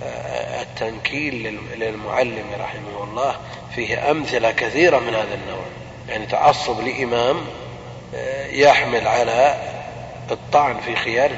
والتنكيل 0.00 1.60
للمعلم 1.76 2.46
رحمه 2.60 3.04
الله 3.04 3.36
فيه 3.74 4.10
أمثلة 4.10 4.50
كثيرة 4.50 4.98
من 4.98 5.14
هذا 5.14 5.34
النوع. 5.34 5.64
يعني 6.08 6.26
تعصب 6.26 6.80
لإمام 6.80 7.36
آه، 8.14 8.46
يحمل 8.46 9.08
على 9.08 9.56
الطعن 10.30 10.80
في 10.80 10.96
خيار 10.96 11.30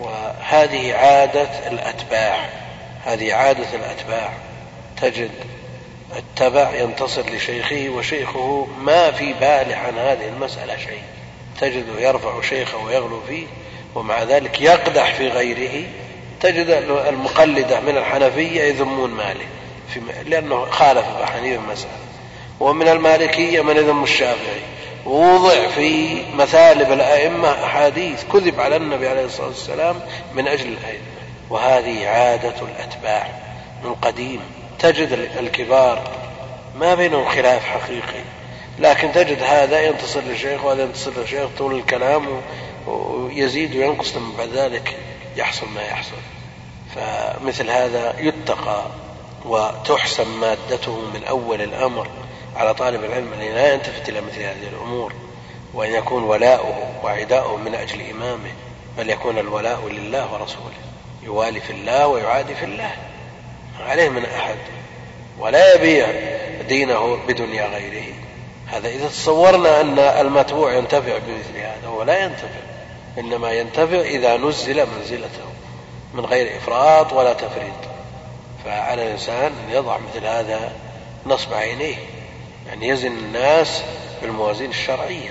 وهذه 0.00 0.94
عادة 0.94 1.68
الأتباع. 1.68 2.48
هذه 3.04 3.34
عادة 3.34 3.74
الأتباع. 3.74 4.32
تجد 5.00 5.30
التبع 6.16 6.74
ينتصر 6.74 7.30
لشيخه 7.30 7.88
وشيخه 7.88 8.66
ما 8.78 9.10
في 9.10 9.32
باله 9.32 9.76
عن 9.76 9.98
هذه 9.98 10.28
المسألة 10.28 10.76
شيء. 10.76 11.02
تجده 11.60 12.00
يرفع 12.00 12.40
شيخه 12.40 12.78
ويغلو 12.78 13.20
فيه 13.28 13.46
ومع 13.94 14.22
ذلك 14.22 14.60
يقدح 14.60 15.14
في 15.14 15.28
غيره 15.28 15.84
تجد 16.40 16.66
المقلدة 17.08 17.80
من 17.80 17.96
الحنفية 17.96 18.62
يذمون 18.62 19.10
مالك 19.10 19.48
لأنه 20.26 20.64
خالف 20.70 21.04
أبا 21.16 21.26
حنيفة 21.26 21.62
مسألة 21.72 22.04
ومن 22.60 22.88
المالكية 22.88 23.60
من 23.60 23.76
يذم 23.76 24.02
الشافعي. 24.02 24.60
ووضع 25.06 25.68
في 25.68 26.22
مثالب 26.34 26.92
الأئمة 26.92 27.64
أحاديث 27.64 28.24
كذب 28.32 28.60
على 28.60 28.76
النبي 28.76 29.08
عليه 29.08 29.24
الصلاة 29.24 29.46
والسلام 29.46 30.00
من 30.34 30.48
أجل 30.48 30.68
الأئمة. 30.68 31.04
وهذه 31.50 32.08
عادة 32.08 32.54
الأتباع 32.62 33.26
من 33.84 33.94
قديم. 33.94 34.40
تجد 34.78 35.28
الكبار 35.38 36.10
ما 36.78 36.94
بينهم 36.94 37.24
خلاف 37.24 37.64
حقيقي. 37.64 38.24
لكن 38.78 39.12
تجد 39.12 39.42
هذا 39.42 39.80
ينتصر 39.80 40.20
للشيخ 40.20 40.64
وهذا 40.64 40.82
ينتصر 40.82 41.12
للشيخ 41.16 41.48
طول 41.58 41.74
الكلام 41.74 42.26
ويزيد 42.86 43.76
وينقص 43.76 44.12
ثم 44.12 44.30
بعد 44.38 44.48
ذلك. 44.48 44.96
يحصل 45.36 45.68
ما 45.68 45.82
يحصل. 45.82 46.16
فمثل 46.94 47.70
هذا 47.70 48.14
يتقى 48.20 48.86
وتحسن 49.44 50.28
مادته 50.28 51.00
من 51.14 51.24
أول 51.24 51.62
الأمر 51.62 52.08
على 52.56 52.74
طالب 52.74 53.04
العلم 53.04 53.32
أن 53.32 53.40
لا 53.40 53.72
يلتفت 53.74 54.08
إلى 54.08 54.20
مثل 54.20 54.42
هذه 54.42 54.68
الأمور 54.72 55.12
وأن 55.74 55.90
يكون 55.90 56.22
ولاؤه 56.22 56.74
وعداؤه 57.04 57.56
من 57.56 57.74
أجل 57.74 58.10
إمامه 58.10 58.50
بل 58.98 59.10
يكون 59.10 59.38
الولاء 59.38 59.88
لله 59.88 60.32
ورسوله 60.32 60.74
يوالي 61.22 61.60
في 61.60 61.70
الله 61.70 62.06
ويعادي 62.06 62.54
في 62.54 62.64
الله. 62.64 62.90
عليه 63.80 64.08
من 64.08 64.24
أحد. 64.24 64.56
ولا 65.38 65.74
يبيع 65.74 66.06
دينه 66.68 67.18
بدنيا 67.28 67.66
غيره. 67.66 68.14
هذا 68.66 68.88
إذا 68.88 69.08
تصورنا 69.08 69.80
أن 69.80 69.98
المتبوع 69.98 70.72
ينتفع 70.72 71.18
بمثل 71.18 71.56
هذا 71.56 71.88
هو 71.88 72.02
لا 72.02 72.24
ينتفع. 72.24 72.73
إنما 73.18 73.52
ينتفع 73.52 74.00
إذا 74.00 74.36
نزل 74.36 74.86
منزلته 74.86 75.44
من 76.14 76.24
غير 76.26 76.56
إفراط 76.56 77.12
ولا 77.12 77.32
تفريط. 77.32 77.74
فعلى 78.64 79.06
الإنسان 79.06 79.52
أن 79.66 79.74
يضع 79.74 79.98
مثل 79.98 80.26
هذا 80.26 80.72
نصب 81.26 81.54
عينيه. 81.54 81.96
يعني 82.68 82.88
يزن 82.88 83.12
الناس 83.12 83.82
بالموازين 84.22 84.70
الشرعية. 84.70 85.30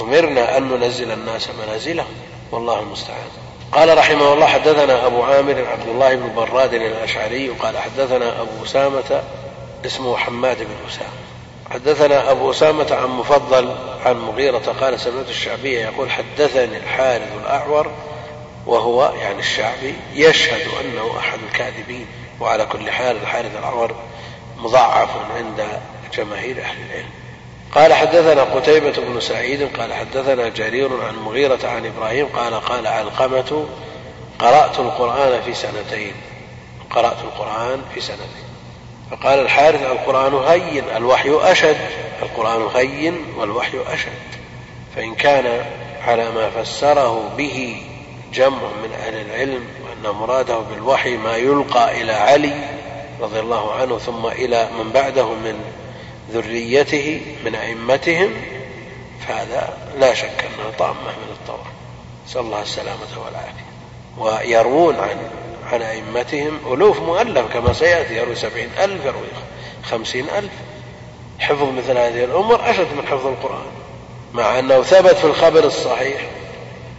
أمرنا 0.00 0.56
أن 0.56 0.68
ننزل 0.68 1.12
الناس 1.12 1.48
منازلهم. 1.50 2.14
والله 2.52 2.80
المستعان. 2.80 3.28
قال 3.72 3.98
رحمه 3.98 4.32
الله 4.32 4.46
حدثنا 4.46 5.06
أبو 5.06 5.22
عامر 5.22 5.64
عبد 5.72 5.88
الله 5.88 6.14
بن 6.14 6.34
براد 6.34 6.74
الأشعري 6.74 7.48
قال 7.48 7.78
حدثنا 7.78 8.40
أبو 8.40 8.64
أسامة 8.64 9.22
اسمه 9.86 10.16
حماد 10.16 10.58
بن 10.58 10.76
أسامة. 10.88 11.23
حدثنا 11.70 12.30
أبو 12.30 12.50
أسامة 12.50 12.94
عن 12.94 13.08
مفضل 13.08 13.76
عن 14.06 14.16
مغيرة 14.16 14.74
قال 14.80 15.00
سمعت 15.00 15.28
الشعبية 15.28 15.80
يقول 15.80 16.10
حدثني 16.10 16.76
الحارث 16.76 17.32
الأعور 17.42 17.90
وهو 18.66 19.12
يعني 19.20 19.38
الشعبي 19.38 19.94
يشهد 20.14 20.66
أنه 20.84 21.18
أحد 21.18 21.38
الكاذبين 21.48 22.06
وعلى 22.40 22.66
كل 22.66 22.90
حال 22.90 23.16
الحارث 23.16 23.56
الأعور 23.58 23.94
مضعف 24.58 25.08
عند 25.36 25.66
جماهير 26.14 26.60
أهل 26.62 26.76
العلم. 26.90 27.10
قال 27.74 27.94
حدثنا 27.94 28.42
قتيبة 28.42 28.92
بن 28.98 29.20
سعيد 29.20 29.76
قال 29.78 29.94
حدثنا 29.94 30.48
جرير 30.48 31.02
عن 31.02 31.16
مغيرة 31.16 31.58
عن 31.64 31.86
إبراهيم 31.86 32.26
قال 32.26 32.54
قال 32.54 32.86
علقمة 32.86 33.66
قرأت 34.38 34.78
القرآن 34.78 35.42
في 35.42 35.54
سنتين. 35.54 36.12
قرأت 36.90 37.18
القرآن 37.24 37.82
في 37.94 38.00
سنتين. 38.00 38.43
فقال 39.10 39.38
الحارث 39.38 39.82
القرآن 39.82 40.34
هين 40.34 40.84
الوحي 40.96 41.30
أشد 41.52 41.76
القرآن 42.22 42.68
هين 42.74 43.18
والوحي 43.36 43.78
أشد. 43.86 44.44
فإن 44.96 45.14
كان 45.14 45.64
على 46.06 46.30
ما 46.30 46.50
فسره 46.50 47.30
به 47.36 47.82
جمع 48.32 48.58
من 48.58 48.92
أهل 48.92 49.14
العلم 49.14 49.64
وأن 49.84 50.14
مراده 50.14 50.58
بالوحي 50.58 51.16
ما 51.16 51.36
يلقى 51.36 52.02
إلى 52.02 52.12
علي 52.12 52.54
رضي 53.20 53.40
الله 53.40 53.72
عنه 53.72 53.98
ثم 53.98 54.26
إلى 54.26 54.68
من 54.78 54.90
بعده 54.90 55.28
من 55.28 55.60
ذريته 56.30 57.20
من 57.44 57.54
أئمتهم 57.54 58.30
فهذا 59.28 59.78
لا 59.98 60.14
شك 60.14 60.44
أنه 60.44 60.72
طامة 60.78 60.94
من 60.94 61.32
الطور 61.32 61.66
نسأل 62.26 62.40
الله 62.40 62.62
السلامة 62.62 63.24
والعافية. 63.24 63.64
ويروون 64.18 64.96
عن 64.96 65.16
عن 65.72 65.82
أئمتهم 65.82 66.58
ألوف 66.72 67.00
مؤلف 67.00 67.52
كما 67.52 67.72
سيأتي 67.72 68.16
يروي 68.16 68.34
سبعين 68.34 68.70
ألف 68.78 69.04
يروي 69.04 69.26
خمسين 69.84 70.26
ألف. 70.38 70.52
حفظ 71.40 71.62
مثل 71.62 71.98
هذه 71.98 72.24
الأمور 72.24 72.70
أشد 72.70 72.86
من 72.96 73.06
حفظ 73.06 73.26
القرآن 73.26 73.66
مع 74.32 74.58
أنه 74.58 74.82
ثبت 74.82 75.14
في 75.14 75.24
الخبر 75.24 75.64
الصحيح 75.64 76.20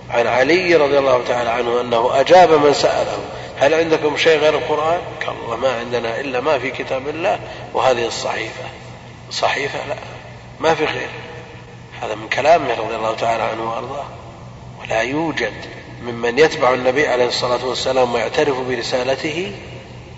عن 0.09 0.28
علي 0.28 0.76
رضي 0.76 0.98
الله 0.98 1.24
تعالى 1.28 1.50
عنه 1.50 1.81
أنه 1.81 2.20
أجاب 2.20 2.52
من 2.52 2.74
سأله 2.74 3.18
هل 3.58 3.74
عندكم 3.74 4.18
شيء 4.18 4.40
غير 4.40 4.53
القرآن؟ 4.53 5.00
قال 5.26 5.36
الله 5.46 5.56
ما 5.56 5.80
عندنا 5.80 6.20
إلا 6.20 6.40
ما 6.40 6.59
في 6.59 6.72
كتاب 6.72 7.08
الله 7.08 7.40
وهذه 7.74 8.08
الصحيفة. 8.08 8.64
صحيفة؟ 9.32 9.88
لا 9.88 9.96
ما 10.59 10.76
في 10.76 10.86
غير. 10.86 11.09
هذا 12.02 12.16
من 12.16 12.30
كلامه 12.30 12.80
رضي 12.80 12.96
الله 12.96 13.16
تعالى 13.16 13.44
عنه 13.44 13.72
وأرضاه. 13.72 14.06
ولا 14.82 15.02
يوجد 15.02 15.53
ممن 16.03 16.39
يتبع 16.39 16.73
النبي 16.73 17.07
عليه 17.07 17.28
الصلاة 17.28 17.66
والسلام 17.66 18.13
ويعترف 18.13 18.59
برسالته 18.59 19.51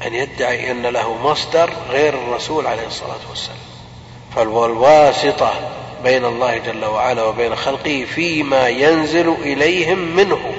أن 0.06 0.14
يدعي 0.14 0.72
أن 0.72 0.86
له 0.86 1.14
مصدر 1.14 1.70
غير 1.90 2.14
الرسول 2.14 2.68
عليه 2.68 2.88
الصلاة 2.88 3.30
والسلام. 3.30 3.58
فالواسطة 4.36 5.54
بين 6.04 6.26
الله 6.26 6.58
جل 6.58 6.86
وعلا 6.86 7.24
وبين 7.24 7.56
خلقه 7.56 8.06
فيما 8.16 8.68
ينزل 8.68 9.36
إليهم 9.42 10.16
منه. 10.16 10.54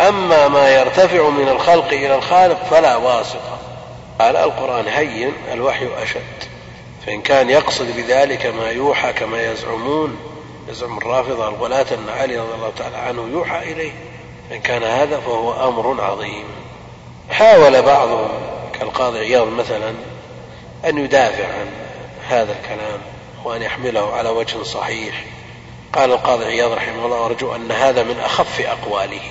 أما 0.00 0.48
ما 0.48 0.68
يرتفع 0.68 1.28
من 1.28 1.48
الخلق 1.48 1.86
إلى 1.86 2.14
الخالق 2.14 2.64
فلا 2.64 2.96
واسطة. 2.96 3.58
قال 4.20 4.36
القرآن 4.36 4.88
هين 4.88 5.32
الوحي 5.52 5.86
أشد. 6.02 6.44
فإن 7.06 7.22
كان 7.22 7.50
يقصد 7.50 7.96
بذلك 7.96 8.46
ما 8.46 8.70
يوحى 8.70 9.12
كما 9.12 9.52
يزعمون 9.52 10.18
يزعم 10.68 10.98
الرافضة 10.98 11.48
الغلاة 11.48 11.86
أن 11.92 12.08
علي 12.08 12.38
رضي 12.38 12.54
الله 12.54 12.72
تعالى 12.78 12.96
عنه 12.96 13.28
يوحى 13.32 13.72
إليه. 13.72 13.92
إن 14.52 14.60
كان 14.60 14.82
هذا 14.82 15.20
فهو 15.20 15.68
أمر 15.68 16.04
عظيم. 16.04 16.44
حاول 17.30 17.82
بعضهم 17.82 18.28
كالقاضي 18.72 19.18
عياض 19.18 19.48
مثلا 19.48 19.94
أن 20.84 20.98
يدافع 20.98 21.44
عن 21.44 21.70
هذا 22.28 22.52
الكلام 22.52 23.00
وأن 23.44 23.62
يحمله 23.62 24.12
على 24.16 24.28
وجه 24.28 24.62
صحيح. 24.62 25.24
قال 25.92 26.12
القاضي 26.12 26.44
عياض 26.44 26.72
رحمه 26.72 27.04
الله 27.04 27.26
أرجو 27.26 27.54
أن 27.54 27.72
هذا 27.72 28.02
من 28.02 28.20
أخف 28.20 28.60
أقواله. 28.60 29.22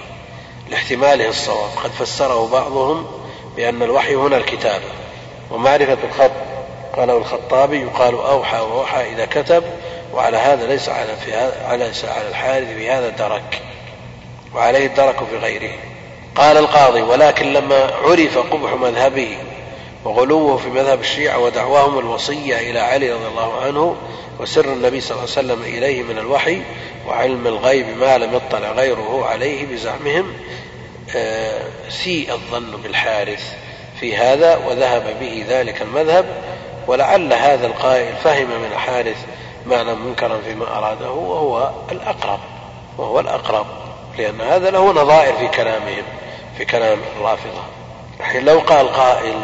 لاحتماله 0.69 1.29
الصواب. 1.29 1.69
قد 1.83 1.91
فسره 1.91 2.47
بعضهم 2.47 3.07
بأن 3.55 3.83
الوحي 3.83 4.15
هنا 4.15 4.37
الكتابة 4.37 4.85
ومعرفة 5.51 5.97
الخط. 6.03 6.31
قاله 6.95 7.17
الخطابي 7.17 7.81
يقال 7.81 8.13
أوحى 8.15 8.59
ووحى 8.59 9.13
إذا 9.13 9.25
كتب 9.25 9.63
وعلى 10.13 10.37
هذا 10.37 10.67
ليس 10.67 10.89
على 10.89 11.15
في 11.25 11.35
على 11.65 11.91
الحارث 12.29 12.67
في 12.67 12.89
هذا 12.89 13.09
درك 13.09 13.61
وعليه 14.55 14.85
الدرك 14.85 15.15
في 15.31 15.37
غيره. 15.37 15.73
قال 16.35 16.57
القاضي 16.57 17.01
ولكن 17.01 17.53
لما 17.53 17.91
عرف 18.03 18.37
قبح 18.37 18.73
مذهبه 18.73 19.37
وغلوه 20.05 20.57
في 20.57 20.69
مذهب 20.69 20.99
الشيعة 20.99 21.39
ودعواهم 21.39 21.99
الوصية 21.99 22.71
إلى 22.71 22.79
علي 22.79 23.11
رضي 23.11 23.27
الله 23.27 23.61
عنه 23.61 23.95
وسر 24.39 24.73
النبي 24.73 25.01
صلى 25.01 25.11
الله 25.11 25.21
عليه 25.21 25.31
وسلم 25.31 25.61
إليه 25.61 26.03
من 26.03 26.17
الوحي 26.17 26.61
وعلم 27.07 27.47
الغيب 27.47 27.97
ما 27.97 28.17
لم 28.17 28.35
يطلع 28.35 28.71
غيره 28.71 29.25
عليه 29.25 29.65
بزعمهم 29.65 30.33
آه، 31.15 31.61
سيء 31.89 32.31
الظن 32.33 32.81
بالحارث 32.83 33.53
في 33.99 34.17
هذا 34.17 34.57
وذهب 34.67 35.19
به 35.19 35.45
ذلك 35.49 35.81
المذهب 35.81 36.25
ولعل 36.87 37.33
هذا 37.33 37.67
القائل 37.67 38.15
فهم 38.23 38.47
من 38.47 38.69
الحارث 38.71 39.17
معنى 39.65 39.93
منكرا 39.93 40.39
فيما 40.45 40.77
أراده 40.77 41.11
وهو 41.11 41.71
الأقرب 41.91 42.39
وهو 42.97 43.19
الأقرب. 43.19 43.65
لأن 44.17 44.41
هذا 44.41 44.69
له 44.69 44.91
نظائر 44.91 45.33
في 45.33 45.47
كلامهم 45.47 46.03
في 46.57 46.65
كلام 46.65 46.99
الرافضة. 47.17 47.63
الحين 48.19 48.45
لو 48.45 48.59
قال 48.59 48.93
قائل 48.93 49.41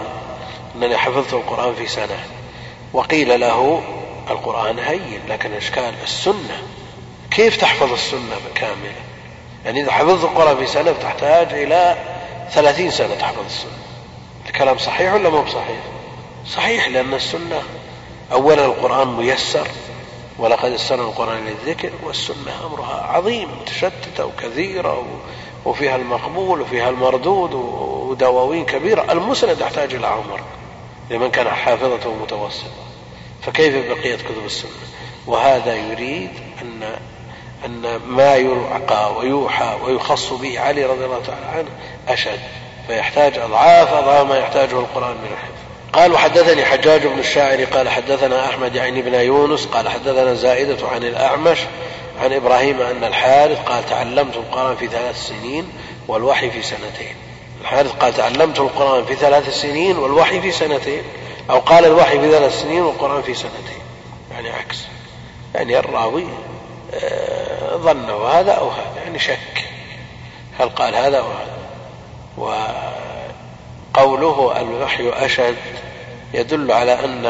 أنني 0.75 0.97
حفظت 0.97 1.33
القرآن 1.33 1.75
في 1.75 1.87
سنة 1.87 2.19
وقيل 2.93 3.39
له 3.39 3.81
القرآن 4.29 4.79
هين 4.79 5.21
لكن 5.29 5.53
إشكال 5.53 5.93
السنة. 6.03 6.61
كيف 7.31 7.57
تحفظ 7.57 7.91
السنة 7.91 8.35
كاملة؟ 8.55 9.01
يعني 9.65 9.81
إذا 9.81 9.91
حفظت 9.91 10.23
القرآن 10.23 10.57
في 10.57 10.67
سنة 10.67 10.91
تحتاج 10.91 11.53
إلى 11.53 11.97
ثلاثين 12.51 12.91
سنة 12.91 13.15
تحفظ 13.15 13.45
السنة. 13.45 13.71
الكلام 14.47 14.77
صحيح 14.77 15.13
ولا 15.13 15.29
مو 15.29 15.41
بصحيح؟ 15.41 15.79
صحيح 16.47 16.87
لأن 16.87 17.13
السنة 17.13 17.61
أولا 18.31 18.65
القرآن 18.65 19.07
ميسر 19.07 19.67
ولقد 20.39 20.71
يسرنا 20.71 21.01
القرآن 21.01 21.45
للذكر 21.45 21.91
والسنة 22.03 22.65
أمرها 22.65 23.07
عظيم 23.11 23.47
متشتتة 23.61 24.25
وكثيرة 24.25 25.05
وفيها 25.65 25.95
المقبول 25.95 26.61
وفيها 26.61 26.89
المردود 26.89 27.53
ودواوين 27.53 28.65
كبيرة. 28.65 29.11
المسند 29.11 29.59
يحتاج 29.59 29.93
إلى 29.93 30.07
عمر 30.07 30.41
لمن 31.09 31.31
كان 31.31 31.47
حافظته 31.47 32.13
متوسطة 32.13 32.83
فكيف 33.41 33.87
بقية 33.87 34.15
كتب 34.15 34.45
السنة؟ 34.45 34.71
وهذا 35.27 35.75
يريد 35.75 36.31
أن 36.61 36.99
أن 37.65 38.01
ما 38.07 38.35
يلقى 38.35 39.15
ويوحى 39.15 39.77
ويخص 39.83 40.33
به 40.33 40.59
علي 40.59 40.85
رضي 40.85 41.05
الله 41.05 41.21
تعالى 41.27 41.45
عنه 41.45 41.69
أشد. 42.07 42.39
فيحتاج 42.87 43.37
أضعاف 43.37 43.93
أضعاف 43.93 44.27
ما 44.27 44.37
يحتاجه 44.37 44.79
القرآن 44.79 45.15
من 45.15 45.29
الحفظ. 45.31 45.58
قال 45.93 46.13
وحدثني 46.13 46.65
حجاج 46.65 47.07
بن 47.07 47.19
الشاعر 47.19 47.63
قال 47.63 47.89
حدثنا 47.89 48.45
أحمد 48.45 48.75
يعني 48.75 49.01
بن 49.01 49.13
يونس 49.13 49.65
قال 49.65 49.89
حدثنا 49.89 50.33
زائدة 50.33 50.87
عن 50.87 51.03
الأعمش 51.03 51.59
عن 52.21 52.33
إبراهيم 52.33 52.81
أن 52.81 53.03
الحارث 53.03 53.59
قال 53.59 53.85
تعلمت 53.85 54.35
القرآن 54.35 54.75
في 54.75 54.87
ثلاث 54.87 55.27
سنين 55.27 55.69
والوحي 56.07 56.51
في 56.51 56.61
سنتين. 56.61 57.15
الحارث 57.61 57.91
قال 57.91 58.13
تعلمت 58.13 58.59
القرآن 58.59 59.05
في 59.05 59.15
ثلاث 59.15 59.61
سنين 59.61 59.97
والوحي 59.97 60.41
في 60.41 60.51
سنتين. 60.51 61.03
أو 61.49 61.59
قال 61.59 61.85
الوحي 61.85 62.19
في 62.19 62.31
ثلاث 62.31 62.61
سنين 62.61 62.81
والقرآن 62.81 63.21
في 63.21 63.33
سنتين. 63.33 63.81
يعني 64.31 64.49
عكس. 64.49 64.77
يعني 65.55 65.79
الراوي 65.79 66.25
آه، 66.93 67.75
ظن 67.75 68.09
وهذا 68.09 68.51
أو 68.51 68.69
هذا. 68.69 69.03
يعني 69.03 69.19
شك. 69.19 69.65
هل 70.59 70.69
قال 70.69 70.95
هذا 70.95 71.17
أو 71.17 71.25
هذا؟ 71.27 71.59
وقوله 74.03 74.61
الوحي 74.61 75.09
أشد 75.09 75.55
يدل 76.33 76.71
على 76.71 76.93
أن 76.93 77.25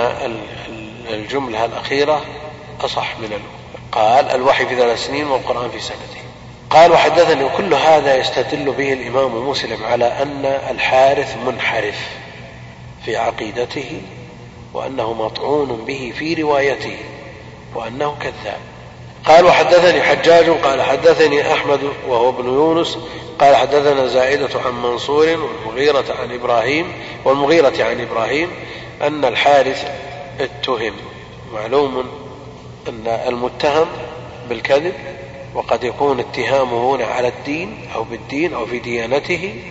الجملة 1.10 1.66
الأخيرة 1.66 2.22
أصح 2.82 3.20
من 3.20 3.26
الأولى 3.26 3.60
قال 3.92 4.36
الوحي 4.36 4.66
في 4.66 4.76
ثلاث 4.76 5.06
سنين 5.06 5.28
والقرآن 5.28 5.70
في 5.70 5.80
سنتين 5.80 6.24
قال 6.70 6.92
وحدثني 6.92 7.44
وكل 7.44 7.74
هذا 7.74 8.16
يستدل 8.16 8.72
به 8.72 8.94
الإمام 8.94 9.50
مسلم 9.50 9.84
على 9.84 10.06
أن 10.06 10.46
الحارث 10.46 11.38
منحرف 11.46 12.10
في 13.06 13.18
عقيدته 13.18 14.02
وأنه 14.74 15.14
مطعون 15.14 15.86
به 15.88 16.14
في 16.20 16.34
روايته 16.34 16.98
وأنه 17.76 18.16
كذاب. 18.22 18.60
قال 19.26 19.46
وحدثني 19.46 20.02
حجاج 20.02 20.50
قال 20.50 20.82
حدثني 20.82 21.54
أحمد 21.54 21.80
وهو 22.08 22.30
ابن 22.30 22.46
يونس 22.46 22.98
قال 23.40 23.56
حدثنا 23.56 24.08
زائدة 24.08 24.50
عن 24.66 24.82
منصور 24.82 25.28
والمغيرة 25.28 26.06
عن 26.20 26.32
إبراهيم 26.32 26.92
والمغيرة 27.26 27.84
عن 27.84 28.02
إبراهيم 28.02 28.52
أن 29.02 29.26
الحارث 29.26 29.88
اتهم. 30.40 30.94
معلوم 31.54 32.06
أن 32.90 33.08
المتهم 33.28 33.88
بالكذب 34.50 34.94
وقد 35.54 35.84
يكون 35.84 36.20
اتهامه 36.20 36.96
هنا 36.96 37.06
على 37.06 37.28
الدين 37.28 37.78
أو 37.96 38.04
بالدين 38.04 38.54
أو 38.54 38.66
في 38.66 38.80
ديانته 38.80 39.64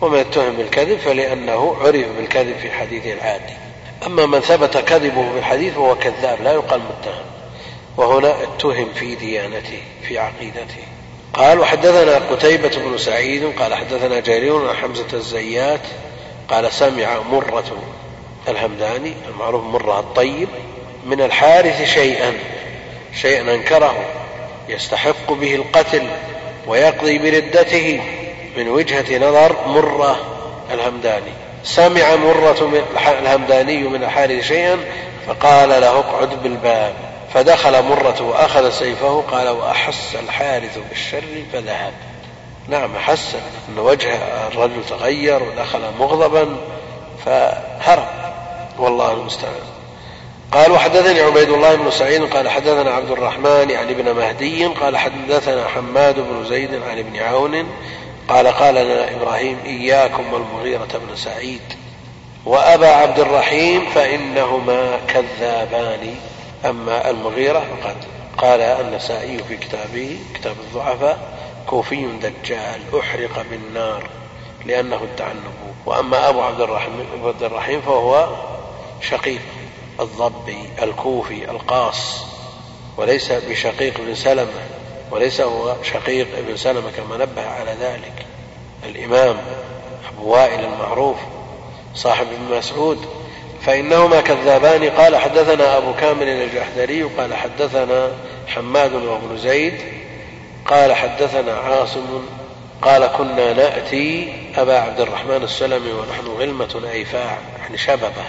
ومن 0.00 0.18
اتهم 0.18 0.56
بالكذب 0.56 0.98
فلأنه 0.98 1.76
عرف 1.80 2.06
بالكذب 2.18 2.56
في 2.62 2.70
حديثه 2.70 3.12
العادي. 3.12 3.54
أما 4.06 4.26
من 4.26 4.40
ثبت 4.40 4.76
كذبه 4.76 5.32
في 5.32 5.38
الحديث 5.38 5.74
فهو 5.74 5.94
كذاب 5.94 6.42
لا 6.42 6.52
يقال 6.52 6.80
متهم. 6.80 7.39
وهنا 8.00 8.42
اتهم 8.42 8.88
في 8.94 9.14
ديانته 9.14 9.82
في 10.08 10.18
عقيدته. 10.18 10.84
قال 11.34 11.60
وحدثنا 11.60 12.16
قتيبة 12.16 12.70
بن 12.76 12.98
سعيد 12.98 13.52
قال 13.58 13.74
حدثنا 13.74 14.20
جرير 14.20 14.68
عن 14.68 14.76
حمزة 14.76 15.06
الزيات 15.12 15.80
قال 16.48 16.72
سمع 16.72 17.20
مرة 17.32 17.76
الهمداني 18.48 19.12
المعروف 19.28 19.64
مرة 19.64 20.00
الطيب 20.00 20.48
من 21.06 21.20
الحارث 21.20 21.94
شيئا 21.94 22.32
شيئا 23.20 23.54
أنكره 23.54 23.94
يستحق 24.68 25.32
به 25.32 25.54
القتل 25.54 26.06
ويقضي 26.66 27.18
بردته 27.18 28.00
من 28.56 28.68
وجهة 28.68 29.18
نظر 29.18 29.56
مرة 29.66 30.20
الهمداني. 30.72 31.32
سمع 31.64 32.16
مرة 32.16 32.82
الهمداني 33.20 33.82
من 33.82 34.04
الحارث 34.04 34.46
شيئا 34.48 34.78
فقال 35.26 35.68
له 35.68 35.88
اقعد 35.88 36.42
بالباب. 36.42 37.09
فدخل 37.34 37.82
مرة 37.82 38.22
وأخذ 38.22 38.70
سيفه 38.70 39.24
قال 39.30 39.48
وأحس 39.48 40.16
الحارث 40.24 40.78
بالشر؟ 40.88 41.44
فذهب. 41.52 41.92
نعم 42.68 42.96
أحس 42.96 43.36
أن 43.68 43.78
وجه 43.78 44.14
الرجل 44.48 44.84
تغير 44.88 45.42
ودخل 45.42 45.80
مغضبا 45.98 46.56
فهرب. 47.24 48.08
والله 48.78 49.12
المستعان. 49.12 49.80
قال 50.52 50.72
وحدثني 50.72 51.20
عبيد 51.20 51.48
الله 51.48 51.74
بن 51.74 51.90
سعيد 51.90 52.22
قال 52.22 52.48
حدثنا 52.48 52.90
عبد 52.90 53.10
الرحمن 53.10 53.70
يعني 53.70 53.92
ابن 53.92 54.12
مهدي 54.12 54.66
قال 54.66 54.96
حدثنا 54.96 55.68
حماد 55.68 56.14
بن 56.14 56.44
زيد 56.48 56.74
عن 56.74 56.98
ابن 56.98 57.16
عون 57.16 57.66
قال 58.28 58.46
قال 58.46 58.74
لنا 58.74 59.10
إبراهيم 59.16 59.58
إياكم 59.66 60.32
والمغيرة 60.32 60.88
بن 61.08 61.16
سعيد 61.16 61.60
وأبا 62.46 62.88
عبد 62.88 63.18
الرحيم 63.18 63.90
فإنهما 63.94 64.98
كذابان. 65.08 66.14
أما 66.64 67.10
المغيرة 67.10 67.58
فقد 67.58 67.96
قال 68.38 68.60
النسائي 68.60 69.38
في 69.38 69.56
كتابه 69.56 70.18
كتاب 70.34 70.56
الضعفاء 70.60 71.38
كوفي 71.66 72.06
دجال 72.06 72.80
أحرق 73.00 73.44
بالنار 73.50 74.08
لأنه 74.66 74.96
ادعى 75.14 75.32
النبوة 75.32 75.74
وأما 75.86 76.28
أبو 76.28 76.40
عبد 76.40 76.60
الرحيم, 76.60 77.06
عبد 77.24 77.42
الرحيم 77.42 77.80
فهو 77.80 78.28
شقيق 79.00 79.40
الضبي 80.00 80.68
الكوفي 80.82 81.50
القاص 81.50 82.24
وليس 82.96 83.32
بشقيق 83.32 84.00
بن 84.00 84.14
سلمة 84.14 84.66
وليس 85.10 85.40
هو 85.40 85.76
شقيق 85.82 86.28
ابن 86.38 86.56
سلمة 86.56 86.90
كما 86.90 87.16
نبه 87.16 87.46
على 87.46 87.76
ذلك. 87.80 88.26
الإمام 88.84 89.36
أبو 90.08 90.32
وائل 90.32 90.64
المعروف 90.64 91.16
صاحب 91.94 92.26
ابن 92.26 92.58
مسعود 92.58 93.06
فإنهما 93.66 94.20
كذابان. 94.20 94.90
قال 94.90 95.16
حدثنا 95.16 95.76
أبو 95.76 95.94
كامل 95.94 96.28
الجحدري 96.28 97.02
قال 97.02 97.34
حدثنا 97.34 98.12
حماد 98.46 98.92
وابن 98.92 99.36
زيد 99.36 99.74
قال 100.66 100.94
حدثنا 100.94 101.52
عاصم 101.52 102.22
قال 102.82 103.06
كنا 103.06 103.52
نأتي 103.52 104.32
أبا 104.56 104.78
عبد 104.78 105.00
الرحمن 105.00 105.42
السلمي 105.42 105.92
ونحن 105.92 106.26
غلمة 106.26 106.82
أيفاع 106.92 107.38
يعني 107.60 107.78
شببة 107.78 108.24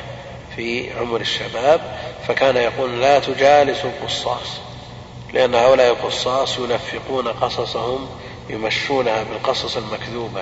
في 0.56 0.94
عمر 1.00 1.22
الشباب 1.22 1.82
فكان 2.28 2.58
يقول 2.58 3.02
لا 3.02 3.20
تجالسوا 3.20 3.90
القصاص 3.90 4.60
لأن 5.34 5.56
هؤلاء 5.56 5.92
القصاص 5.92 6.60
ينفقون 6.60 7.28
قصصهم 7.28 8.10
يمشونها 8.50 9.24
بالقصص 9.24 9.78
المكذوبة 9.78 10.42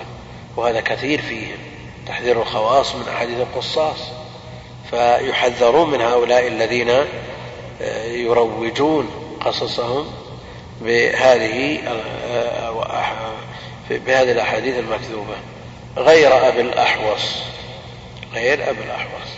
وهذا 0.58 0.82
كثير 0.82 1.22
فيهم 1.22 1.58
تحذير 2.08 2.42
الخواص 2.42 2.96
من 2.96 3.04
أحاديث 3.10 3.40
القصاص. 3.40 3.98
فيحذرون 4.91 5.89
من 5.89 6.01
هؤلاء 6.01 6.48
الذين 6.48 6.89
آه، 7.81 8.05
يروجون 8.05 9.10
قصصهم 9.46 10.12
بهذه 10.81 11.79
آه، 12.31 12.72
بهذه 13.89 14.31
الأحاديث 14.31 14.79
المكذوبة. 14.79 15.36
غير 15.98 16.48
أبي 16.48 16.62
الأحوص 16.62 17.36
غير 18.34 18.69
أبي 18.69 18.84
الأحوص 18.86 19.29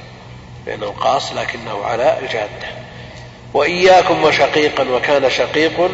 لأنه 0.68 0.94
قاص 1.02 1.34
لكنه 1.34 1.84
على 1.84 2.18
الجادة. 2.22 2.68
وإياكم 3.54 4.24
وشقيقا 4.24 4.84
وكان 4.84 5.30
شقيق 5.30 5.92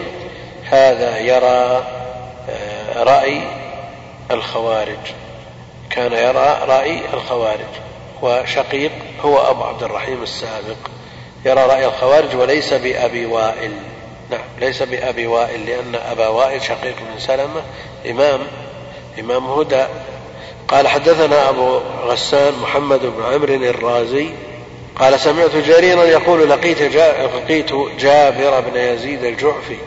هذا 0.72 1.18
يرى 1.18 1.84
آه، 2.50 3.04
رأي 3.04 3.42
الخوارج. 4.32 4.98
كان 5.90 6.14
يرى 6.14 6.58
رأي 6.68 7.02
الخوارج. 7.14 7.88
وشقيق 8.22 8.92
هو 9.22 9.38
أبو 9.38 9.64
عبد 9.64 9.84
الرحيم 9.84 10.24
السابق. 10.24 10.78
يرى 11.46 11.62
رأي 11.66 11.86
الخوارج 11.86 12.36
وليس 12.36 12.74
بأبي 12.74 13.26
وائل. 13.26 13.72
نعم 14.32 14.42
ليس 14.60 14.84
بأبي 14.84 15.28
وائل 15.28 15.66
لأن 15.66 15.96
أبا 15.96 16.28
وائل 16.28 16.62
شقيق 16.62 16.96
بن 16.96 17.20
سلمة 17.20 17.62
إمام 18.10 18.40
إمام 19.20 19.48
هدى. 19.48 19.86
قال 20.68 20.88
حدثنا 20.88 21.50
أبو 21.50 21.80
غسان 22.06 22.54
محمد 22.62 23.00
بن 23.00 23.24
عمرو 23.24 23.54
الرازي. 23.54 24.30
قال 24.96 25.20
سمعت 25.20 25.56
جريرا 25.56 26.04
يقول 26.04 26.50
لقيت, 26.50 26.82
لقيت 26.82 27.74
جابر 28.00 28.60
بن 28.60 28.78
يزيد 28.78 29.24
الجعفي 29.24 29.78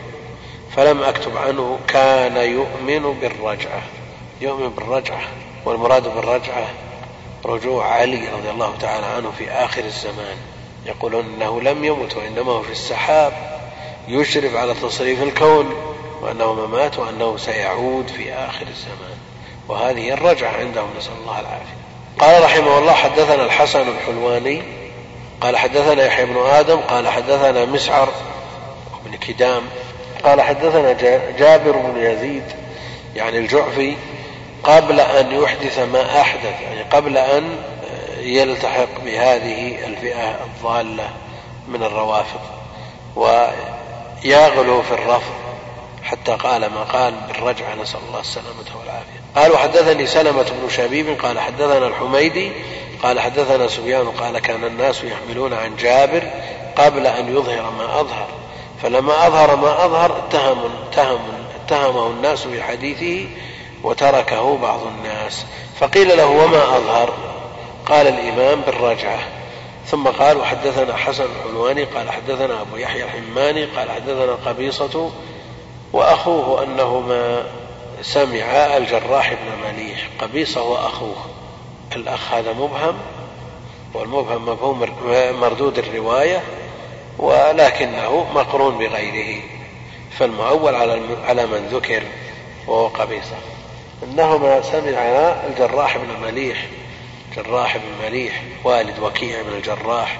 فلم 0.75 1.03
أكتب 1.03 1.37
عنه 1.37 1.79
كان 1.87 2.37
يؤمن 2.37 3.19
بالرجعة. 3.21 3.81
يؤمن 4.41 4.69
بالرجعة 4.69 5.21
والمراد 5.65 6.15
بالرجعة 6.15 6.67
رجوع 7.45 7.87
علي 7.87 8.27
رضي 8.27 8.49
الله 8.49 8.73
تعالى 8.81 9.05
عنه 9.05 9.31
في 9.37 9.51
آخر 9.51 9.83
الزمان. 9.83 10.37
يقولون 10.85 11.25
أنه 11.25 11.61
لم 11.61 11.83
يمت 11.83 12.17
وإنما 12.17 12.51
هو 12.51 12.61
في 12.61 12.71
السحاب 12.71 13.33
يشرف 14.07 14.55
على 14.55 14.73
تصريف 14.73 15.23
الكون 15.23 15.73
وأنه 16.21 16.53
ممات 16.53 16.99
وأنه 16.99 17.37
سيعود 17.37 18.07
في 18.07 18.33
آخر 18.33 18.67
الزمان. 18.67 19.17
وهذه 19.67 20.13
الرجعة 20.13 20.51
عندهم 20.51 20.89
نسأل 20.97 21.13
الله 21.21 21.39
العافية. 21.39 21.81
قال 22.19 22.43
رحمه 22.43 22.77
الله 22.77 22.93
حدثنا 22.93 23.45
الحسن 23.45 23.87
الحلواني 23.89 24.61
قال 25.41 25.57
حدثنا 25.57 26.05
يحيى 26.05 26.25
بن 26.25 26.37
آدم 26.37 26.77
قال 26.77 27.07
حدثنا 27.07 27.65
مسعر 27.65 28.09
بن 29.05 29.17
كدام 29.17 29.61
قال 30.23 30.41
حدثنا 30.41 30.93
جابر 31.37 31.71
بن 31.71 31.97
يزيد 31.97 32.43
يعني 33.15 33.37
الجعفي 33.37 33.95
قبل 34.63 34.99
أن 34.99 35.41
يحدث 35.43 35.79
ما 35.79 36.21
أحدث 36.21 36.61
يعني 36.61 36.81
قبل 36.81 37.17
أن 37.17 37.55
يلتحق 38.19 39.01
بهذه 39.05 39.85
الفئة 39.85 40.39
الضالة 40.45 41.09
من 41.67 41.83
الروافض. 41.83 42.39
ويغلو 43.15 44.81
في 44.81 44.93
الرفض 44.93 45.33
حتى 46.03 46.31
قال 46.31 46.61
ما 46.61 46.83
قال 46.83 47.13
بالرجعة 47.27 47.75
نسأل 47.75 47.99
الله 48.07 48.19
السلامة 48.19 48.79
والعافية. 48.79 49.21
قال 49.35 49.51
وحدثني 49.51 50.07
سلمة 50.07 50.43
بن 50.43 50.69
شبيب 50.69 51.21
قال 51.21 51.39
حدثنا 51.39 51.87
الحميدي 51.87 52.51
قال 53.03 53.19
حدثنا 53.19 53.67
سفيان 53.67 54.07
قال 54.07 54.39
كان 54.39 54.63
الناس 54.63 55.03
يحملون 55.03 55.53
عن 55.53 55.75
جابر 55.75 56.23
قبل 56.75 57.07
أن 57.07 57.35
يظهر 57.35 57.71
ما 57.71 57.99
أظهر. 57.99 58.27
فلما 58.83 59.27
أظهر 59.27 59.55
ما 59.55 59.85
أظهر 59.85 60.17
اتهم 60.17 60.71
اتهم 60.89 61.19
اتهمه 61.65 62.07
الناس 62.07 62.45
بحديثه 62.45 63.29
وتركه 63.83 64.57
بعض 64.57 64.79
الناس. 64.87 65.45
فقيل 65.79 66.17
له 66.17 66.27
وما 66.27 66.77
أظهر؟ 66.77 67.13
قال 67.85 68.07
الإمام 68.07 68.61
بالرجعة. 68.61 69.19
ثم 69.85 70.07
قال 70.07 70.37
وحدثنا 70.37 70.95
حسن 70.95 71.25
الحلواني 71.25 71.83
قال 71.83 72.11
حدثنا 72.11 72.61
أبو 72.61 72.77
يحيى 72.77 73.03
الحماني 73.03 73.65
قال 73.65 73.91
حدثنا 73.91 74.37
قبيصة 74.45 75.11
وأخوه 75.93 76.63
أنهما 76.63 77.43
سمع 78.01 78.77
الجراح 78.77 79.33
بن 79.33 79.67
مليح 79.67 80.09
قبيصة 80.19 80.63
وأخوه. 80.63 81.15
الأخ 81.95 82.33
هذا 82.33 82.53
مبهم 82.53 82.97
والمبهم 83.93 84.45
مفهوم 84.45 84.85
مردود 85.41 85.77
الرواية 85.77 86.41
ولكنه 87.17 88.25
مقرون 88.35 88.77
بغيره. 88.77 89.41
فالمؤول 90.19 90.75
على 91.25 91.45
من 91.45 91.69
ذكر 91.71 92.03
وهو 92.67 92.87
قبيصة. 92.87 93.35
إنهما 94.03 94.61
سمع 94.61 95.01
الجراح 95.49 95.97
بن 95.97 96.27
مليح 96.27 96.65
جراح 97.35 97.77
بن 97.77 98.05
مليح 98.05 98.43
والد 98.63 98.99
وكيع 98.99 99.41
بن 99.41 99.53
الجراح 99.57 100.19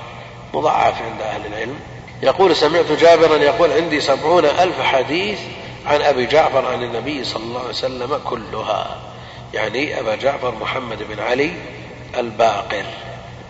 مضاعف 0.54 1.02
عند 1.02 1.22
أهل 1.22 1.46
العلم. 1.46 1.80
يقول 2.24 2.56
سمعت 2.56 2.92
جابرا 2.92 3.38
يقول 3.38 3.72
عندي 3.72 4.02
سبعون 4.02 4.46
ألف 4.46 4.82
حديث 4.82 5.40
عن 5.86 6.02
أبي 6.02 6.26
جعفر 6.26 6.66
عن 6.68 6.84
النبي 6.84 7.24
صلى 7.24 7.44
الله 7.44 7.60
عليه 7.60 7.70
وسلم 7.70 8.22
كلها. 8.26 8.98
يعني 9.54 10.00
أبا 10.00 10.16
جعفر 10.16 10.56
محمد 10.62 10.98
بن 11.10 11.20
علي 11.20 11.52
الباقر. 12.18 12.86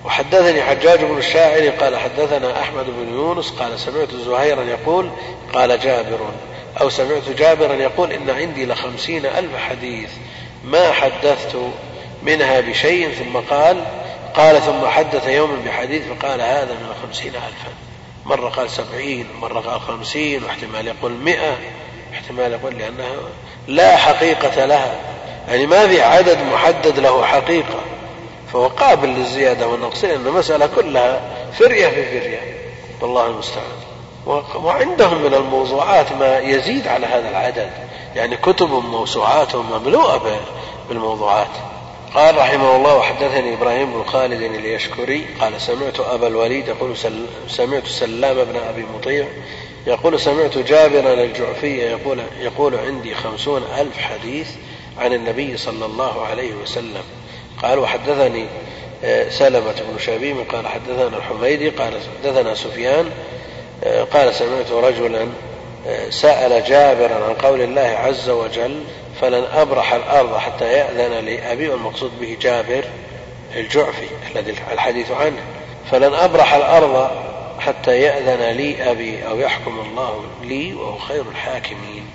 وحدثني 0.05 0.61
حجاج 0.61 1.03
بن 1.03 1.17
الشاعر 1.17 1.69
قال 1.69 1.97
حدثنا 1.97 2.61
أحمد 2.61 2.85
بن 2.85 3.13
يونس 3.13 3.49
قال 3.49 3.79
سمعت 3.79 4.11
زهيرا 4.11 4.63
يقول 4.63 5.09
قال 5.53 5.79
جابر. 5.79 6.19
أو 6.81 6.89
سمعت 6.89 7.29
جابرا 7.29 7.73
يقول 7.73 8.11
إن 8.11 8.29
عندي 8.29 8.65
لخمسين 8.65 9.25
ألف 9.25 9.57
حديث 9.57 10.09
ما 10.63 10.91
حدثت 10.91 11.57
منها 12.23 12.59
بشيء 12.59 13.11
ثم 13.11 13.37
قال 13.37 13.83
قال 14.35 14.61
ثم 14.61 14.85
حدث 14.85 15.27
يوما 15.27 15.61
بحديث 15.65 16.03
فقال 16.07 16.41
هذا 16.41 16.73
من 16.73 16.95
خمسين 17.03 17.35
ألفا. 17.35 17.71
مرة 18.25 18.49
قال 18.49 18.69
سبعين 18.69 19.27
مرة 19.41 19.59
قال 19.59 19.81
خمسين 19.81 20.43
واحتمال 20.43 20.87
يقول 20.87 21.11
مئة 21.11 21.57
احتمال 22.13 22.51
يقول 22.51 22.77
لأنها 22.77 23.15
لا 23.67 23.97
حقيقة 23.97 24.65
لها. 24.65 24.95
يعني 25.47 25.65
ما 25.65 25.87
في 25.87 26.01
عدد 26.01 26.37
محدد 26.53 26.99
له 26.99 27.25
حقيقة. 27.25 27.79
فهو 28.53 28.67
قابل 28.67 29.09
للزيادة 29.09 29.67
والنقص 29.67 30.03
لأن 30.03 30.27
المسألة 30.27 30.67
كلها 30.75 31.21
فرية 31.59 31.87
في 31.87 32.19
فرية. 32.19 32.39
والله 33.01 33.27
المستعان. 33.27 33.90
وعندهم 34.55 35.21
من 35.23 35.33
الموضوعات 35.33 36.11
ما 36.11 36.39
يزيد 36.39 36.87
على 36.87 37.05
هذا 37.05 37.29
العدد. 37.29 37.69
يعني 38.15 38.37
كتب 38.37 38.71
موسوعاتهم 38.71 39.71
مملوءة 39.71 40.39
بالموضوعات. 40.89 41.71
قال 42.13 42.37
رحمه 42.37 42.75
الله 42.75 42.95
وحدثني 42.95 43.53
إبراهيم 43.53 43.93
بن 43.93 44.03
خالد 44.03 44.41
اليشكري 44.41 45.27
قال 45.41 45.61
سمعت 45.61 45.99
أبا 45.99 46.27
الوليد 46.27 46.67
يقول 46.67 46.97
سمعت 47.47 47.87
سلام 47.87 48.35
بن 48.35 48.55
أبي 48.69 48.85
مطيع 48.95 49.27
يقول 49.87 50.19
سمعت 50.19 50.57
جابرا 50.57 51.13
الجعفي 51.13 51.77
يقول 51.77 52.19
يقول 52.39 52.75
عندي 52.75 53.15
خمسون 53.15 53.63
ألف 53.79 53.97
حديث 53.97 54.49
عن 54.97 55.13
النبي 55.13 55.57
صلى 55.57 55.85
الله 55.85 56.25
عليه 56.25 56.53
وسلم 56.53 57.03
قال 57.63 57.79
وحدثني 57.79 58.45
آه، 59.03 59.29
سلمة 59.29 59.75
بن 59.91 59.99
شبيب 59.99 60.37
قال 60.49 60.67
حدثنا 60.67 61.17
الحميدي 61.17 61.69
قال 61.69 61.93
حدثنا 62.23 62.55
سفيان 62.55 63.09
قال 63.83 64.35
سمعت 64.35 64.71
رجلا 64.71 65.27
آه، 65.87 66.09
سأل 66.09 66.63
جابرا 66.63 67.15
عن 67.15 67.33
قول 67.33 67.61
الله 67.61 67.81
عز 67.81 68.29
وجل 68.29 68.83
فلن 69.21 69.43
أبرح 69.53 69.93
الأرض 69.93 70.37
حتى 70.37 70.73
يأذن 70.73 71.25
لي 71.25 71.51
أبي 71.51 71.69
والمقصود 71.69 72.11
به 72.19 72.37
جابر 72.41 72.83
الجعفي 73.55 74.07
الذي 74.35 74.55
الحديث 74.71 75.11
عنه. 75.11 75.41
فلن 75.91 76.13
أبرح 76.13 76.53
الأرض 76.53 77.11
حتى 77.59 78.01
يأذن 78.01 78.57
لي 78.57 78.91
أبي 78.91 79.27
أو 79.27 79.39
يحكم 79.39 79.79
الله 79.79 80.23
لي 80.43 80.73
وهو 80.73 80.97
خير 80.97 81.21
الحاكمين. 81.31 82.05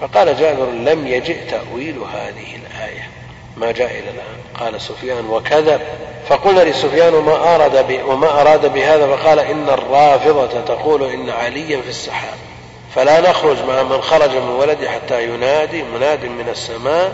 فقال 0.00 0.36
جابر 0.36 0.70
لم 0.70 1.06
يجئ 1.06 1.36
تأويل 1.50 1.98
هذه 1.98 2.56
الآية. 2.56 3.08
ما 3.56 3.72
جاء 3.72 3.90
إلى 3.90 4.10
الآن. 4.10 4.36
قال 4.60 4.80
سفيان 4.80 5.26
وكذب. 5.30 5.80
فقلنا 6.28 6.60
لسفيان 6.60 7.14
وما 7.14 7.54
أراد 7.54 8.00
وما 8.06 8.40
أراد 8.40 8.72
بهذا؟ 8.72 9.16
فقال 9.16 9.38
إن 9.38 9.68
الرافضة 9.68 10.60
تقول 10.60 11.02
إن 11.02 11.30
عليا 11.30 11.80
في 11.80 11.88
السحاب. 11.88 12.38
فلا 12.94 13.20
نخرج 13.20 13.56
مع 13.68 13.82
من 13.82 14.00
خرج 14.00 14.30
من 14.30 14.48
ولده 14.48 14.90
حتى 14.90 15.24
ينادي 15.24 15.82
مناد 15.82 16.24
من 16.24 16.48
السماء 16.50 17.12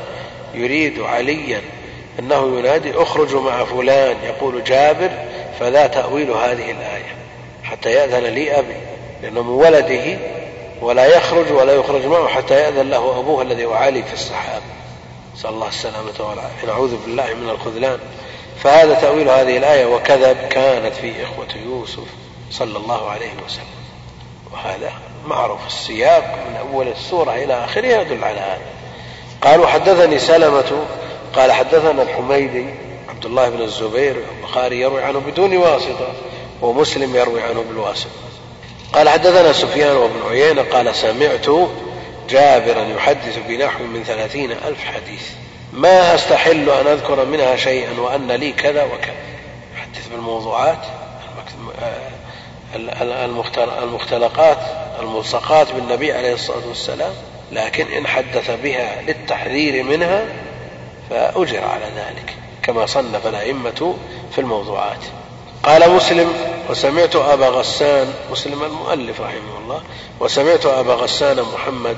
يريد 0.54 1.00
عليا 1.00 1.60
أنه 2.18 2.58
ينادي 2.58 2.92
اخرجوا 2.94 3.40
مع 3.40 3.64
فلان. 3.64 4.16
يقول 4.24 4.64
جابر 4.64 5.10
فذا 5.60 5.86
تأويل 5.86 6.30
هذه 6.30 6.70
الآية 6.70 7.16
حتى 7.64 7.90
يأذن 7.90 8.24
لي 8.24 8.58
أبي 8.58 8.76
لأنه 9.22 9.42
من 9.42 9.48
ولده 9.48 10.18
ولا 10.80 11.06
يخرج 11.06 11.52
ولا 11.52 11.72
يخرج 11.72 12.06
معه 12.06 12.28
حتى 12.28 12.54
يأذن 12.54 12.90
له 12.90 13.18
أبوه 13.18 13.42
الذي 13.42 13.64
هو 13.64 13.72
علي 13.72 14.02
في 14.02 14.14
السحاب. 14.14 14.62
نسأل 15.34 15.50
الله 15.50 15.68
السلامة 15.68 16.28
والعافية. 16.28 16.66
نعوذ 16.66 16.96
بالله 16.96 17.34
من 17.34 17.50
الخذلان. 17.50 17.98
فهذا 18.62 18.94
تأويل 18.94 19.28
هذه 19.28 19.56
الآية 19.56 19.86
وكذب 19.86 20.36
كانت 20.36 20.94
في 20.94 21.24
إخوة 21.24 21.46
يوسف 21.64 22.04
صلى 22.50 22.78
الله 22.78 23.10
عليه 23.10 23.32
وسلم. 23.46 23.82
وهذا 24.52 24.92
معروف 25.26 25.66
السياق 25.66 26.38
من 26.48 26.56
أول 26.56 26.88
السورة 26.88 27.34
إلى 27.34 27.64
آخرها 27.64 28.00
يدل 28.00 28.24
على 28.24 28.40
هذا. 28.40 28.66
قال 29.42 29.60
وحدثني 29.60 30.18
سلمة 30.18 30.86
قال 31.34 31.52
حدثنا 31.52 32.02
الحميدي 32.02 32.74
عبد 33.08 33.24
الله 33.24 33.48
بن 33.48 33.62
الزبير 33.62 34.16
البخاري 34.36 34.80
يروي 34.80 35.02
عنه 35.02 35.18
بدون 35.18 35.56
واسطة 35.56 36.12
ومسلم 36.62 37.16
يروي 37.16 37.42
عنه 37.42 37.64
بالواسطة. 37.68 38.10
قال 38.92 39.08
حدثنا 39.08 39.52
سفيان 39.52 39.96
وابن 39.96 40.22
عيينة 40.30 40.62
قال 40.62 40.94
سمعت 40.94 41.48
جابرا 42.32 42.82
يحدث 42.96 43.38
بنحو 43.48 43.84
من 43.84 44.04
ثلاثين 44.04 44.52
ألف 44.52 44.84
حديث. 44.84 45.28
ما 45.72 46.14
أستحل 46.14 46.70
أن 46.70 46.86
أذكر 46.86 47.24
منها 47.24 47.56
شيئا 47.56 48.00
وأن 48.00 48.32
لي 48.32 48.52
كذا 48.52 48.84
وكذا. 48.84 49.14
يحدث 49.76 50.08
بالموضوعات 50.08 50.78
المختلقات 53.82 54.58
الملصقات 55.00 55.72
بالنبي 55.72 56.12
عليه 56.12 56.34
الصلاة 56.34 56.68
والسلام 56.68 57.12
لكن 57.52 57.92
إن 57.92 58.06
حدث 58.06 58.50
بها 58.62 59.02
للتحذير 59.02 59.82
منها 59.82 60.24
فأجر 61.10 61.64
على 61.64 61.84
ذلك 61.96 62.34
كما 62.62 62.86
صنف 62.86 63.26
الأئمة 63.26 63.96
في 64.32 64.40
الموضوعات. 64.40 65.04
قال 65.62 65.90
مسلم 65.90 66.32
وسمعت 66.70 67.16
أبا 67.16 67.48
غسان 67.48 68.14
مسلم 68.30 68.62
المؤلف 68.62 69.20
رحمه 69.20 69.58
الله 69.64 69.82
وسمعت 70.20 70.66
أبا 70.66 70.94
غسان 70.94 71.42
محمد 71.54 71.96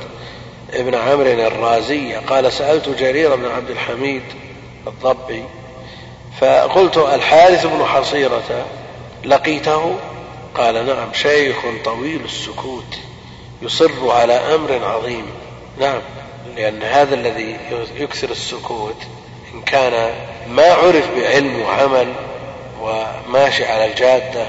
ابن 0.72 0.94
عمرو 0.94 1.26
الرازي 1.26 2.14
قال 2.14 2.52
سألت 2.52 2.88
جرير 2.88 3.36
بن 3.36 3.44
عبد 3.44 3.70
الحميد 3.70 4.22
الضبي 4.86 5.44
فقلت 6.40 6.96
الحارث 6.96 7.66
بن 7.66 7.84
حصيرة 7.84 8.66
لقيته؟ 9.24 9.96
قال 10.54 10.86
نعم 10.86 11.12
شيخ 11.12 11.56
طويل 11.84 12.20
السكوت 12.24 12.98
يصر 13.62 14.10
على 14.10 14.32
أمر 14.32 14.84
عظيم. 14.84 15.26
نعم 15.80 16.00
لأن 16.56 16.82
هذا 16.82 17.14
الذي 17.14 17.56
يكثر 17.96 18.30
السكوت 18.30 18.96
إن 19.54 19.62
كان 19.62 20.14
ما 20.48 20.72
عرف 20.72 21.04
بعلم 21.16 21.60
وعمل 21.60 22.12
وماشي 22.84 23.64
على 23.64 23.84
الجادة 23.84 24.46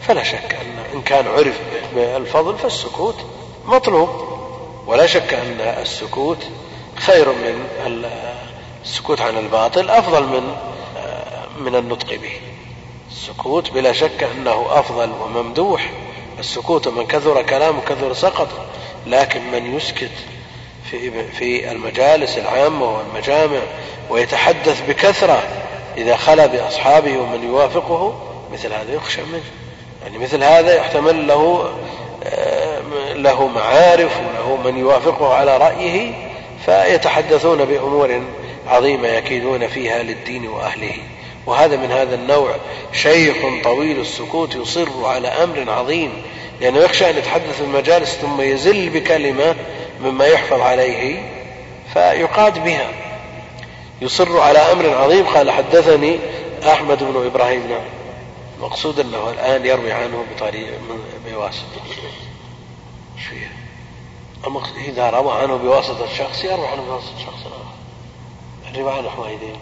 فلا 0.00 0.22
شك 0.22 0.56
أن 0.60 0.78
إن 0.94 1.02
كان 1.02 1.26
عرف 1.26 1.60
بالفضل 1.94 2.58
فالسكوت 2.58 3.16
مطلوب. 3.64 4.08
ولا 4.86 5.06
شك 5.06 5.34
أن 5.34 5.60
السكوت 5.60 6.46
خير 6.96 7.28
من 7.28 7.68
السكوت 8.84 9.20
عن 9.20 9.38
الباطل 9.38 9.90
أفضل 9.90 10.22
من 10.22 10.56
من 11.58 11.74
النطق 11.74 12.14
به. 12.14 12.32
السكوت 13.10 13.70
بلا 13.70 13.92
شك 13.92 14.22
أنه 14.22 14.66
أفضل 14.70 15.12
وممدوح. 15.12 15.90
السكوت 16.38 16.88
من 16.88 17.06
كثر 17.06 17.42
كلامه 17.42 17.80
كثر 17.80 18.12
سقط. 18.12 18.48
لكن 19.06 19.50
من 19.52 19.76
يسكت 19.76 20.10
في 20.90 21.28
في 21.28 21.72
المجالس 21.72 22.38
العامة 22.38 22.96
والمجامع 22.96 23.60
ويتحدث 24.10 24.82
بكثرة 24.88 25.42
إذا 25.98 26.16
خلا 26.16 26.46
بأصحابه 26.46 27.18
ومن 27.18 27.44
يوافقه 27.44 28.14
مثل 28.52 28.72
هذا 28.72 28.94
يخشى 28.94 29.22
منه. 29.22 29.42
يعني 30.02 30.18
مثل 30.18 30.44
هذا 30.44 30.74
يحتمل 30.74 31.26
له 31.26 31.72
آه، 32.24 32.80
له 33.14 33.46
معارف 33.46 34.12
وله 34.20 34.56
من 34.64 34.78
يوافقه 34.78 35.34
على 35.34 35.56
رأيه 35.56 36.12
فيتحدثون 36.66 37.64
بأمور 37.64 38.22
عظيمة 38.68 39.08
يكيدون 39.08 39.68
فيها 39.68 40.02
للدين 40.02 40.48
وأهله. 40.48 40.94
وهذا 41.46 41.76
من 41.76 41.92
هذا 41.92 42.14
النوع. 42.14 42.54
شيخ 42.92 43.36
طويل 43.64 44.00
السكوت 44.00 44.54
يصر 44.54 45.06
على 45.06 45.28
أمر 45.28 45.70
عظيم. 45.70 46.22
لأنه 46.60 46.78
يخشى 46.78 47.10
أن 47.10 47.16
يتحدث 47.18 47.60
المجالس 47.60 48.14
ثم 48.14 48.40
يزل 48.40 48.90
بكلمة 48.90 49.54
مما 50.02 50.26
يحفظ 50.26 50.60
عليه 50.60 51.22
فيقاد 51.94 52.64
بها. 52.64 53.07
يصر 54.02 54.40
على 54.40 54.58
أمر 54.58 54.94
عظيم. 54.94 55.26
قال 55.26 55.50
حدثني 55.50 56.18
أحمد 56.72 57.04
بن 57.04 57.26
إبراهيم. 57.26 57.66
نعم. 57.70 57.84
المقصود 58.58 59.00
أنه 59.00 59.30
الآن 59.30 59.66
يروي 59.66 59.92
عنه 59.92 60.24
بطريق 60.34 60.80
بواسطة. 61.26 61.82
شيء 63.28 63.48
إذا 64.88 65.10
روى 65.10 65.42
عنه 65.42 65.56
بواسطة 65.56 66.06
شخص 66.18 66.44
يروي 66.44 66.66
عنه 66.66 66.82
بواسطة 66.82 67.18
شخص 67.18 67.46
آخر. 67.46 67.74
الرواية 68.74 68.94
عن 68.94 69.04
الحميدي. 69.04 69.52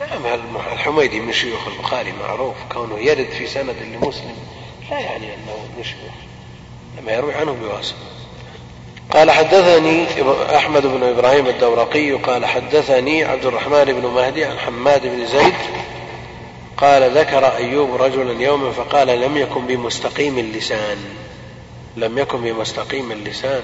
نعم 0.00 0.26
الحميدي 0.72 1.20
من 1.20 1.32
شيوخ 1.32 1.68
البخاري 1.68 2.12
معروف. 2.12 2.54
كونه 2.72 2.98
يرد 2.98 3.30
في 3.30 3.46
سند 3.46 3.76
لمسلم 3.82 4.36
لا 4.90 4.98
يعني 4.98 5.34
أنه 5.34 5.56
من 5.76 5.84
شيوخ 5.84 6.14
لما 6.98 7.12
يروي 7.12 7.34
عنه 7.34 7.52
بواسطة. 7.52 8.17
قال 9.10 9.30
حدثني 9.30 10.06
أحمد 10.56 10.86
بن 10.86 11.02
إبراهيم 11.02 11.46
الدورقي 11.46 12.12
قال 12.12 12.46
حدثني 12.46 13.24
عبد 13.24 13.46
الرحمن 13.46 13.84
بن 13.84 14.06
مهدي 14.06 14.44
عن 14.44 14.58
حماد 14.58 15.02
بن 15.06 15.26
زيد 15.26 15.54
قال 16.76 17.18
ذكر 17.18 17.56
أيوب 17.56 18.02
رجلا 18.02 18.42
يوما 18.42 18.70
فقال 18.72 19.20
لم 19.20 19.36
يكن 19.36 19.66
بمستقيم 19.66 20.38
اللسان. 20.38 20.98
لم 21.96 22.18
يكن 22.18 22.40
بمستقيم 22.40 23.12
اللسان. 23.12 23.62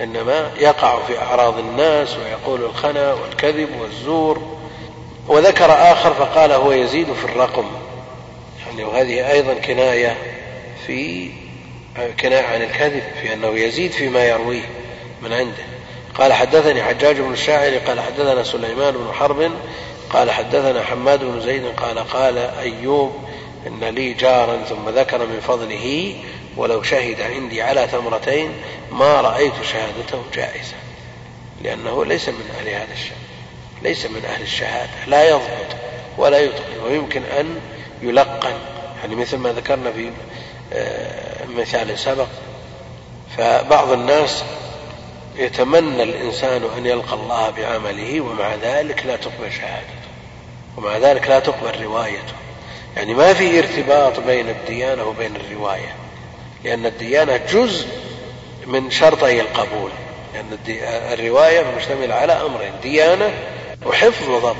إنما 0.00 0.50
يقع 0.58 0.98
في 1.06 1.18
أعراض 1.18 1.58
الناس 1.58 2.16
ويقول 2.16 2.64
الخنا 2.64 3.14
والكذب 3.14 3.68
والزور. 3.80 4.42
وذكر 5.28 5.72
آخر 5.72 6.14
فقال 6.14 6.52
هو 6.52 6.72
يزيد 6.72 7.12
في 7.12 7.24
الرقم. 7.24 7.66
يعني 8.66 8.84
وهذه 8.84 9.32
أيضا 9.32 9.54
كناية 9.54 10.16
في 10.86 11.30
كناية 12.20 12.42
عن 12.42 12.62
الكذب 12.62 13.02
في 13.22 13.32
أنه 13.32 13.48
يزيد 13.48 13.90
فيما 13.90 14.24
يرويه 14.24 14.68
من 15.22 15.32
عنده. 15.32 15.64
قال 16.18 16.32
حدثني 16.32 16.82
حجاج 16.82 17.20
بن 17.20 17.32
الشاعر 17.32 17.78
قال 17.78 18.00
حدثنا 18.00 18.42
سليمان 18.42 18.94
بن 18.94 19.12
حرب 19.12 19.50
قال 20.10 20.30
حدثنا 20.30 20.82
حماد 20.82 21.24
بن 21.24 21.40
زيد 21.40 21.66
قال 21.66 21.98
قال 21.98 22.38
أيوب 22.38 23.12
إن 23.66 23.84
لي 23.84 24.12
جارا 24.12 24.56
ثم 24.56 24.88
ذكر 24.88 25.26
من 25.26 25.40
فضله 25.40 26.16
ولو 26.56 26.82
شهد 26.82 27.20
عندي 27.20 27.62
على 27.62 27.88
ثمرتين 27.92 28.52
ما 28.92 29.20
رأيت 29.20 29.52
شهادته 29.72 30.22
جائزة 30.34 30.74
لأنه 31.62 32.04
ليس 32.04 32.28
من 32.28 32.50
أهل 32.58 32.68
هذا 32.68 32.92
الشأن 32.92 33.16
ليس 33.82 34.06
من 34.06 34.24
أهل 34.24 34.42
الشهادة 34.42 34.90
لا 35.06 35.28
يضبط 35.28 35.76
ولا 36.18 36.38
يتقن 36.38 36.80
ويمكن 36.84 37.22
أن 37.40 37.60
يلقن 38.02 38.54
يعني 39.00 39.14
مثل 39.14 39.36
ما 39.36 39.52
ذكرنا 39.52 39.92
في 39.92 40.10
مثال 41.56 41.98
سبق. 41.98 42.26
فبعض 43.38 43.92
الناس 43.92 44.44
يتمنى 45.36 46.02
الإنسان 46.02 46.62
أن 46.78 46.86
يلقى 46.86 47.14
الله 47.14 47.50
بعمله 47.50 48.20
ومع 48.20 48.54
ذلك 48.54 49.06
لا 49.06 49.16
تقبل 49.16 49.52
شهادته 49.52 50.06
ومع 50.76 50.96
ذلك 50.96 51.28
لا 51.28 51.38
تقبل 51.38 51.82
روايته. 51.82 52.34
يعني 52.96 53.14
ما 53.14 53.32
في 53.32 53.58
ارتباط 53.58 54.20
بين 54.20 54.48
الديانة 54.48 55.04
وبين 55.04 55.36
الرواية 55.36 55.94
لأن 56.64 56.86
الديانة 56.86 57.36
جزء 57.36 57.86
من 58.66 58.90
شرطي 58.90 59.40
القبول. 59.40 59.90
لأن 60.34 60.58
الرواية 61.12 61.64
مشتملة 61.76 62.14
على 62.14 62.32
أمرين 62.32 62.72
ديانة 62.82 63.30
وحفظ 63.86 64.28
وضبط. 64.28 64.56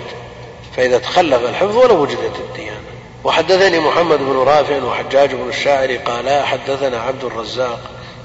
فإذا 0.76 0.98
تخلف 0.98 1.42
الحفظ 1.42 1.76
ولا 1.76 1.92
وجدت 1.92 2.36
الديانة. 2.38 2.95
وحدثني 3.26 3.80
محمد 3.80 4.18
بن 4.18 4.36
رافع 4.36 4.82
وحجاج 4.82 5.34
بن 5.34 5.48
الشاعر 5.48 5.96
قالا 5.96 6.44
حدثنا 6.44 7.00
عبد 7.00 7.24
الرزاق 7.24 7.80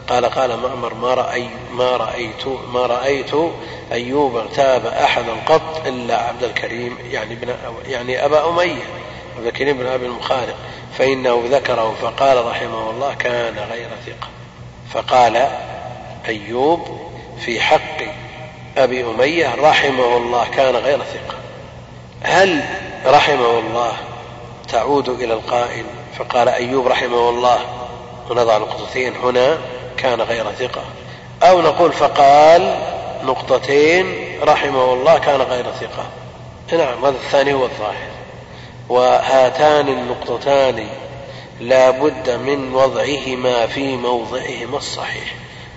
قال 0.07 0.25
قال 0.25 0.57
معمر 0.57 0.93
ما 0.93 1.13
رأي 1.13 1.47
ما 1.73 1.97
رأيت 1.97 2.47
ما 2.73 2.85
رأيت 2.85 3.31
أيوب 3.91 4.37
اغتاب 4.37 4.85
أحدا 4.85 5.33
قط 5.45 5.87
إلا 5.87 6.17
عبد 6.17 6.43
الكريم 6.43 6.97
يعني 7.11 7.33
ابن 7.33 7.53
يعني 7.87 8.25
أبا 8.25 8.49
أمية 8.49 8.83
عبد 9.37 9.45
الكريم 9.45 9.77
بن 9.77 9.85
أبي 9.85 10.05
المخارق 10.05 10.55
فإنه 10.97 11.43
ذكره 11.51 11.95
فقال 12.01 12.45
رحمه 12.45 12.89
الله 12.89 13.13
كان 13.13 13.55
غير 13.71 13.89
ثقة. 14.05 14.27
فقال 14.93 15.47
أيوب 16.27 16.99
في 17.39 17.61
حق 17.61 18.01
أبي 18.77 19.03
أمية 19.03 19.55
رحمه 19.55 20.17
الله 20.17 20.47
كان 20.49 20.75
غير 20.75 20.99
ثقة. 20.99 21.37
هل 22.23 22.63
رحمه 23.05 23.59
الله 23.59 24.10
تعود 24.71 25.09
إلى 25.09 25.33
القائل 25.33 25.85
فقال 26.17 26.49
أيوب 26.49 26.87
رحمه 26.87 27.29
الله 27.29 27.59
ونضع 28.29 28.57
نقطتين 28.57 29.15
هنا 29.15 29.57
كان 29.97 30.21
غير 30.21 30.45
ثقة. 30.51 30.83
أو 31.43 31.61
نقول 31.61 31.93
فقال 31.93 32.79
نقطتين 33.23 34.15
رحمه 34.43 34.93
الله 34.93 35.17
كان 35.17 35.41
غير 35.41 35.65
ثقة. 35.71 36.05
نعم 36.71 37.05
هذا 37.05 37.15
الثاني 37.25 37.53
هو 37.53 37.65
الظاهر. 37.65 38.11
وهاتان 38.89 39.87
النقطتان 39.87 40.87
لا 41.59 41.89
بد 41.89 42.29
من 42.29 42.75
وضعهما 42.75 43.67
في 43.67 43.95
موضعهما 43.97 44.77
الصحيح. 44.77 45.35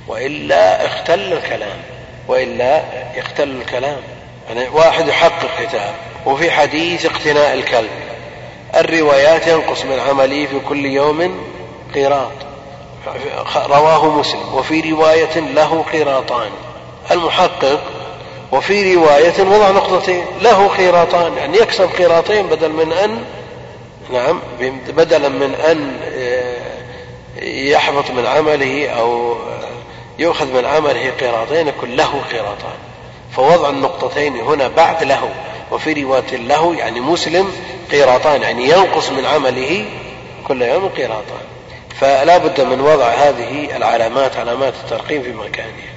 وإلا 0.09 0.87
اختل 0.87 1.33
الكلام. 1.33 1.79
وإلا 2.29 2.83
يختل 3.17 3.51
الكلام. 3.51 4.01
يعني 4.49 4.69
واحد 4.69 5.09
يحقق 5.09 5.63
كتاب 5.63 5.95
وفي 6.27 6.51
حديث 6.51 7.07
اقتناء 7.07 7.55
الكلب. 7.55 8.04
الروايات 8.77 9.47
ينقص 9.47 9.85
من 9.85 10.01
عمله 10.01 10.47
في 10.47 10.61
كل 10.69 10.87
يوم 10.87 11.39
قيراط 11.95 12.31
رواه 13.57 14.07
مسلم. 14.19 14.55
وفي 14.55 14.93
رواية 14.93 15.41
له 15.41 15.85
قيراطان 15.93 16.51
المحقق 17.11 17.81
وفي 18.53 18.95
رواية 18.95 19.43
وضع 19.43 19.71
نقطتين 19.71 20.25
له 20.43 20.69
قيراطان 20.69 21.37
يعني 21.37 21.59
يكسب 21.59 21.89
قيراطين 21.99 22.47
بدل 22.47 22.73
من 22.73 22.93
أن 22.93 23.25
نعم 24.13 24.41
بدلا 24.89 25.29
من 25.29 25.55
أن 25.55 25.97
آه، 26.15 27.45
يحبط 27.45 28.11
من 28.11 28.27
عمله 28.27 28.89
أو 28.89 29.37
يؤخذ 30.19 30.47
من 30.47 30.65
عمله 30.65 31.11
قيراطين 31.21 31.69
يكون 31.69 31.91
له 31.91 32.23
قيراطان 32.33 32.77
فوضع 33.37 33.69
النقطتين 33.69 34.37
هنا 34.37 34.69
بعد 34.69 35.05
له. 35.05 35.29
وفي 35.75 36.03
رواية 36.03 36.37
له 36.37 36.75
يعني 36.75 37.01
مسلم 37.01 37.53
قيراطان 37.91 38.43
يعني 38.43 38.69
ينقص 38.69 39.11
من 39.11 39.27
عمله 39.27 39.85
كل 40.49 40.63
يوم 40.63 40.89
قيراطان. 40.89 41.45
فلا 42.01 42.39
بد 42.39 42.61
من 42.61 42.81
وضع 42.81 43.09
هذه 43.09 43.77
العلامات 43.77 44.37
علامات 44.37 44.75
الترقيم 44.85 45.23
في 45.23 45.33
مكانها. 45.33 45.95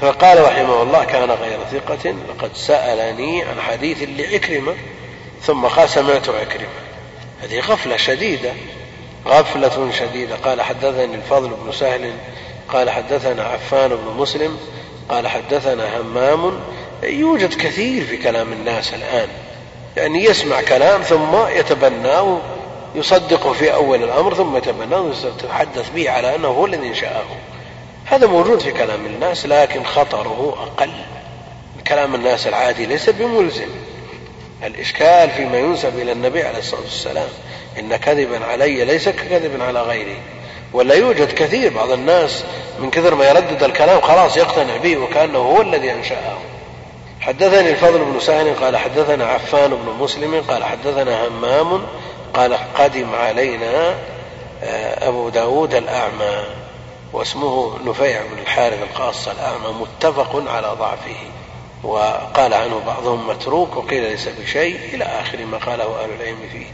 فقال 0.00 0.44
رحمه 0.44 0.82
الله 0.82 1.04
كان 1.04 1.30
غير 1.30 1.58
ثقة 1.72 2.14
لقد 2.28 2.50
سألني 2.54 3.42
عن 3.42 3.60
حديث 3.60 4.02
لعكرمة 4.02 4.74
ثم 5.42 5.66
قال 5.66 5.88
سمعت 5.88 6.28
عكرمة 6.28 6.80
هذه 7.42 7.60
غفلة 7.60 7.96
شديدة 7.96 8.52
غفلة 9.26 9.90
شديدة. 9.98 10.36
قال 10.36 10.62
حدثني 10.62 11.14
الفضل 11.14 11.48
بن 11.48 11.72
سهل 11.72 12.12
قال 12.68 12.90
حدثنا 12.90 13.42
عفان 13.42 13.88
بن 13.88 14.16
مسلم 14.18 14.58
قال 15.08 15.28
حدثنا 15.28 16.00
همام 16.00 16.60
يوجد 17.02 17.54
كثير 17.54 18.04
في 18.04 18.16
كلام 18.16 18.52
الناس 18.52 18.94
الآن. 18.94 19.28
يعني 19.96 20.24
يسمع 20.24 20.60
كلام 20.60 21.02
ثم 21.02 21.48
يتبناه 21.56 22.40
يصدقه 22.94 23.52
في 23.52 23.74
أول 23.74 24.04
الأمر 24.04 24.34
ثم 24.34 24.56
يتبناه 24.56 25.00
ويتحدث 25.00 25.90
به 25.94 26.10
على 26.10 26.34
أنه 26.34 26.48
هو 26.48 26.66
الذي 26.66 26.88
إنشأه. 26.88 27.24
هذا 28.04 28.26
موجود 28.26 28.60
في 28.60 28.72
كلام 28.72 29.06
الناس 29.06 29.46
لكن 29.46 29.84
خطره 29.84 30.56
أقل. 30.66 30.90
كلام 31.86 32.14
الناس 32.14 32.46
العادي 32.46 32.86
ليس 32.86 33.10
بملزم. 33.10 33.68
الإشكال 34.64 35.30
فيما 35.30 35.58
ينسب 35.58 35.98
إلى 35.98 36.12
النبي 36.12 36.42
عليه 36.42 36.58
الصلاة 36.58 36.80
والسلام 36.80 37.28
إن 37.78 37.96
كذبا 37.96 38.44
علي 38.46 38.84
ليس 38.84 39.08
ككذب 39.08 39.62
على 39.62 39.82
غيري. 39.82 40.16
ولا 40.72 40.94
يوجد 40.94 41.32
كثير 41.32 41.74
بعض 41.74 41.90
الناس 41.90 42.44
من 42.78 42.90
كثر 42.90 43.14
ما 43.14 43.28
يردد 43.28 43.62
الكلام 43.62 44.00
خلاص 44.00 44.36
يقتنع 44.36 44.76
به 44.76 44.96
وكأنه 44.96 45.38
هو 45.38 45.62
الذي 45.62 45.92
أنشأه. 45.92 46.38
حدثني 47.20 47.70
الفضل 47.70 47.98
بن 47.98 48.20
سهل 48.20 48.54
قال 48.54 48.76
حدثنا 48.76 49.24
عفان 49.24 49.70
بن 49.70 49.92
مسلم 50.00 50.42
قال 50.48 50.64
حدثنا 50.64 51.28
همام 51.28 51.82
قال 52.34 52.54
قدم 52.78 53.14
علينا 53.14 53.94
آه، 54.62 55.08
أبو 55.08 55.28
داود 55.28 55.74
الأعمى 55.74 56.44
واسمه 57.12 57.78
نفيع 57.84 58.22
بن 58.22 58.38
الحارث 58.42 58.82
القاص 58.82 59.28
الأعمى 59.28 59.74
متفق 59.80 60.42
على 60.50 60.76
ضعفه 60.78 61.16
وقال 61.82 62.54
عنه 62.54 62.80
بعضهم 62.86 63.28
متروك 63.28 63.76
وقيل 63.76 64.02
ليس 64.02 64.28
بشيء 64.28 64.80
إلى 64.92 65.04
آخر 65.04 65.38
ما 65.44 65.58
قاله 65.58 66.04
أهل 66.04 66.10
العلم 66.20 66.38
فيه. 66.52 66.66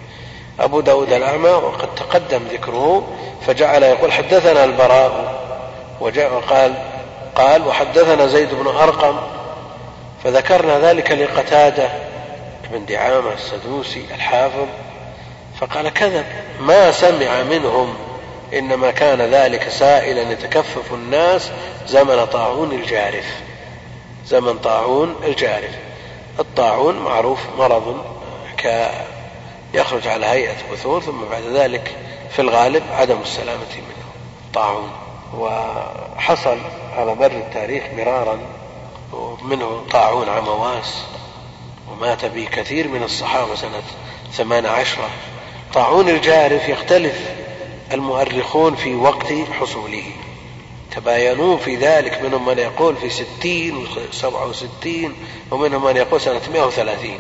أبو 0.60 0.80
داود 0.80 1.12
الأعمى 1.12 1.48
وقد 1.48 1.94
تقدم 1.94 2.42
ذكره 2.52 3.06
فجعل 3.46 3.82
يقول 3.82 4.12
حدثنا 4.12 4.64
البراء 4.64 5.40
وقال 6.00 6.74
قال 7.36 7.66
وحدثنا 7.66 8.26
زيد 8.26 8.54
بن 8.54 8.66
أرقم 8.66 9.16
فذكرنا 10.26 10.78
ذلك 10.80 11.10
لقتادة 11.10 11.88
بن 12.70 12.86
دعامة 12.86 13.32
السدوسي 13.32 14.04
الحافظ 14.14 14.66
فقال 15.60 15.88
كذب. 15.88 16.24
ما 16.60 16.92
سمع 16.92 17.42
منهم 17.42 17.94
إنما 18.54 18.90
كان 18.90 19.22
ذلك 19.22 19.68
سائلا 19.68 20.32
يتكفف 20.32 20.92
الناس 20.92 21.50
زمن 21.86 22.24
طاعون 22.24 22.72
الجارف. 22.72 23.24
زمن 24.26 24.58
طاعون 24.58 25.16
الجارف. 25.24 25.70
الطاعون 26.38 26.98
معروف 26.98 27.40
مرض 27.58 28.04
ك 28.58 28.90
يخرج 29.74 30.08
على 30.08 30.26
هيئة 30.26 30.56
بثور 30.72 31.02
ثم 31.02 31.24
بعد 31.30 31.42
ذلك 31.42 31.96
في 32.30 32.42
الغالب 32.42 32.82
عدم 32.92 33.18
السلامة 33.22 33.74
منه. 33.76 34.06
طاعون. 34.54 34.90
وحصل 35.34 36.58
على 36.96 37.14
مر 37.14 37.26
التاريخ 37.26 37.84
مرارا 37.96 38.55
ومنه 39.12 39.84
طاعون 39.90 40.28
عمواس 40.28 41.02
ومات 41.90 42.24
به 42.24 42.48
كثير 42.52 42.88
من 42.88 43.02
الصحابة 43.02 43.54
سنة 43.54 43.82
ثمان 44.32 44.66
عشرة. 44.66 45.10
طاعون 45.74 46.08
الجارف 46.08 46.68
يختلف 46.68 47.30
المؤرخون 47.92 48.74
في 48.74 48.94
وقت 48.94 49.32
حصوله. 49.60 50.04
تباينون 50.96 51.58
في 51.58 51.76
ذلك 51.76 52.22
منهم 52.22 52.46
من 52.46 52.58
يقول 52.58 52.96
في 52.96 53.10
ستين 53.10 53.86
وسبعة 54.10 54.46
وستين 54.46 55.14
ومنهم 55.50 55.84
من 55.84 55.96
يقول 55.96 56.20
سنة 56.20 56.40
مئة 56.52 56.66
وثلاثين. 56.66 57.18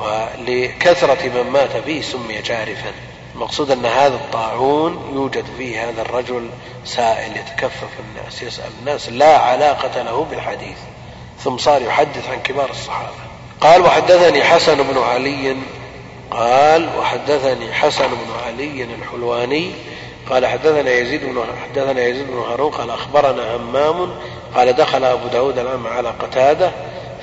ولكثرة 0.00 1.28
من 1.28 1.50
مات 1.50 1.76
فيه 1.76 2.02
سمي 2.02 2.42
جارفا. 2.42 2.92
المقصود 3.34 3.70
أن 3.70 3.86
هذا 3.86 4.14
الطاعون 4.14 5.12
يوجد 5.14 5.44
فيه 5.58 5.88
هذا 5.88 6.02
الرجل 6.02 6.50
سائل 6.84 7.36
يتكفف 7.36 7.88
الناس 7.98 8.42
يسأل 8.42 8.70
الناس 8.80 9.08
لا 9.08 9.38
علاقة 9.38 10.02
له 10.02 10.24
بالحديث. 10.24 10.76
ثم 11.44 11.58
صار 11.58 11.82
يحدث 11.82 12.30
عن 12.30 12.42
كبار 12.42 12.70
الصحابة. 12.70 13.12
قال 13.60 13.82
وحدثني 13.82 14.44
حسن 14.44 14.76
بن 14.76 14.98
علي. 14.98 15.56
قال 16.30 16.88
وحدثني 16.98 17.72
حسن 17.72 18.08
بن 18.08 18.32
علي 18.46 18.84
الحلواني. 18.84 19.72
قال 20.30 20.46
حدثنا 20.46 20.90
يزيد 20.90 21.24
بن 21.24 21.44
حدثنا 21.62 22.02
يزيد 22.06 22.26
بن 22.26 22.38
هارون. 22.38 22.70
قال 22.70 22.90
أخبرنا 22.90 23.56
همام 23.56 24.14
قال 24.54 24.72
دخل 24.72 25.04
أبو 25.04 25.28
داود 25.28 25.58
العام 25.58 25.86
على 25.86 26.08
قتادة. 26.08 26.70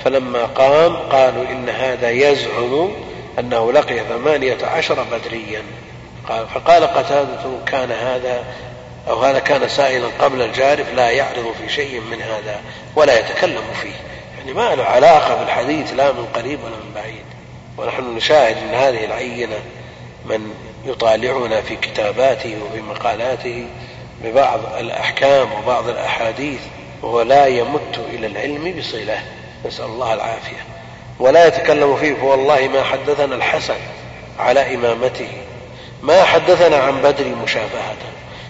فلما 0.04 0.44
قام 0.44 0.96
قالوا 0.96 1.44
إن 1.50 1.68
هذا 1.68 2.10
يزعم 2.10 2.92
أنه 3.38 3.72
لقي 3.72 4.00
ثمانية 4.00 4.58
عشر 4.64 5.02
بدريا. 5.02 5.62
قال 6.28 6.46
فقال 6.54 6.84
قتادة 6.84 7.44
كان 7.66 7.92
هذا 7.92 8.44
أو 9.08 9.20
هذا 9.20 9.38
كان 9.38 9.68
سائلا 9.68 10.08
قبل 10.20 10.42
الجارف 10.42 10.94
لا 10.94 11.10
يعرض 11.10 11.54
في 11.58 11.68
شيء 11.74 12.00
من 12.00 12.22
هذا 12.22 12.60
ولا 12.96 13.18
يتكلم 13.18 13.64
فيه. 13.82 14.11
يعني 14.42 14.54
ما 14.54 14.74
له 14.74 14.84
علاقة 14.84 15.36
بالحديث 15.36 15.92
لا 15.92 16.12
من 16.12 16.26
قريب 16.34 16.64
ولا 16.64 16.76
من 16.76 16.92
بعيد. 16.94 17.24
ونحن 17.78 18.16
نشاهد 18.16 18.56
إن 18.56 18.74
هذه 18.74 19.04
العينة 19.04 19.58
من 20.24 20.54
يطالعنا 20.84 21.60
في 21.60 21.76
كتاباته 21.76 22.56
وفي 22.64 22.80
مقالاته 22.80 23.66
ببعض 24.24 24.60
الأحكام 24.78 25.48
وبعض 25.52 25.88
الأحاديث 25.88 26.60
وهو 27.02 27.22
لا 27.22 27.46
يمت 27.46 27.98
إلى 28.12 28.26
العلم 28.26 28.74
بصلة. 28.78 29.22
نسأل 29.66 29.84
الله 29.84 30.14
العافية. 30.14 30.64
ولا 31.18 31.46
يتكلم 31.46 31.96
فيه 31.96 32.14
فوالله 32.14 32.68
ما 32.68 32.82
حدثنا 32.82 33.34
الحسن 33.34 33.78
على 34.38 34.74
إمامته. 34.74 35.30
ما 36.02 36.24
حدثنا 36.24 36.76
عن 36.76 37.02
بدر 37.02 37.24
مشافهة 37.44 37.96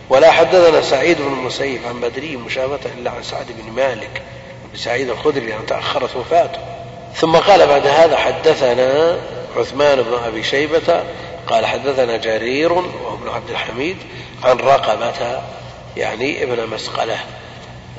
ولا 0.09 0.31
حدثنا 0.31 0.83
سعيد 0.83 1.19
بن 1.19 1.33
المسيب 1.33 1.81
عن 1.89 2.01
بدري 2.01 2.37
مشافهة 2.37 2.91
إلا 2.99 3.11
عن 3.11 3.23
سعد 3.23 3.47
بن 3.49 3.73
مالك. 3.73 4.23
بسعيد 4.75 5.11
الخدري 5.11 5.47
لأن 5.47 5.67
تأخرت 5.67 6.17
وفاته. 6.17 6.59
ثم 7.15 7.37
قال 7.37 7.67
بعد 7.67 7.87
هذا 7.87 8.17
حدثنا 8.17 9.19
عثمان 9.57 10.03
بن 10.03 10.15
أبي 10.27 10.43
شيبة 10.43 11.05
قال 11.47 11.67
حدثنا 11.67 12.17
جرير 12.17 12.73
وهو 12.73 13.15
ابن 13.15 13.29
عبد 13.29 13.51
الحميد 13.51 13.97
عن 14.45 14.57
رقبة 14.57 15.43
يعني 15.97 16.43
ابن 16.43 16.67
مسقلة 16.67 17.17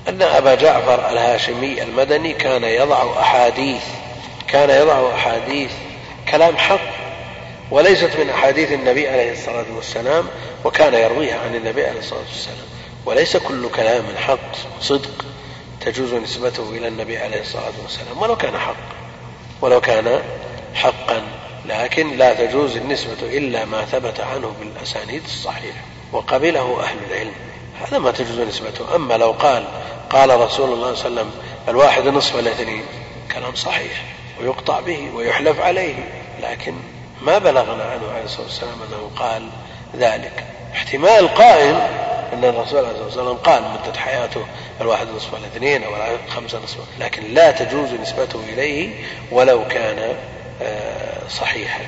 أن 0.09 0.21
أبا 0.21 0.55
جعفر 0.55 1.09
الهاشمي 1.09 1.83
المدني 1.83 2.33
كان 2.33 2.63
يضع 2.63 3.19
أحاديث 3.19 3.83
كان 4.47 4.69
يضع 4.69 5.15
أحاديث 5.15 5.71
كلام 6.31 6.57
حق 6.57 6.93
وليست 7.71 8.09
من 8.19 8.29
أحاديث 8.29 8.71
النبي 8.71 9.07
عليه 9.07 9.31
الصلاة 9.31 9.65
والسلام 9.75 10.27
وكان 10.65 10.93
يرويها 10.93 11.39
عن 11.39 11.55
النبي 11.55 11.85
عليه 11.85 11.99
الصلاة 11.99 12.19
والسلام 12.19 12.67
وليس 13.05 13.37
كل 13.37 13.69
كلام 13.69 14.03
حق 14.17 14.55
صدق. 14.81 15.25
تجوز 15.85 16.13
نسبته 16.13 16.69
إلى 16.69 16.87
النبي 16.87 17.17
عليه 17.17 17.41
الصلاة 17.41 17.73
والسلام 17.83 18.21
ولو 18.21 18.35
كان 18.35 18.57
حق 18.57 18.75
ولو 19.61 19.81
كان 19.81 20.21
حقا 20.75 21.21
لكن 21.65 22.17
لا 22.17 22.33
تجوز 22.33 22.77
النسبة 22.77 23.37
إلا 23.37 23.65
ما 23.65 23.85
ثبت 23.85 24.19
عنه 24.19 24.55
بالأسانيد 24.59 25.23
الصحيحة 25.23 25.81
وقبله 26.11 26.83
أهل 26.83 26.97
العلم. 27.09 27.33
هذا 27.81 27.99
ما 27.99 28.11
تجوز 28.11 28.39
نسبته. 28.39 28.95
أما 28.95 29.17
لو 29.17 29.31
قال 29.31 29.63
قال 30.09 30.39
رسول 30.39 30.73
الله 30.73 30.95
صلى 30.95 31.07
الله 31.07 31.21
عليه 31.21 31.31
وسلم 31.31 31.31
الواحد 31.67 32.07
نصف 32.07 32.39
الاثنين 32.39 32.83
كلام 33.33 33.55
صحيح 33.55 34.03
ويقطع 34.41 34.79
به 34.79 35.09
ويحلف 35.15 35.59
عليه. 35.59 35.95
لكن 36.41 36.75
ما 37.21 37.37
بلغنا 37.37 37.83
عنه 37.83 38.11
عليه 38.11 38.23
الصلاة 38.23 38.45
والسلام 38.45 38.75
أنه 38.89 39.11
قال 39.15 39.49
ذلك. 39.95 40.43
احتمال 40.73 41.27
قائم 41.27 41.79
أن 42.33 42.43
الرسول 42.43 42.79
عليه 42.79 42.89
الصلاة 42.89 43.05
والسلام 43.05 43.35
قال 43.35 43.63
مدة 43.63 43.99
حياته 43.99 44.45
الواحد 44.81 45.07
نصف 45.15 45.35
الاثنين 45.35 45.83
أو 45.83 45.91
خمسة 46.29 46.59
نصف 46.63 46.77
لكن 46.99 47.33
لا 47.33 47.51
تجوز 47.51 47.89
نسبته 47.93 48.39
إليه 48.49 48.89
ولو 49.31 49.67
كان 49.67 50.15
آه، 50.61 51.27
صحيحا. 51.29 51.83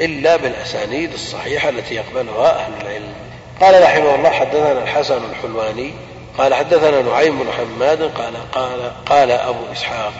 إلا 0.00 0.36
بالأسانيد 0.36 1.12
الصحيحة 1.12 1.68
التي 1.68 1.94
يقبلها 1.94 2.58
أهل 2.58 2.72
العلم. 2.82 3.12
قال 3.60 3.82
رحمه 3.82 4.14
الله 4.14 4.30
حدثنا 4.30 4.82
الحسن 4.82 5.24
الحلواني 5.30 5.90
قال 6.38 6.54
حدثنا 6.54 7.02
نعيم 7.02 7.38
بن 7.38 7.52
حماد 7.52 8.02
قال 8.02 8.34
قال 8.52 8.92
قال 9.06 9.30
أبو 9.30 9.60
إسحاق 9.72 10.12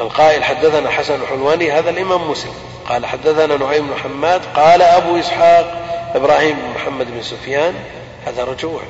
القائل 0.00 0.44
حدثنا 0.44 0.90
حسن 0.90 1.22
الحلواني 1.22 1.72
هذا 1.72 1.90
الإمام 1.90 2.30
مسلم. 2.30 2.54
قال 2.88 3.06
حدثنا 3.06 3.56
نعيم 3.56 3.86
بن 3.86 3.94
حماد 4.02 4.40
قال 4.54 4.82
أبو 4.82 5.18
إسحاق 5.18 5.88
إبراهيم 6.14 6.56
بن 6.56 6.68
محمد 6.74 7.10
بن 7.10 7.22
سفيان 7.22 7.74
هذا 8.26 8.44
رجوع. 8.44 8.80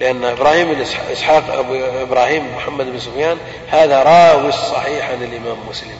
لأن 0.00 0.24
إبراهيم 0.24 0.76
إسحاق 1.12 1.54
أبو 1.58 1.74
إبراهيم 2.02 2.54
محمد 2.56 2.92
بن 2.92 2.98
سفيان 2.98 3.38
هذا 3.70 4.02
راوي 4.02 4.48
الصحيح 4.48 5.10
عن 5.10 5.22
الإمام 5.22 5.56
مسلم. 5.70 5.98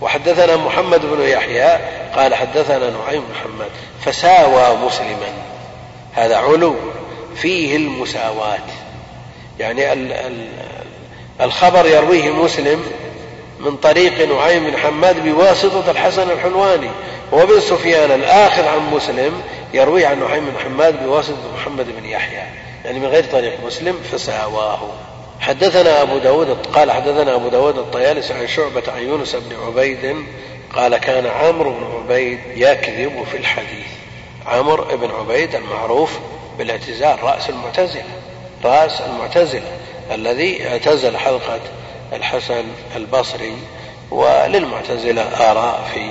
وحدثنا 0.00 0.56
محمد 0.56 1.00
بن 1.00 1.22
يحيى 1.22 1.78
قال 2.16 2.34
حدثنا 2.34 2.90
نعيم 2.90 3.22
بن 3.22 3.34
محمد 3.34 3.70
فساوى 4.00 4.76
مسلما. 4.76 5.32
هذا 6.12 6.36
علو 6.36 6.74
فيه 7.36 7.76
المساواة. 7.76 8.58
يعني 9.60 9.92
الخبر 11.40 11.86
يرويه 11.86 12.30
مسلم 12.30 12.84
من 13.64 13.76
طريق 13.76 14.28
نعيم 14.28 14.64
بن 14.64 14.76
حماد 14.76 15.24
بواسطة 15.24 15.90
الحسن 15.90 16.30
الحلواني 16.30 16.90
وابن 17.32 17.60
سفيان 17.60 18.10
الآخر 18.10 18.68
عن 18.68 18.90
مسلم 18.94 19.42
يروي 19.74 20.06
عن 20.06 20.20
نعيم 20.20 20.44
بن 20.44 20.58
حماد 20.64 21.04
بواسطة 21.04 21.54
محمد 21.54 21.86
بن 22.00 22.04
يحيى. 22.04 22.42
يعني 22.84 22.98
من 22.98 23.06
غير 23.06 23.24
طريق 23.24 23.52
مسلم 23.66 23.98
فساواه. 24.12 24.80
حدثنا 25.40 26.02
أبو 26.02 26.18
داود 26.18 26.66
قال 26.66 26.92
حدثنا 26.92 27.34
أبو 27.34 27.48
داود 27.48 27.78
الطيالس 27.78 28.32
عن 28.32 28.46
شعبة 28.46 28.82
عن 28.96 29.02
يونس 29.02 29.36
بن 29.36 29.56
عبيد 29.66 30.16
قال 30.74 30.96
كان 30.96 31.26
عمرو 31.26 31.70
بن 31.70 31.84
عبيد 31.96 32.38
يكذب 32.56 33.24
في 33.30 33.36
الحديث. 33.36 33.86
عمرو 34.46 34.84
بن 34.96 35.10
عبيد 35.10 35.54
المعروف 35.54 36.18
بالاعتزال 36.58 37.22
رأس 37.22 37.50
المعتزلة 37.50 38.04
رأس 38.64 39.00
المعتزلة 39.00 39.78
الذي 40.12 40.68
اعتزل 40.68 41.16
حلقة 41.16 41.60
الحسن 42.16 42.64
البصري 42.96 43.56
وللمعتزلة 44.10 45.22
آراء 45.22 45.90
في 45.94 46.10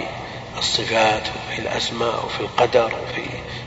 الصفات 0.59 1.21
وفي 1.27 1.61
الأسماء 1.61 2.25
وفي 2.25 2.39
القدر 2.39 2.85
وفي 2.85 3.21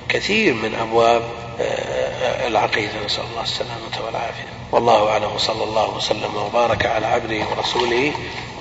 كثير 0.09 0.55
من 0.55 0.75
أبواب 0.75 1.23
آه، 1.61 2.47
العقيدة. 2.47 2.93
نسأل 3.07 3.25
الله 3.31 3.43
السلامة 3.43 4.07
والعافية. 4.07 4.49
والله 4.73 5.09
أعلم. 5.09 5.35
وصلى 5.35 5.65
الله 5.65 5.97
وسلم 5.97 6.37
وبارك 6.37 6.87
على 6.87 7.07
عبده 7.07 7.39
ورسوله 7.51 8.13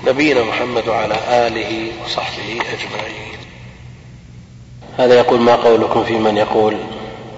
نبينا 0.08 0.44
محمد 0.44 0.88
وعلى 0.88 1.16
آله 1.48 1.92
وصحبه 2.06 2.54
أجمعين. 2.54 3.38
هذا 4.98 5.16
يقول 5.16 5.40
ما 5.40 5.56
قولكم 5.56 6.04
في 6.04 6.14
من 6.14 6.38
يقول 6.38 6.78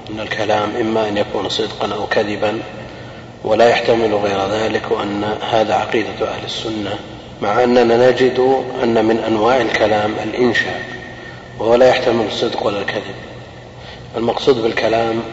أن 0.10 0.20
الكلام 0.20 0.76
إما 0.76 1.10
أن 1.10 1.18
يكون 1.18 1.50
صدقا 1.50 1.94
أو 1.94 2.08
كذبا 2.08 2.62
ولا 3.44 3.70
يحتمل 3.70 4.16
غير 4.16 4.48
ذلك 4.48 4.92
وأن 4.92 5.38
هذا 5.52 5.74
عقيدة 5.74 6.10
أهل 6.22 6.46
السنة 6.46 6.96
مع 7.42 7.64
أننا 7.64 8.10
نجد 8.10 8.64
أن 8.84 9.06
من 9.06 9.20
أنواع 9.28 9.62
الكلام 9.62 10.14
الإنشاء 10.24 10.84
وهو 11.60 11.76
لا 11.76 11.88
يحتمل 11.88 12.26
الصدق 12.26 12.66
ولا 12.66 12.80
الكذب. 12.80 13.16
المقصود 14.18 14.64
بالكلام 14.64 15.24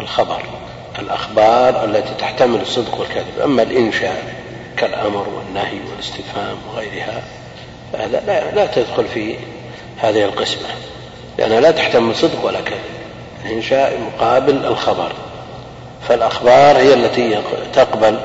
الخبر 0.00 0.42
الأخبار 0.98 1.84
التي 1.84 2.14
تحتمل 2.18 2.60
الصدق 2.60 3.00
والكذب. 3.00 3.40
أما 3.44 3.62
الإنشاء 3.62 4.34
كالأمر 4.76 5.26
والنهي 5.28 5.78
والاستفهام 5.90 6.56
وغيرها 6.68 7.22
فهذا 7.92 8.22
لا, 8.26 8.50
لا 8.54 8.66
تدخل 8.66 9.04
في 9.14 9.36
هذه 9.98 10.24
القسمة 10.24 10.68
لأنها 11.38 11.60
لا 11.60 11.70
تحتمل 11.70 12.14
صدق 12.14 12.44
ولا 12.44 12.60
كذب. 12.60 12.78
الإنشاء 13.44 14.00
مقابل 14.00 14.66
الخبر. 14.66 15.12
فالأخبار 16.08 16.76
هي 16.76 16.94
التي 16.94 17.42
تقبل 17.72 18.18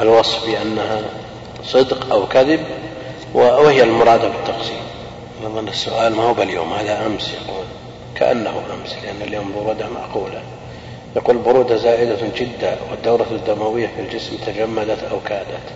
الوصف 0.00 0.46
بأنها 0.46 1.00
صدق 1.64 2.12
أو 2.12 2.26
كذب 2.26 2.60
وهي 3.34 3.82
المرادة 3.82 4.28
بالتقسيم. 4.28 4.80
أظن 5.46 5.68
السؤال 5.68 6.14
ما 6.14 6.22
هو 6.22 6.34
باليوم 6.34 6.72
هذا 6.72 7.06
أمس 7.06 7.34
يقول. 7.34 7.64
كأنه 8.14 8.50
أمس 8.50 8.96
لأن 9.04 9.28
اليوم 9.28 9.52
برودة 9.56 9.88
معقولة. 9.88 10.42
يقول 11.16 11.36
برودة 11.36 11.76
زائدة 11.76 12.16
جدا 12.36 12.76
والدورة 12.90 13.26
الدموية 13.30 13.86
في 13.86 14.02
الجسم 14.02 14.36
تجمدت 14.46 15.04
أو 15.10 15.20
كادت. 15.28 15.66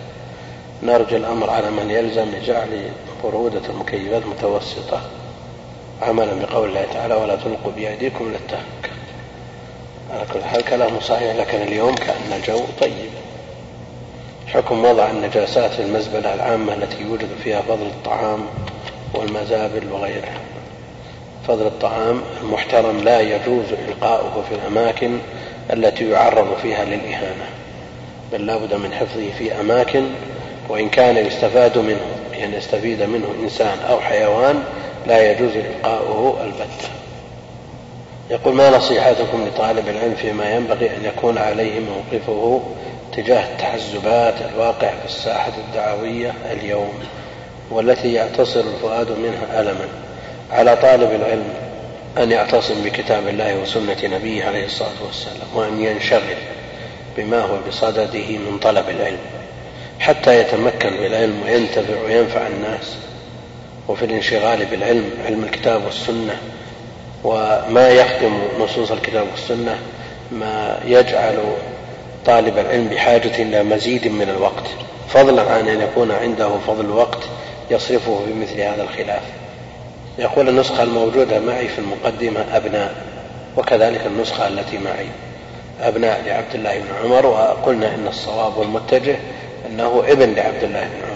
نرجو 0.83 1.17
الأمر 1.17 1.49
على 1.49 1.71
من 1.71 1.91
يلزم 1.91 2.25
لجعل 2.31 2.89
برودة 3.23 3.61
المكيفات 3.69 4.21
متوسطة. 4.25 5.01
عملا 6.01 6.33
بقول 6.33 6.69
الله 6.69 6.85
تعالى 6.93 7.15
ولا 7.15 7.35
تلقوا 7.35 7.71
بأيديكم 7.75 8.31
للتهلكة 8.31 8.92
على 10.13 10.25
كل 10.33 10.43
حال 10.43 10.61
كلامه 10.61 10.99
صحيح 10.99 11.35
لكن 11.35 11.61
اليوم 11.61 11.95
كأن 11.95 12.33
الجو 12.37 12.59
طيب؟ 12.81 13.09
حكم 14.47 14.85
وضع 14.85 15.11
النجاسات 15.11 15.71
في 15.71 15.81
المزبلة 15.81 16.33
العامة 16.33 16.73
التي 16.73 17.01
يوجد 17.01 17.29
فيها 17.43 17.61
فضل 17.61 17.85
الطعام 17.85 18.45
والمزابل 19.13 19.91
وغيرها. 19.91 20.37
فضل 21.47 21.67
الطعام 21.67 22.21
المحترم 22.41 22.97
لا 22.97 23.19
يجوز 23.19 23.65
إلقاؤه 23.87 24.43
في 24.49 24.55
الأماكن 24.55 25.19
التي 25.73 26.09
يعرض 26.09 26.57
فيها 26.61 26.85
للإهانة 26.85 27.45
بل 28.31 28.45
لا 28.45 28.57
بد 28.57 28.73
من 28.73 28.93
حفظه 28.93 29.31
في 29.37 29.59
أماكن 29.59 30.05
وإن 30.69 30.89
كان 30.89 31.17
يستفاد 31.17 31.77
منه 31.77 32.05
يعني 32.33 32.57
يستفيد 32.57 33.01
منه 33.01 33.27
إنسان 33.43 33.77
أو 33.89 33.99
حيوان 33.99 34.63
لا 35.07 35.31
يجوز 35.31 35.51
إلقاؤه 35.55 36.43
البتة 36.43 37.02
يقول 38.33 38.55
ما 38.55 38.69
نصيحتكم 38.77 39.47
لطالب 39.47 39.87
العلم 39.87 40.15
فيما 40.15 40.55
ينبغي 40.55 40.89
أن 40.89 41.05
يكون 41.05 41.37
عليه 41.37 41.79
موقفه 41.79 42.61
تجاه 43.15 43.43
التحزبات 43.51 44.33
الواقعة 44.53 44.99
في 44.99 45.05
الساحة 45.05 45.51
الدعوية 45.67 46.33
اليوم 46.51 46.93
والتي 47.71 48.13
يعتصر 48.13 48.59
الفؤاد 48.59 49.11
منها 49.11 49.61
ألما 49.61 49.87
على 50.51 50.75
طالب 50.75 51.11
العلم 51.11 51.53
أن 52.17 52.31
يعتصم 52.31 52.83
بكتاب 52.83 53.27
الله 53.27 53.55
وسنة 53.55 53.97
نبيه 54.03 54.45
عليه 54.45 54.65
الصلاة 54.65 55.03
والسلام 55.05 55.47
وأن 55.55 55.81
ينشغل 55.81 56.37
بما 57.17 57.41
هو 57.41 57.57
بصدده 57.67 58.37
من 58.37 58.59
طلب 58.61 58.89
العلم 58.89 59.19
حتى 59.99 60.39
يتمكن 60.39 60.89
بالعلم 60.89 61.41
وينتفع 61.45 62.01
وينفع 62.05 62.47
الناس 62.47 62.95
وفي 63.87 64.05
الانشغال 64.05 64.65
بالعلم 64.65 65.09
علم 65.25 65.43
الكتاب 65.43 65.85
والسنة 65.85 66.37
وما 67.23 67.89
يخدم 67.89 68.33
نصوص 68.59 68.91
الكتاب 68.91 69.25
والسنة 69.31 69.77
ما 70.31 70.79
يجعل 70.85 71.39
طالب 72.25 72.57
العلم 72.57 72.87
بحاجة 72.87 73.41
إلى 73.41 73.63
مزيد 73.63 74.07
من 74.07 74.29
الوقت. 74.29 74.67
فضلا 75.09 75.41
عن 75.41 75.67
أن 75.67 75.81
يكون 75.81 76.11
عنده 76.11 76.49
فضل 76.67 76.85
الوقت 76.85 77.19
يصرفه 77.71 78.19
في 78.25 78.33
مثل 78.33 78.61
هذا 78.61 78.83
الخلاف. 78.83 79.21
يقول 80.19 80.49
النسخة 80.49 80.83
الموجودة 80.83 81.39
معي 81.39 81.67
في 81.67 81.79
المقدمة 81.79 82.45
أبناء 82.53 82.95
وكذلك 83.57 84.01
النسخة 84.05 84.47
التي 84.47 84.77
معي 84.77 85.05
أبناء 85.81 86.21
لعبد 86.25 86.55
الله 86.55 86.79
بن 86.79 86.87
عمر 87.03 87.25
وقلنا 87.25 87.95
إن 87.95 88.07
الصواب 88.07 88.57
والمتجه 88.57 89.15
أنه 89.69 90.03
ابن 90.07 90.33
لعبد 90.33 90.63
الله 90.63 90.79
بن 90.79 91.07
عمر 91.07 91.12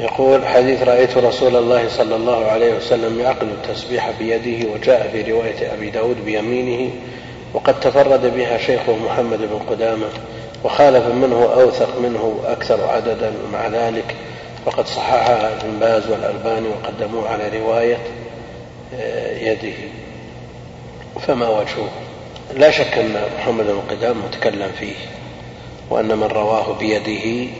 يقول 0.00 0.46
حديث 0.46 0.82
رأيت 0.82 1.18
رسول 1.18 1.56
الله 1.56 1.88
صلى 1.88 2.16
الله 2.16 2.46
عليه 2.46 2.74
وسلم 2.74 3.20
يعقد 3.20 3.48
التسبيح 3.48 4.10
بيده 4.18 4.70
وجاء 4.70 5.08
في 5.12 5.32
رواية 5.32 5.74
أبي 5.74 5.90
داود 5.90 6.24
بيمينه 6.24 6.90
وقد 7.54 7.80
تفرد 7.80 8.34
بها 8.34 8.58
شيخه 8.58 8.96
محمد 8.96 9.38
بن 9.38 9.58
قدامة 9.70 10.06
وخالف 10.64 11.06
منه 11.06 11.42
أوثق 11.54 12.00
منه 12.00 12.40
أكثر 12.44 12.88
عددا 12.88 13.32
مع 13.52 13.68
ذلك 13.68 14.14
وقد 14.66 14.86
صححها 14.86 15.52
ابن 15.52 15.78
باز 15.80 16.10
والألباني 16.10 16.68
وقدموه 16.68 17.28
على 17.28 17.58
رواية 17.58 17.98
آه، 19.00 19.38
يده. 19.38 19.76
فما 21.26 21.48
وجهه؟ 21.48 21.88
لا 22.56 22.70
شك 22.70 22.98
أن 22.98 23.20
محمد 23.38 23.64
بن 23.64 23.82
قدام 23.90 24.16
متكلم 24.24 24.70
فيه 24.78 24.94
وأن 25.90 26.18
من 26.18 26.26
رواه 26.26 26.72
بيده 26.72 27.50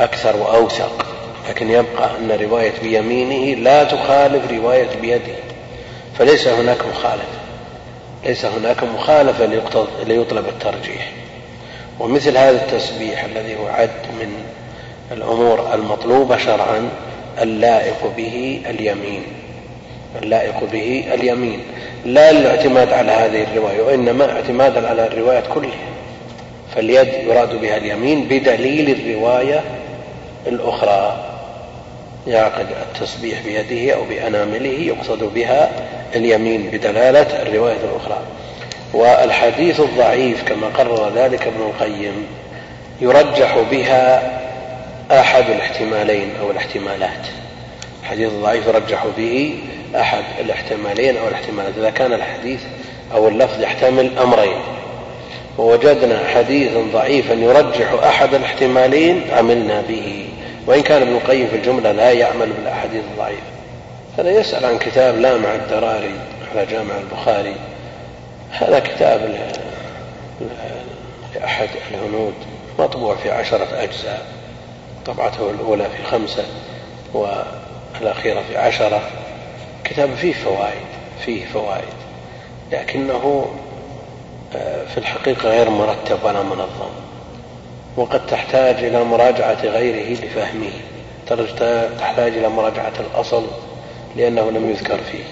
أكثر 0.00 0.36
وأوثق. 0.36 1.11
لكن 1.48 1.70
يبقى 1.70 2.10
أن 2.18 2.38
رواية 2.42 2.72
بيمينه 2.82 3.60
لا 3.60 3.84
تخالف 3.84 4.50
رواية 4.52 4.88
بيده 5.00 5.34
فليس 6.18 6.48
هناك 6.48 6.86
مخالفة 6.86 7.42
ليس 8.24 8.44
هناك 8.44 8.84
مخالفة 8.84 9.46
ليطلب 10.06 10.48
الترجيح. 10.48 11.12
ومثل 12.00 12.36
هذا 12.36 12.50
التسبيح 12.66 13.24
الذي 13.24 13.56
هو 13.56 13.66
عد 13.66 13.90
من 14.20 14.44
الأمور 15.12 15.74
المطلوبة 15.74 16.38
شرعا 16.38 16.88
اللائق 17.42 18.12
به 18.16 18.62
اليمين 18.70 19.22
اللائق 20.22 20.64
به 20.72 21.04
اليمين. 21.14 21.60
لا 22.04 22.30
الاعتماد 22.30 22.92
على 22.92 23.12
هذه 23.12 23.42
الرواية 23.42 23.82
وإنما 23.82 24.32
اعتمادا 24.32 24.88
على 24.88 25.06
الروايات 25.06 25.44
كلها. 25.54 25.88
فاليد 26.74 27.08
يراد 27.08 27.60
بها 27.60 27.76
اليمين 27.76 28.24
بدليل 28.24 28.90
الرواية 28.90 29.60
الأخرى. 30.46 31.31
يعقد 32.26 32.66
التسبيح 32.82 33.38
بيده 33.44 33.94
أو 33.94 34.04
بأنامله 34.04 34.68
يقصد 34.68 35.34
بها 35.34 35.70
اليمين 36.14 36.70
بدلالة 36.72 37.42
الرواية 37.42 37.76
الأخرى. 37.76 38.22
والحديث 38.94 39.80
الضعيف 39.80 40.44
كما 40.44 40.66
قرر 40.66 41.12
ذلك 41.14 41.46
ابن 41.46 41.60
القيم 41.60 42.26
يرجح 43.00 43.58
بها 43.70 44.32
أحد 45.10 45.50
الاحتمالين 45.50 46.28
أو 46.40 46.50
الاحتمالات. 46.50 47.26
الحديث 48.02 48.28
الضعيف 48.28 48.66
يرجح 48.66 49.06
به 49.16 49.58
أحد 49.96 50.24
الاحتمالين 50.40 51.16
أو 51.16 51.28
الاحتمالات. 51.28 51.72
إذا 51.78 51.90
كان 51.90 52.12
الحديث 52.12 52.60
أو 53.14 53.28
اللفظ 53.28 53.62
يحتمل 53.62 54.18
أمرين 54.18 54.56
ووجدنا 55.58 56.18
حديثا 56.34 56.84
ضعيفا 56.92 57.34
يرجح 57.34 57.92
أحد 58.04 58.34
الاحتمالين 58.34 59.22
عملنا 59.32 59.82
به. 59.88 60.28
وإن 60.66 60.82
كان 60.82 61.02
ابن 61.02 61.12
القيم 61.12 61.48
في 61.48 61.56
الجملة 61.56 61.92
لا 61.92 62.12
يعمل 62.12 62.52
بالأحاديث 62.52 63.04
الضعيفة. 63.04 63.42
هذا 64.18 64.30
يسأل 64.30 64.64
عن 64.64 64.78
كتاب 64.78 65.18
لامع 65.18 65.54
الدراري 65.54 66.14
على 66.52 66.66
جامع 66.66 66.94
البخاري. 66.96 67.56
هذا 68.50 68.78
كتاب 68.78 69.38
لأحد 71.34 71.68
الهنود 71.90 72.34
مطبوع 72.78 73.16
في 73.16 73.30
عشرة 73.30 73.68
أجزاء 73.72 74.26
طبعته 75.06 75.50
الأولى 75.50 75.84
في 75.84 76.02
خمسة 76.02 76.44
والأخيرة 77.14 78.42
في 78.48 78.58
عشرة. 78.58 79.00
كتاب 79.84 80.14
فيه 80.14 80.32
فوائد 80.32 80.86
فيه 81.24 81.46
فوائد 81.46 81.94
لكنه 82.72 83.46
آه، 84.56 84.84
في 84.84 84.98
الحقيقة 84.98 85.48
غير 85.48 85.70
مرتب 85.70 86.18
ولا 86.24 86.42
منظم. 86.42 87.01
وقد 87.96 88.26
تحتاج 88.26 88.84
إلى 88.84 89.04
مراجعة 89.04 89.62
غيره 89.64 90.20
لفهمه 90.24 90.72
تحتاج 91.98 92.36
إلى 92.36 92.48
مراجعة 92.48 92.92
الأصل 93.00 93.46
لأنه 94.16 94.50
لم 94.50 94.70
يذكر 94.70 94.98
فيه. 94.98 95.24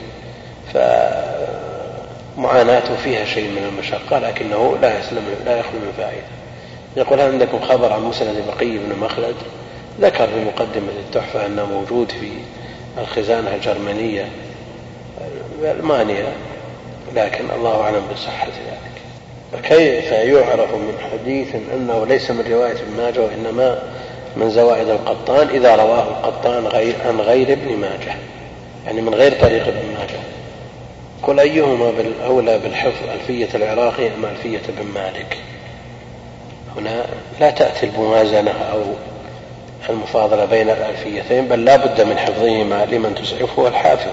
فمعاناته 2.36 2.96
فيها 2.96 3.24
شيء 3.24 3.50
من 3.50 3.68
المشقة 3.72 4.18
لكنه 4.18 4.78
لا 4.82 4.98
يسلم 4.98 5.22
لا 5.46 5.58
يخلو 5.58 5.78
من 5.78 5.92
فائدة. 5.96 6.26
يقول 6.96 7.20
هل 7.20 7.32
عندكم 7.32 7.60
خبر 7.60 7.92
عن 7.92 8.02
مسند 8.02 8.44
بقي 8.46 8.78
بن 8.78 8.98
مخلد؟ 9.00 9.34
ذكر 10.00 10.26
في 10.26 10.44
مقدمة 10.44 10.92
التحفة 11.06 11.46
أنه 11.46 11.66
موجود 11.66 12.12
في 12.12 12.30
الخزانة 12.98 13.54
الجرمانية 13.54 14.28
ألمانيا 15.62 16.32
لكن 17.14 17.44
الله 17.56 17.82
أعلم 17.82 18.02
بصحة 18.14 18.46
ذلك. 18.46 18.99
كيف 19.58 20.12
يعرف 20.12 20.74
من 20.74 20.94
حديث 21.12 21.48
أنه 21.74 22.06
ليس 22.06 22.30
من 22.30 22.44
رواية 22.52 22.72
ابن 22.72 22.96
ماجه 22.96 23.20
وإنما 23.20 23.82
من 24.36 24.50
زوائد 24.50 24.88
القطان 24.88 25.48
إذا 25.48 25.76
رواه 25.76 26.02
القطان 26.02 26.66
غير 26.66 26.94
عن 27.06 27.20
غير 27.20 27.52
ابن 27.52 27.76
ماجه؟ 27.76 28.14
يعني 28.86 29.00
من 29.00 29.14
غير 29.14 29.40
طريق 29.40 29.66
ابن 29.68 29.94
ماجه. 29.98 30.20
قل 31.22 31.40
أيهما 31.40 31.92
أولى 32.26 32.58
بالحفظ 32.58 33.08
ألفية 33.14 33.48
العراقي 33.54 34.06
أم 34.06 34.24
ألفية 34.24 34.60
ابن 34.68 34.86
مالك؟ 34.94 35.36
هنا 36.76 37.06
لا 37.40 37.50
تأتي 37.50 37.86
الموازنة 37.86 38.50
أو 38.50 38.82
المفاضلة 39.88 40.44
بين 40.44 40.70
الألفيتين 40.70 41.48
بل 41.48 41.64
لا 41.64 41.76
بد 41.76 42.00
من 42.00 42.18
حفظهما 42.18 42.84
لمن 42.84 43.14
تسعفه 43.14 43.68
الحافظ. 43.68 44.12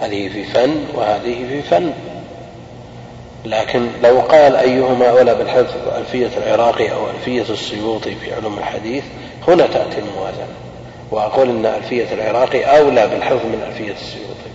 هذه 0.00 0.28
في 0.28 0.44
فن 0.44 0.84
وهذه 0.94 1.46
في 1.48 1.62
فن. 1.62 1.92
لكن 3.46 3.88
لو 4.02 4.20
قال 4.20 4.56
أيهما 4.56 5.10
أولى 5.10 5.34
بالحفظ 5.34 5.74
ألفية 5.96 6.30
العراقي 6.36 6.92
أو 6.92 7.10
ألفية 7.10 7.52
السيوطي 7.52 8.14
في 8.14 8.34
علوم 8.34 8.58
الحديث 8.58 9.04
هنا 9.48 9.66
تأتي 9.66 9.98
الموازنة. 9.98 10.54
وأقول 11.10 11.48
أن 11.48 11.66
ألفية 11.66 12.06
العراقي 12.12 12.64
أولى 12.78 13.06
بالحفظ 13.08 13.46
من 13.46 13.62
ألفية 13.68 13.92
السيوطي. 13.92 14.50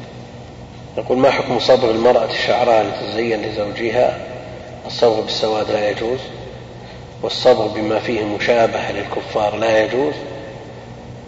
يقول 0.97 1.17
ما 1.17 1.30
حكم 1.30 1.60
صبغ 1.60 1.91
المرأة 1.91 2.27
شعرها 2.47 2.84
لتزين 2.84 3.41
لزوجها؟ 3.41 4.17
الصبغ 4.86 5.21
بالسواد 5.21 5.71
لا 5.71 5.89
يجوز. 5.89 6.19
والصبغ 7.23 7.67
بما 7.67 7.99
فيه 7.99 8.23
مشابهة 8.23 8.91
للكفار 8.91 9.56
لا 9.56 9.84
يجوز. 9.84 10.13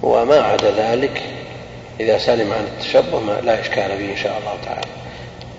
وما 0.02 0.42
عدا 0.42 0.72
ذلك 0.72 1.22
إذا 2.00 2.18
سلم 2.18 2.54
عن 2.54 2.64
التشبه 2.64 3.20
ما 3.20 3.42
لا 3.44 3.62
إشكال 3.62 3.98
به 3.98 4.12
إن 4.12 4.18
شاء 4.18 4.38
الله 4.40 4.54
تعالى. 4.66 5.03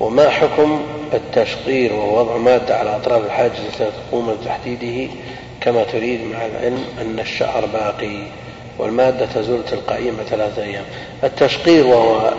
وما 0.01 0.31
حكم 0.31 0.83
التشقير 1.13 1.93
وهو 1.93 2.21
وضع 2.21 2.37
مادة 2.37 2.77
على 2.79 2.97
أطراف 2.97 3.25
الحاجز 3.27 3.61
التي 3.61 3.91
تقوم 4.11 4.35
بتحديده 4.43 5.13
كما 5.61 5.85
تريد 5.85 6.21
مع 6.21 6.47
العلم 6.47 6.85
أن 7.01 7.19
الشعر 7.19 7.67
باقي 7.67 8.19
والمادة 8.79 9.27
تزول 9.27 9.65
تلقائيا 9.65 10.15
ثلاثة 10.31 10.63
أيام؟ 10.63 10.85
التشقير 11.25 11.87
وهو 11.87 12.33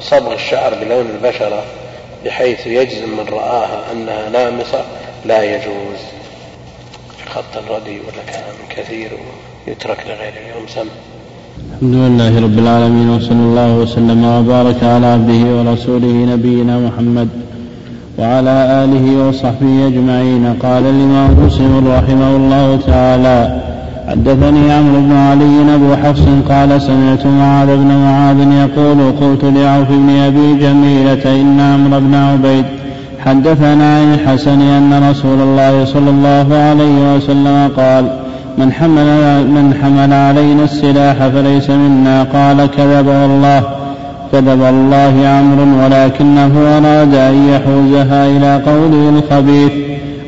صبغ 0.00 0.32
الشعر 0.32 0.74
بلون 0.74 1.10
البشرة 1.10 1.64
بحيث 2.24 2.66
يجزم 2.66 3.08
من 3.08 3.28
رآها 3.28 3.92
أنها 3.92 4.28
نامصة 4.28 4.84
لا 5.24 5.42
يجوز. 5.42 5.98
خط 7.28 7.56
الردي 7.56 8.00
ولا 8.00 8.32
كلام 8.32 8.56
كثير 8.70 9.10
ويترك 9.66 10.06
لغير 10.06 10.32
اليوم. 10.46 10.66
سم. 10.68 10.88
الحمد 11.82 11.94
لله 11.94 12.40
رب 12.46 12.58
العالمين 12.58 13.08
وصلى 13.10 13.42
الله 13.48 13.70
وسلم 13.82 14.24
وبارك 14.24 14.80
على 14.92 15.06
عبده 15.06 15.42
ورسوله 15.56 16.14
نبينا 16.32 16.74
محمد 16.86 17.28
وعلى 18.18 18.54
آله 18.82 19.04
وصحبه 19.28 19.86
أجمعين. 19.86 20.44
قال 20.64 20.84
الإمام 20.94 21.30
مسلم 21.46 21.74
رحمه 21.96 22.30
الله 22.40 22.78
تعالى 22.86 23.38
حدثني 24.08 24.72
عمرو 24.72 25.00
بن 25.06 25.12
علي 25.28 25.56
أبو 25.74 25.90
حفص 26.02 26.24
قال 26.50 26.70
سمعت 26.88 27.26
معاذ 27.26 27.70
بن 27.82 27.90
معاذ 28.04 28.38
يقول 28.62 28.98
قلت 29.20 29.44
لعوف 29.44 29.88
بن 30.02 30.10
أبي 30.28 30.48
جميلة 30.64 31.24
إن 31.40 31.60
عمرو 31.60 32.00
بن 32.00 32.14
عبيد 32.14 32.64
حدثنا 33.24 33.88
عن 33.98 34.14
الحسن 34.14 34.60
أن 34.60 35.10
رسول 35.10 35.38
الله 35.46 35.84
صلى 35.84 36.10
الله 36.10 36.46
عليه 36.68 36.96
وسلم 37.14 37.56
قال 37.76 38.04
من 38.58 38.72
حمل 38.72 39.08
من 39.46 39.74
حمل 39.82 40.12
علينا 40.12 40.64
السلاح 40.64 41.28
فليس 41.28 41.70
منا. 41.70 42.22
قال 42.22 42.66
كذب 42.76 43.06
والله 43.06 43.62
كذب 44.32 44.62
الله 44.62 45.14
عمرو 45.28 45.84
ولكنه 45.84 46.52
أراد 46.76 47.14
أن 47.14 47.48
يحوزها 47.52 48.26
إلى 48.26 48.62
قوله 48.66 49.18
الخبيث. 49.18 49.72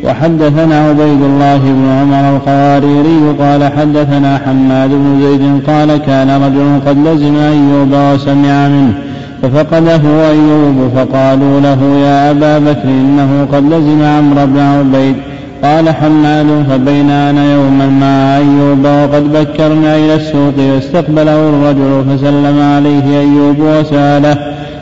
وحدثنا 0.05 0.89
عبيد 0.89 1.23
الله 1.23 1.59
بن 1.59 1.89
عمر 2.01 2.37
القواريري 2.37 3.37
قال 3.41 3.73
حدثنا 3.77 4.41
حماد 4.47 4.91
بن 4.91 5.21
زيد 5.23 5.63
قال 5.67 5.97
كان 5.97 6.31
رجل 6.31 6.81
قد 6.87 6.99
لزم 7.07 7.37
أيوب 7.37 7.93
وسمع 7.93 8.69
منه 8.69 8.95
ففقده 9.43 10.03
أيوب 10.31 10.91
فقالوا 10.97 11.61
له 11.61 11.81
يا 12.05 12.31
أبا 12.31 12.59
بكر 12.59 12.89
إنه 12.89 13.47
قد 13.53 13.65
لزم 13.73 14.03
عمرو 14.03 14.47
بن 14.47 14.61
عبيد. 14.61 15.17
قال 15.63 15.89
حماد 15.89 16.65
فبين 16.71 17.11
أنا 17.11 17.53
يوما 17.53 17.87
مع 17.87 18.37
أيوب 18.37 18.85
وقد 18.85 19.33
بكرنا 19.33 19.97
إلى 19.97 20.15
السوق 20.15 20.55
واستقبله 20.75 21.49
الرجل 21.49 22.05
فسلم 22.09 22.61
عليه 22.61 23.21
أيوب 23.21 23.57
وسأله 23.59 24.37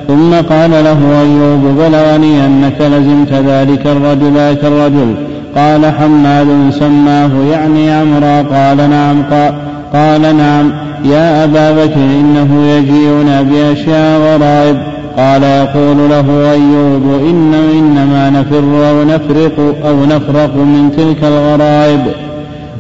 ثم 0.09 0.35
قال 0.35 0.71
له 0.71 1.21
أيوب 1.21 1.61
بلغني 1.79 2.47
أنك 2.47 2.81
لزمت 2.81 3.33
ذلك 3.33 3.87
الرجل 3.87 4.35
ذاك 4.35 4.65
الرجل 4.65 5.15
قال 5.57 5.87
حماد 5.87 6.47
سماه 6.71 7.31
يعني 7.53 7.91
عمرا 7.91 8.43
قال 8.43 8.91
نعم 8.91 9.23
قال, 9.23 9.55
قال 9.93 10.37
نعم 10.37 10.73
يا 11.05 11.45
أبا 11.45 11.71
بكر 11.71 12.01
إنه 12.21 12.67
يجيئنا 12.67 13.43
بأشياء 13.43 14.21
غرائب. 14.21 14.98
قال 15.19 15.43
يقول 15.43 16.11
له 16.11 16.53
أيوب 16.53 17.03
إن 17.31 17.55
إنما 17.55 18.31
نفر 18.31 18.91
أو 18.91 19.05
نفرق 19.05 19.77
أو 19.87 20.05
نفرق 20.05 20.57
من 20.57 20.93
تلك 20.97 21.25
الغرائب. 21.25 22.01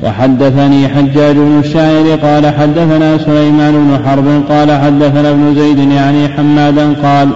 وحدثني 0.04 0.88
حجاج 0.88 1.36
بن 1.36 1.60
الشاعر 1.64 2.04
قال 2.22 2.46
حدثنا 2.46 3.18
سليمان 3.18 3.72
بن 3.72 4.08
حرب 4.08 4.42
قال 4.48 4.72
حدثنا 4.72 5.30
ابن 5.30 5.54
زيد 5.54 5.78
يعني 5.90 6.28
حمادا 6.28 6.92
قال 7.02 7.28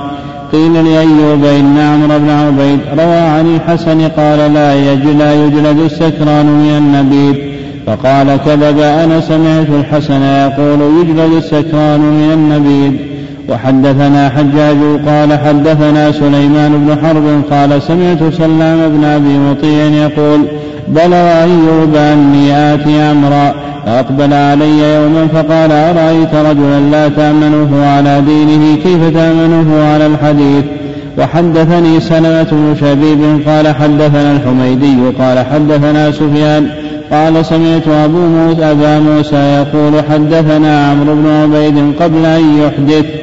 قيل 0.52 0.72
لأيوب 0.72 1.44
إن 1.44 1.78
عمرو 1.78 2.18
بن 2.18 2.30
عبيد 2.30 2.80
روى 2.98 3.16
عن 3.16 3.54
الحسن 3.54 4.00
قال 4.00 4.38
لا 4.38 4.94
لا 5.18 5.44
يجلد 5.44 5.78
السكران 5.78 6.46
من 6.46 6.74
النبيذ. 6.78 7.52
فقال 7.86 8.36
كذب 8.46 8.78
أنا 8.78 9.20
سمعت 9.20 9.68
الحسن 9.80 10.22
يقول 10.22 10.80
يجلد 11.00 11.32
السكران 11.36 12.00
من 12.00 12.30
النبيذ. 12.34 13.11
وحدثنا 13.48 14.28
حجاج 14.28 14.76
قال 15.06 15.38
حدثنا 15.38 16.12
سليمان 16.12 16.72
بن 16.86 17.06
حرب 17.06 17.42
قال 17.50 17.82
سمعت 17.82 18.34
سلام 18.38 18.88
بن 18.88 19.04
أبي 19.04 19.38
مطيع 19.38 19.84
يقول 19.84 20.40
بلغ 20.88 21.42
أيوب 21.42 21.96
أني 21.96 22.74
آتي 22.74 22.96
أمرا 22.96 23.54
فأقبل 23.86 24.32
علي 24.32 24.94
يوما 24.94 25.26
فقال 25.26 25.72
أرأيت 25.72 26.34
رجلا 26.34 26.80
لا 26.80 27.08
تأمنه 27.08 27.86
على 27.86 28.20
دينه 28.20 28.76
كيف 28.76 29.14
تأمنه 29.14 29.84
على 29.92 30.06
الحديث؟ 30.06 30.64
وحدثني 31.18 32.00
سلمة 32.00 32.46
بن 32.52 32.76
شبيب 32.80 33.48
قال 33.48 33.74
حدثنا 33.74 34.32
الحميدي 34.32 34.96
قال 35.18 35.38
حدثنا 35.38 36.10
سفيان 36.10 36.66
قال 37.10 37.46
سمعت 37.46 37.88
أبو 37.88 38.18
موسى 38.18 38.64
أبا 38.64 38.98
موسى 38.98 39.36
يقول 39.36 39.92
حدثنا 40.10 40.90
عمرو 40.90 41.14
بن 41.14 41.26
عبيد 41.30 41.94
قبل 42.00 42.26
أن 42.26 42.58
يحدث. 42.58 43.21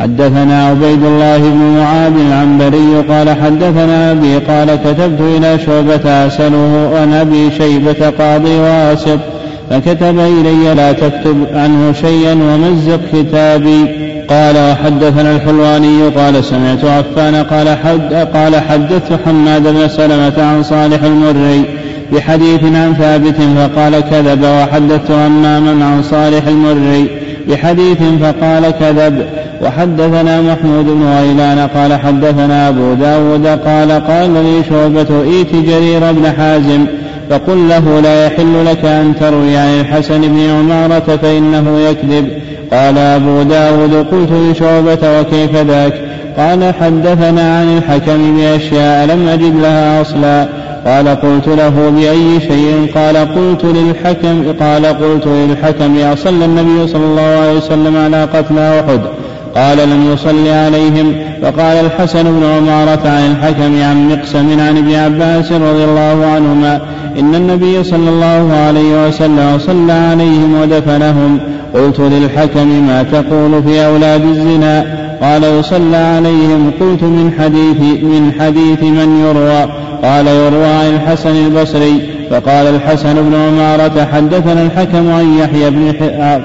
حدثنا 0.00 0.66
عبيد 0.68 1.04
الله 1.04 1.38
بن 1.38 1.76
معاذ 1.78 2.12
العنبري 2.28 3.04
قال 3.08 3.30
حدثنا 3.30 4.10
أبي 4.10 4.38
قال 4.38 4.74
كتبت 4.74 5.20
إلى 5.20 5.58
شعبة 5.66 6.26
أسأله 6.26 6.98
عن 7.00 7.12
أبي 7.12 7.50
شيبة 7.58 8.10
قاضي 8.18 8.58
واسط 8.58 9.18
فكتب 9.70 10.18
إلي 10.18 10.74
لا 10.74 10.92
تكتب 10.92 11.46
عنه 11.54 11.92
شيئا 11.92 12.32
ومزق 12.32 13.00
كتابي. 13.12 14.04
قال 14.28 14.54
وحدثنا 14.56 15.36
الحلواني 15.36 16.02
قال 16.02 16.44
سمعت 16.44 16.84
عفان 16.84 17.34
قال 17.34 17.68
حد 17.68 18.14
قال 18.34 18.56
حدثت 18.56 19.20
حماد 19.24 19.62
بن 19.62 19.88
سلمة 19.88 20.42
عن 20.42 20.62
صالح 20.62 21.02
المري 21.02 21.64
بحديث 22.12 22.64
عن 22.64 22.94
ثابت 22.98 23.36
فقال 23.56 24.00
كذب 24.00 24.42
وحدثت 24.44 25.10
هماما 25.10 25.84
عن 25.84 26.02
صالح 26.02 26.46
المري 26.46 27.08
بحديث 27.48 27.98
فقال 28.22 28.70
كذب. 28.70 29.26
وحدثنا 29.62 30.40
محمود 30.40 30.84
بن 30.84 31.04
غيلان 31.18 31.68
قال 31.74 32.00
حدثنا 32.00 32.68
أبو 32.68 32.94
داود 32.94 33.46
قال 33.46 33.92
قال 33.92 34.30
لي 34.30 34.64
شعبة 34.70 35.22
ائت 35.22 35.56
جرير 35.56 36.12
بن 36.12 36.32
حازم 36.32 36.86
فقل 37.30 37.68
له 37.68 38.00
لا 38.00 38.26
يحل 38.26 38.66
لك 38.66 38.84
أن 38.84 39.14
تروي 39.20 39.56
عن 39.56 39.80
الحسن 39.80 40.20
بن 40.20 40.50
عمارة 40.50 41.18
فإنه 41.22 41.78
يكذب. 41.90 42.28
قال 42.72 42.98
أبو 42.98 43.42
داود 43.42 43.94
قلت 43.94 44.32
لشعبة 44.32 45.20
وكيف 45.20 45.56
ذاك؟ 45.56 45.92
قال 46.38 46.74
حدثنا 46.74 47.58
عن 47.58 47.76
الحكم 47.78 48.36
بأشياء 48.36 49.06
لم 49.06 49.28
أجد 49.28 49.56
لها 49.62 50.00
أصلا. 50.00 50.48
قال 50.86 51.08
قلت 51.08 51.48
له 51.48 51.92
بأي 51.96 52.40
شيء؟ 52.40 52.92
قال 52.94 53.16
قلت 53.16 53.64
للحكم 53.64 54.52
قال 54.60 54.86
قلت 54.86 55.26
للحكم 55.26 55.98
أصلى 56.12 56.44
النبي 56.44 56.88
صلى 56.88 57.04
الله 57.04 57.22
عليه 57.22 57.56
وسلم 57.56 57.96
على 57.96 58.24
قتلى 58.24 58.80
أحد. 58.80 59.00
قال 59.56 59.78
لم 59.78 60.12
يصل 60.12 60.48
عليهم. 60.48 61.14
فقال 61.42 61.86
الحسن 61.86 62.22
بن 62.22 62.44
عمارة 62.44 63.08
عن 63.08 63.30
الحكم 63.30 63.82
عن 63.82 64.08
مقسم 64.08 64.60
عن 64.60 64.76
ابن 64.76 64.94
عباس 64.94 65.52
رضي 65.52 65.84
الله 65.84 66.26
عنهما 66.26 66.80
إن 67.18 67.34
النبي 67.34 67.84
صلى 67.84 68.08
الله 68.08 68.52
عليه 68.66 69.08
وسلم 69.08 69.58
صلى 69.58 69.92
عليهم 69.92 70.60
ودفنهم. 70.62 71.38
قلت 71.74 72.00
للحكم 72.00 72.86
ما 72.86 73.02
تقول 73.02 73.62
في 73.62 73.86
أولاد 73.86 74.24
الزنا؟ 74.24 75.04
قال 75.22 75.44
يصلى 75.44 75.96
عليهم. 75.96 76.72
قلت 76.80 77.02
من 77.02 77.32
حديث 77.38 77.80
من 78.02 78.32
حديث 78.40 78.82
من 78.82 79.24
يروى. 79.26 79.72
قال 80.02 80.26
يروى 80.26 80.66
عن 80.66 80.94
الحسن 80.94 81.36
البصري. 81.46 82.13
فقال 82.30 82.66
الحسن 82.66 83.14
بن 83.14 83.34
عمارة 83.34 84.08
حدثنا 84.12 84.62
الحكم 84.62 85.10
عن 85.10 85.38
يحيى 85.38 85.70
بن 85.70 85.92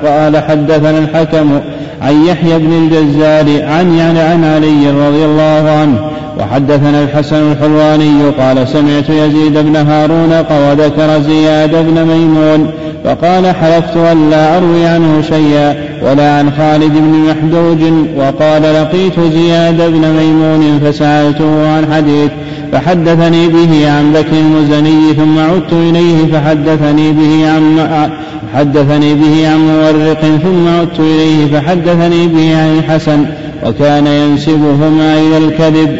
قال 0.08 0.38
حدثنا 0.38 1.00
الحكم 1.00 1.60
عن 2.02 2.26
يحيى 2.26 2.60
بن 2.60 2.74
الجزار 2.74 3.66
عن 3.66 3.98
يعني 3.98 4.20
عن 4.20 4.44
علي 4.44 4.90
رضي 4.90 5.26
الله 5.26 5.70
عنه 5.82 6.10
وحدثنا 6.40 7.04
الحسن 7.04 7.52
الحلواني 7.52 8.30
قال 8.40 8.68
سمعت 8.68 9.10
يزيد 9.10 9.58
بن 9.58 9.76
هارون 9.76 10.32
وذكر 10.52 11.20
زياد 11.20 11.72
بن 11.72 12.06
ميمون 12.06 12.72
فقال 13.06 13.56
حلفت 13.56 13.98
أن 13.98 14.30
لا 14.30 14.58
أروي 14.58 14.86
عنه 14.86 15.22
شيئا 15.22 15.76
ولا 16.04 16.32
عن 16.32 16.52
خالد 16.52 16.94
بن 16.94 17.30
محدوج 17.30 17.94
وقال 18.18 18.62
لقيت 18.62 19.20
زياد 19.34 19.78
بن 19.78 20.08
ميمون 20.20 20.80
فسألته 20.80 21.70
عن 21.70 21.94
حديث 21.94 22.32
فحدثني 22.72 23.48
به 23.48 23.92
عن 23.92 24.14
بكر 24.14 24.38
المزني 24.40 25.14
ثم 25.14 25.40
عدت 25.40 25.74
إليه 25.74 26.32
فحدثني 26.34 27.12
به 27.12 27.50
عن 27.50 27.90
حدثني 28.56 29.14
به 29.14 29.48
عن 29.48 29.60
مورق 29.60 30.22
ثم 30.22 30.68
عدت 30.68 31.00
إليه 31.00 31.46
فحدثني 31.54 32.28
به 32.28 32.58
عن 32.58 32.80
الحسن 32.80 33.26
وكان 33.66 34.08
ينسبهما 34.08 35.18
إلى 35.20 35.38
الكذب. 35.38 35.98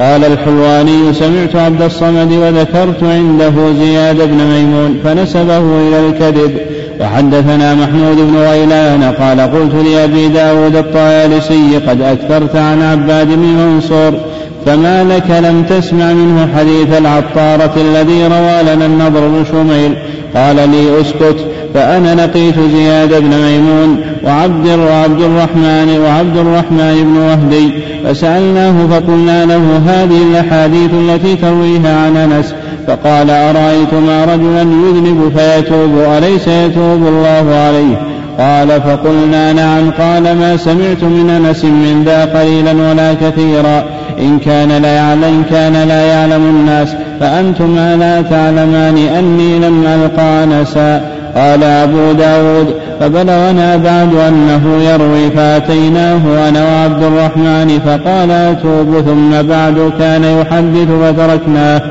قال 0.00 0.24
الحلواني 0.24 1.12
سمعت 1.12 1.56
عبد 1.56 1.82
الصمد 1.82 2.32
وذكرت 2.32 3.02
عنده 3.02 3.52
زياد 3.78 4.16
بن 4.16 4.36
ميمون 4.36 5.00
فنسبه 5.04 5.58
إلى 5.58 6.08
الكذب. 6.08 6.56
وحدثنا 7.00 7.74
محمود 7.74 8.16
بن 8.16 8.36
غيلان 8.36 9.02
قال 9.02 9.40
قلت 9.40 9.86
لأبي 9.86 10.28
داود 10.28 10.76
الطيالسي 10.76 11.76
قد 11.88 12.00
أكثرت 12.00 12.56
عن 12.56 12.82
عباد 12.82 13.26
بن 13.26 13.42
منصور. 13.42 14.29
فما 14.66 15.04
لك 15.04 15.30
لم 15.30 15.62
تسمع 15.62 16.12
منه 16.12 16.48
حديث 16.56 16.98
العطارة 16.98 17.72
الذي 17.76 18.26
روى 18.26 18.74
لنا 18.74 18.86
النضر 18.86 19.20
بن 19.20 19.44
شميل. 19.50 19.94
قال 20.34 20.56
لي 20.56 21.00
اسكت 21.00 21.36
فأنا 21.74 22.14
لقيت 22.14 22.54
زياد 22.74 23.20
بن 23.20 23.28
ميمون 23.28 24.00
وعبد 24.24 24.66
وعبد 24.66 25.20
الرحمن 25.20 26.00
وعبد 26.04 26.36
الرحمن 26.36 26.94
بن 27.04 27.16
وهدي 27.16 27.72
فسألناه 28.04 28.86
فقلنا 28.90 29.44
له 29.44 29.80
هذه 29.86 30.22
الأحاديث 30.30 30.90
التي 30.94 31.36
ترويها 31.36 32.06
عن 32.06 32.16
أنس. 32.16 32.54
فقال 32.86 33.30
أرأيتما 33.30 34.24
رجلا 34.24 34.60
يذنب 34.60 35.32
فيتوب 35.36 35.90
أليس 36.18 36.48
يتوب 36.48 37.06
الله 37.06 37.54
عليه؟ 37.54 38.02
قال 38.38 38.68
فقلنا 38.80 39.52
نعم 39.52 39.90
قال 39.90 40.22
ما 40.22 40.56
سمعت 40.56 41.02
من 41.02 41.30
أنس 41.30 41.64
من 41.64 42.02
ذا 42.06 42.24
قليلا 42.24 42.90
ولا 42.90 43.14
كثيرا. 43.14 43.84
إن 44.20 44.38
كان 44.38 44.82
لا 44.82 44.94
يعلم 44.94 45.24
إن 45.24 45.42
كان 45.50 45.88
لا 45.88 46.06
يعلم 46.06 46.42
الناس 46.42 46.88
فأنتما 47.20 47.96
لا 47.96 48.22
تعلمان 48.22 48.96
أني 48.96 49.58
لم 49.58 49.86
ألقى 49.86 50.44
أنسا 50.44 51.00
قال 51.36 51.64
أبو 51.64 52.12
داود 52.12 52.74
فبلغنا 53.00 53.76
بعد 53.76 54.14
أنه 54.14 54.82
يروي 54.82 55.30
فأتيناه 55.30 56.48
أنا 56.48 56.64
وعبد 56.64 57.02
الرحمن 57.02 57.80
فقال 57.86 58.30
أتوب 58.30 59.00
ثم 59.00 59.42
بعد 59.42 59.92
كان 59.98 60.24
يحدث 60.24 60.88
فتركناه 61.02 61.82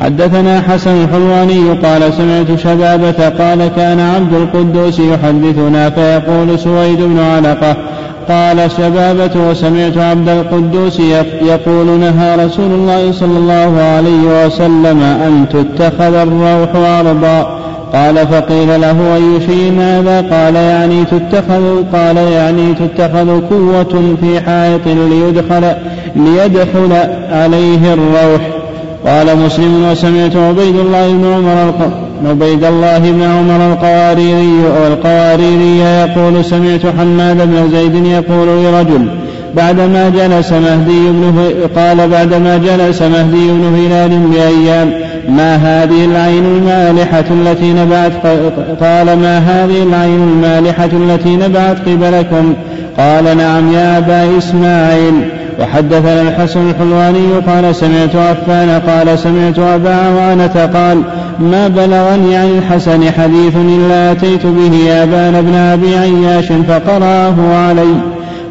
حدثنا 0.00 0.60
حسن 0.60 1.04
الحلواني 1.04 1.70
قال 1.70 2.12
سمعت 2.12 2.58
شبابة 2.58 3.28
قال 3.28 3.68
كان 3.76 4.00
عبد 4.00 4.34
القدوس 4.34 4.98
يحدثنا 4.98 5.90
فيقول 5.90 6.58
سويد 6.58 6.98
بن 7.02 7.20
علقة 7.20 7.76
قال 8.28 8.70
شبابة 8.70 9.50
وسمعت 9.50 9.98
عبد 9.98 10.28
القدوس 10.28 11.00
يقول 11.42 11.86
نهى 11.86 12.46
رسول 12.46 12.70
الله 12.72 13.12
صلى 13.12 13.38
الله 13.38 13.80
عليه 13.80 14.46
وسلم 14.46 15.02
أن 15.02 15.46
تتخذ 15.52 16.14
الروح 16.14 16.76
عرضا 16.76 17.62
قال 17.92 18.26
فقيل 18.26 18.80
له 18.80 19.16
أي 19.16 19.46
شيء 19.46 19.72
هذا 19.78 20.20
قال 20.20 20.54
يعني 20.54 21.04
تتخذ 21.04 21.84
قال 21.92 22.16
يعني 22.16 22.74
تتخذ 22.74 23.40
قوة 23.50 24.16
في 24.20 24.40
حائط 24.40 24.86
ليدخل 24.86 25.72
ليدخل 26.16 26.92
عليه 27.32 27.94
الروح. 27.94 28.48
قال 29.06 29.38
مسلم 29.38 29.90
وسمعت 29.90 30.36
عبيد 30.36 30.76
الله 30.76 31.12
بن 31.12 31.32
عمر 31.32 32.01
عبيد 32.26 32.64
الله 32.64 32.98
بن 32.98 33.22
عمر 33.22 33.72
القواريري 33.72 34.52
والقواريري 34.82 35.78
يقول 35.78 36.44
سمعت 36.44 36.86
حماد 36.98 37.36
بن 37.36 37.70
زيد 37.72 37.94
يقول 38.06 38.48
لرجل 38.48 39.08
بعدما 39.56 40.08
جلس 40.08 40.52
مهدي 40.52 41.08
بن 41.08 41.52
قال 41.76 42.08
بعدما 42.08 42.56
جلس 42.56 43.02
مهدي 43.02 43.48
بن 43.48 43.74
هلال 43.76 44.18
بأيام 44.18 44.92
ما 45.28 45.56
هذه 45.56 46.04
العين 46.04 46.44
المالحة 46.44 47.24
التي 47.30 47.72
نبعت 47.72 48.12
قال 48.80 49.06
ما 49.06 49.38
هذه 49.38 49.82
العين 49.82 50.22
المالحة 50.22 50.90
التي 50.92 51.36
نبعت 51.36 51.76
قبلكم؟ 51.88 52.54
قال 52.98 53.36
نعم 53.36 53.72
يا 53.72 53.98
أبا 53.98 54.38
إسماعيل. 54.38 55.14
وحدثنا 55.60 56.22
الحسن 56.22 56.70
الحلواني 56.70 57.32
قال 57.46 57.74
سمعت 57.74 58.16
عفان 58.16 58.80
قال 58.86 59.18
سمعت 59.18 59.58
أبا 59.58 59.94
عوانة 59.94 60.70
قال 60.74 61.02
ما 61.40 61.68
بلغني 61.68 62.36
عن 62.36 62.58
الحسن 62.58 63.12
حديث 63.12 63.56
إلا 63.56 64.12
أتيت 64.12 64.46
به 64.46 65.02
أبان 65.02 65.42
بن 65.42 65.54
أبي 65.54 65.96
عياش 65.96 66.52
فقرأه 66.68 67.34
علي. 67.54 67.94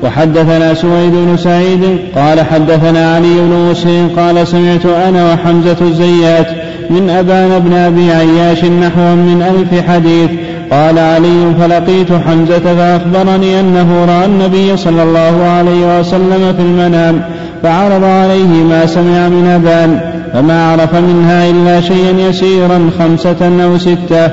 وحدثنا 0.04 0.74
سويد 0.74 1.12
بن 1.12 1.38
سعيد 1.38 1.98
قال 2.16 2.42
حدثنا 2.42 3.16
علي 3.16 3.36
بن 3.40 3.70
مسلم 3.72 4.10
قال 4.18 4.48
سمعت 4.48 4.86
أنا 4.86 5.34
وحمزة 5.34 5.78
الزيات 5.82 6.48
من 6.90 7.10
أبان 7.10 7.60
بن 7.60 7.74
أبي 7.74 8.12
عياش 8.12 8.66
نحو 8.66 9.02
من 9.02 9.42
ألف 9.42 9.90
حديث 9.90 10.30
قال 10.72 11.00
علي 11.00 11.54
فلقيت 11.60 12.08
حمزة 12.28 12.60
فأخبرني 12.60 13.60
أنه 13.60 14.06
رأى 14.06 14.26
النبي 14.26 14.78
صلى 14.78 15.04
الله 15.04 15.44
عليه 15.44 16.00
وسلم 16.00 16.54
في 16.58 16.62
المنام 16.62 17.22
فعرض 17.64 18.04
عليه 18.04 18.64
ما 18.70 18.86
سمع 18.86 19.30
من 19.30 19.48
أبان 19.48 20.00
فما 20.34 20.72
عرف 20.72 20.96
منها 20.96 21.50
إلا 21.50 21.82
شيئا 21.82 22.30
يسيرا 22.30 22.90
خمسة 23.00 23.64
أو 23.64 23.78
ستة. 23.78 24.28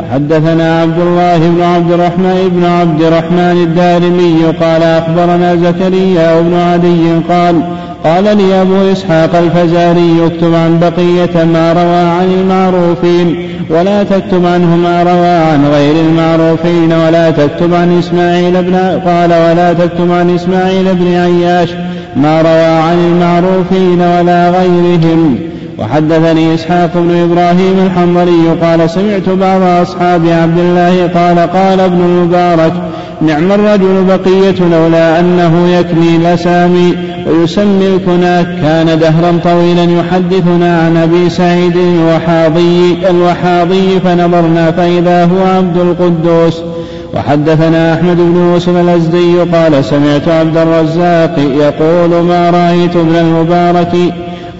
وحدثنا 0.00 0.80
عبد 0.80 0.98
الله 0.98 1.38
بن 1.38 1.62
عبد 1.62 1.92
الرحمن 1.92 2.48
بن 2.52 2.64
عبد 2.64 3.02
الرحمن 3.02 3.62
الدارمي 3.62 4.44
قال 4.60 4.82
أخبرنا 4.82 5.56
زكريا 5.56 6.40
بن 6.40 6.54
عدي 6.54 7.34
قال 7.34 7.62
قال 8.04 8.24
لي 8.24 8.62
أبو 8.62 8.92
إسحاق 8.92 9.36
الفزاري 9.36 10.26
اكتب 10.26 10.54
عن 10.54 10.78
بقية 10.80 11.44
ما 11.44 11.72
روى 11.72 11.96
عن 11.96 12.32
المعروفين 12.40 13.48
ولا 13.70 14.02
تكتب 14.02 14.46
عنه 14.46 14.76
ما 14.76 15.02
روى 15.02 15.52
عن 15.52 15.66
غير 15.66 15.94
المعروفين 16.08 16.92
ولا 16.92 17.30
تكتب 17.30 17.74
عن 17.74 17.98
إسماعيل 17.98 18.62
بن 18.62 18.74
قال 19.06 19.30
ولا 19.30 19.72
تكتب 19.72 20.12
عن 20.12 20.34
إسماعيل 20.34 20.94
بن 20.94 21.14
عياش 21.14 21.68
ما 22.16 22.42
روى 22.42 22.64
عن 22.64 22.98
المعروفين 22.98 24.00
ولا 24.00 24.50
غيرهم. 24.50 25.38
وحدثني 25.78 26.54
إسحاق 26.54 26.90
بن 26.94 27.16
إبراهيم 27.16 27.86
الحنظلي 27.86 28.48
قال 28.62 28.90
سمعت 28.90 29.28
بعض 29.28 29.62
أصحاب 29.62 30.26
عبد 30.26 30.58
الله 30.58 31.06
قال 31.14 31.38
قال 31.38 31.80
ابن 31.80 32.00
المبارك 32.00 32.72
نعم 33.20 33.52
الرجل 33.52 34.04
بقية 34.08 34.68
لولا 34.72 35.20
أنه 35.20 35.68
يكني 35.68 36.16
الأسامي 36.16 36.96
ويسمي 37.26 37.86
الكناة 37.86 38.42
كان 38.42 38.98
دهرا 38.98 39.40
طويلا 39.44 39.84
يحدثنا 39.84 40.80
عن 40.80 40.96
أبي 40.96 41.30
سعيد 41.30 41.76
الوحاضي 41.76 42.96
الوحاضي 43.10 44.00
فنظرنا 44.04 44.70
فإذا 44.70 45.24
هو 45.24 45.46
عبد 45.56 45.76
القدوس. 45.76 46.62
وحدثنا 47.14 47.94
أحمد 47.94 48.16
بن 48.16 48.50
يوسف 48.52 48.76
الأزدي 48.76 49.38
قال 49.38 49.84
سمعت 49.84 50.28
عبد 50.28 50.56
الرزاق 50.56 51.38
يقول 51.38 52.24
ما 52.24 52.50
رأيت 52.50 52.96
ابن 52.96 53.16
المبارك 53.16 53.92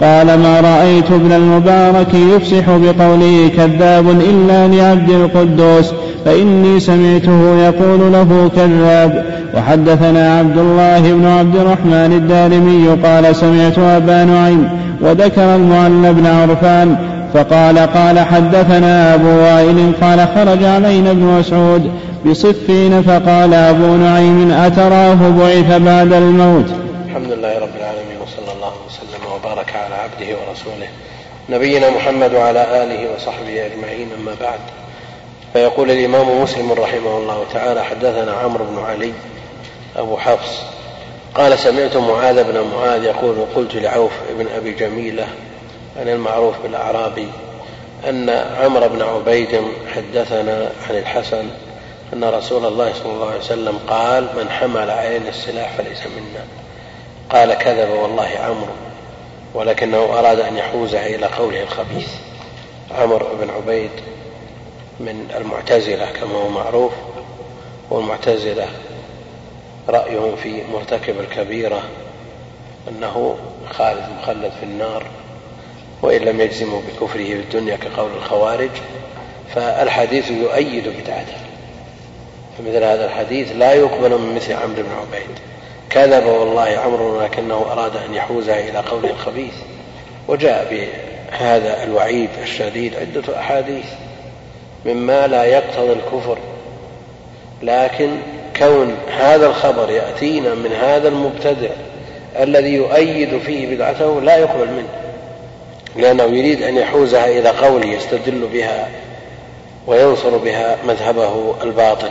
قال 0.02 0.26
ما 0.26 0.60
رأيت 0.60 1.10
ابن 1.10 1.32
المبارك 1.32 2.14
يفسح 2.14 2.64
بقوله 2.68 3.50
كذاب 3.56 4.10
إلا 4.10 4.68
لعبد 4.68 5.10
القدوس 5.10 5.92
فإني 6.24 6.80
سمعته 6.80 7.56
يقول 7.58 8.12
له 8.12 8.50
كذاب. 8.56 9.42
وحدثنا 9.56 10.38
عبد 10.38 10.58
الله 10.58 11.00
بن 11.00 11.26
عبد 11.26 11.56
الرحمن 11.56 12.12
الدارمي 12.12 12.88
قال 13.04 13.36
سمعت 13.36 13.78
أبا 13.78 14.24
نعيم 14.24 14.68
وذكر 15.00 15.56
المعلى 15.56 16.12
بن 16.12 16.26
عرفان 16.26 16.96
فقال 17.34 17.78
قال 17.78 18.18
حدثنا 18.18 19.14
أبو 19.14 19.28
وائل 19.28 19.92
قال 20.00 20.28
خرج 20.34 20.64
علينا 20.64 21.10
ابن 21.10 21.22
مسعود 21.22 21.90
بصفين 22.26 23.02
فقال 23.02 23.54
أبو 23.54 23.96
نعيم 23.96 24.50
أتراه 24.50 25.30
بعث 25.38 25.82
بعد 25.82 26.12
الموت. 26.12 26.66
الحمد 27.06 27.32
لله 27.32 27.58
رب 27.58 27.74
العالمين 27.80 28.18
وصلى 28.22 28.52
الله 28.56 28.72
وسلم 28.86 29.22
وبارك 29.34 29.72
على 29.84 29.94
عبده 29.94 30.38
ورسوله 30.38 30.88
نبينا 31.48 31.90
محمد 31.90 32.34
وعلى 32.34 32.82
آله 32.82 33.14
وصحبه 33.14 33.66
أجمعين 33.66 34.10
أما 34.20 34.36
بعد. 34.40 34.60
فيقول 35.52 35.90
الإمام 35.90 36.42
مسلم 36.42 36.72
رحمه 36.72 37.18
الله 37.18 37.44
تعالى 37.52 37.84
حدثنا 37.84 38.32
عمرو 38.32 38.64
بن 38.64 38.84
علي 38.84 39.12
أبو 39.96 40.16
حفص 40.16 40.62
قال 41.34 41.58
سمعت 41.58 41.96
معاذ 41.96 42.44
بن 42.44 42.60
معاذ 42.60 43.04
يقول 43.04 43.46
قلت 43.54 43.74
لعوف 43.74 44.12
بن 44.38 44.46
أبي 44.56 44.72
جميلة 44.72 45.28
عن 46.00 46.08
المعروف 46.08 46.54
بالأعرابي 46.62 47.28
أن 48.08 48.30
عمرو 48.60 48.88
بن 48.88 49.02
عبيد 49.02 49.62
حدثنا 49.94 50.70
عن 50.88 50.96
الحسن 50.96 51.44
أن 52.12 52.24
رسول 52.24 52.66
الله 52.66 52.92
صلى 52.92 53.12
الله 53.12 53.26
عليه 53.26 53.40
وسلم 53.40 53.78
قال 53.88 54.22
من 54.36 54.50
حمل 54.50 54.90
علينا 54.90 55.28
السلاح 55.28 55.72
فليس 55.78 56.00
منا. 56.00 56.44
قال 57.30 57.54
كذب 57.54 57.90
والله 57.90 58.30
عمرو. 58.44 58.72
ولكنه 59.54 59.98
أراد 59.98 60.40
أن 60.40 60.56
يحوزه 60.56 61.06
إلى 61.06 61.26
قوله 61.26 61.62
الخبيث. 61.62 62.08
عمرو 62.90 63.26
بن 63.40 63.50
عبيد 63.50 63.90
من 65.00 65.34
المعتزلة 65.36 66.06
كما 66.06 66.34
هو 66.34 66.48
معروف 66.48 66.92
والمعتزلة 67.90 68.66
رأيهم 69.88 70.36
في 70.36 70.62
مرتكب 70.72 71.20
الكبيرة 71.20 71.82
أنه 72.88 73.36
خالد 73.70 74.04
مخلد 74.18 74.52
في 74.60 74.62
النار 74.62 75.06
وإن 76.02 76.20
لم 76.20 76.40
يجزموا 76.40 76.80
بكفره 76.80 77.24
في 77.24 77.32
الدنيا 77.32 77.76
كقول 77.76 78.10
الخوارج 78.16 78.70
فالحديث 79.54 80.30
يؤيد 80.30 80.88
بدعته. 80.88 81.36
فمثل 82.58 82.84
هذا 82.84 83.04
الحديث 83.04 83.52
لا 83.52 83.72
يقبل 83.72 84.18
من 84.18 84.34
مثل 84.34 84.52
عمرو 84.52 84.82
بن 84.82 84.92
عبيد. 85.00 85.51
كذب 85.92 86.26
والله 86.26 86.78
عمرو 86.84 87.18
ولكنه 87.18 87.66
أراد 87.72 87.96
أن 87.96 88.14
يحوزها 88.14 88.60
إلى 88.60 88.78
قول 88.78 89.04
الخبيث 89.04 89.54
وجاء 90.28 90.66
بهذا 90.70 91.84
الوعيد 91.84 92.28
الشديد 92.42 92.94
عدة 92.96 93.38
أحاديث 93.38 93.84
مما 94.86 95.26
لا 95.26 95.44
يقتضي 95.44 95.92
الكفر. 95.92 96.38
لكن 97.62 98.10
كون 98.56 98.96
هذا 99.18 99.46
الخبر 99.46 99.90
يأتينا 99.90 100.54
من 100.54 100.72
هذا 100.72 101.08
المبتدع 101.08 101.70
الذي 102.40 102.74
يؤيد 102.74 103.38
فيه 103.38 103.74
بدعته 103.74 104.20
لا 104.20 104.36
يقبل 104.36 104.66
منه 104.66 104.88
لأنه 105.96 106.24
يريد 106.24 106.62
أن 106.62 106.76
يحوزها 106.76 107.26
إلى 107.26 107.48
قوله 107.48 107.86
يستدل 107.86 108.48
بها 108.52 108.88
وينصر 109.86 110.36
بها 110.36 110.76
مذهبه 110.86 111.54
الباطل. 111.62 112.10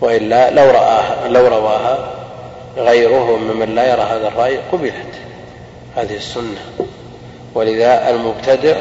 وإلا 0.00 0.50
لو 0.50 0.70
رآها 0.70 1.28
لو 1.28 1.46
رواها 1.46 2.18
غيره 2.78 3.36
ممن 3.36 3.74
لا 3.74 3.90
يرى 3.90 4.02
هذا 4.02 4.28
الرأي 4.28 4.58
قبلت 4.72 5.14
هذه 5.96 6.16
السنة. 6.16 6.60
ولذا 7.54 8.10
المبتدع 8.10 8.76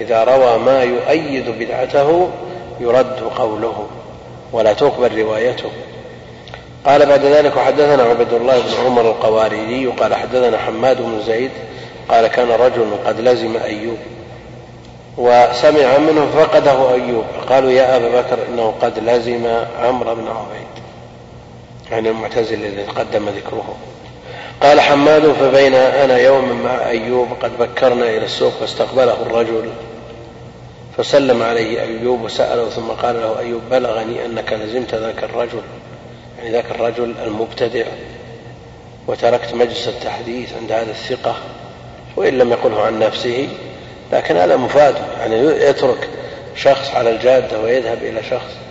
إذا 0.00 0.24
روى 0.24 0.58
ما 0.58 0.82
يؤيد 0.82 1.48
بدعته 1.58 2.28
يرد 2.80 3.20
قوله 3.36 3.86
ولا 4.52 4.72
تقبل 4.72 5.18
روايته. 5.18 5.70
قال 6.86 7.06
بعد 7.06 7.24
ذلك 7.24 7.56
وحدثنا 7.56 8.02
عبد 8.02 8.32
الله 8.32 8.60
بن 8.60 8.86
عمر 8.86 9.00
القواريري 9.00 9.86
قال 9.86 10.14
حدثنا 10.14 10.58
حماد 10.58 11.02
بن 11.02 11.20
زيد 11.26 11.50
قال 12.08 12.26
كان 12.26 12.48
رجل 12.48 12.86
قد 13.06 13.20
لزم 13.20 13.56
أيوب 13.56 13.98
وسمع 15.18 15.98
منه 15.98 16.26
فقده 16.34 16.94
أيوب. 16.94 17.24
قالوا 17.48 17.70
يا 17.70 17.96
أبا 17.96 18.20
بكر 18.20 18.38
إنه 18.48 18.74
قد 18.82 18.98
لزم 18.98 19.46
عمرو 19.82 20.14
بن 20.14 20.28
عبيد. 20.28 20.85
يعني 21.90 22.08
المعتزل 22.08 22.54
الذي 22.54 22.82
قدم 22.82 23.28
ذكره. 23.28 23.76
قال 24.60 24.80
حماد 24.80 25.32
فبين 25.32 25.74
أنا 25.74 26.18
يوما 26.18 26.54
مع 26.54 26.88
أيوب 26.88 27.28
قد 27.42 27.58
بكرنا 27.58 28.04
إلى 28.04 28.24
السوق 28.24 28.52
فاستقبله 28.52 29.22
الرجل 29.22 29.70
فسلم 30.96 31.42
عليه 31.42 31.80
أيوب 31.82 32.22
وسأله 32.22 32.68
ثم 32.68 32.88
قال 32.88 33.20
له 33.20 33.38
أيوب 33.38 33.62
بلغني 33.70 34.26
أنك 34.26 34.52
لزمت 34.52 34.94
ذاك 34.94 35.24
الرجل 35.24 35.62
يعني 36.38 36.50
ذاك 36.50 36.70
الرجل 36.70 37.14
المبتدع 37.24 37.84
وتركت 39.06 39.54
مجلس 39.54 39.88
التحديث 39.88 40.52
عند 40.60 40.72
هذا 40.72 40.90
الثقة 40.90 41.36
وإن 42.16 42.38
لم 42.38 42.52
يقله 42.52 42.82
عن 42.82 42.98
نفسه 42.98 43.48
لكن 44.12 44.36
هذا 44.36 44.56
مفاد 44.56 44.94
يعني 45.18 45.36
يترك 45.40 46.08
شخص 46.56 46.90
على 46.94 47.10
الجادة 47.10 47.60
ويذهب 47.60 47.98
إلى 48.02 48.22
شخص 48.22 48.65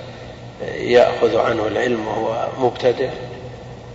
يأخذ 0.77 1.37
عنه 1.37 1.67
العلم 1.67 2.07
وهو 2.07 2.47
مبتدع 2.59 3.09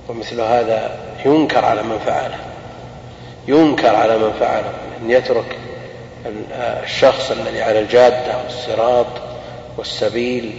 ومثل 0.09 0.41
هذا 0.41 0.99
ينكر 1.25 1.65
على 1.65 1.83
من 1.83 1.99
فعله. 2.07 2.39
ينكر 3.49 3.95
على 3.95 4.19
من 4.19 4.33
فعله 4.41 4.73
أن 5.03 5.11
يترك 5.11 5.57
الشخص 6.83 7.31
الذي 7.31 7.63
على 7.63 7.79
الجادة 7.79 8.43
والصراط 8.45 9.07
والسبيل 9.79 10.53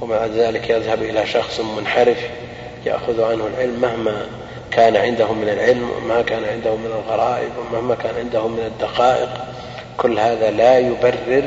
ومع 0.00 0.26
ذلك 0.26 0.70
يذهب 0.70 1.02
إلى 1.02 1.26
شخص 1.26 1.60
منحرف 1.60 2.18
يأخذ 2.86 3.22
عنه 3.22 3.46
العلم 3.46 3.80
مهما 3.80 4.26
كان 4.70 4.96
عنده 4.96 5.32
من 5.32 5.48
العلم 5.48 5.90
وما 5.90 6.22
كان 6.22 6.44
عنده 6.44 6.76
من 6.76 6.86
الغرائب 6.86 7.50
ومهما 7.58 7.94
كان 7.94 8.14
عنده 8.16 8.48
من 8.48 8.60
الدقائق. 8.66 9.28
كل 9.96 10.18
هذا 10.18 10.50
لا 10.50 10.78
يبرر 10.78 11.44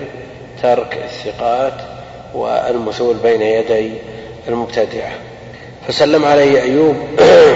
ترك 0.62 0.98
الثقات 1.04 1.74
والمثول 2.34 3.16
بين 3.24 3.42
يدي 3.42 3.92
المبتدعة. 4.48 5.12
فسلم 5.88 6.26
عليه 6.26 6.62
أيوب 6.62 6.96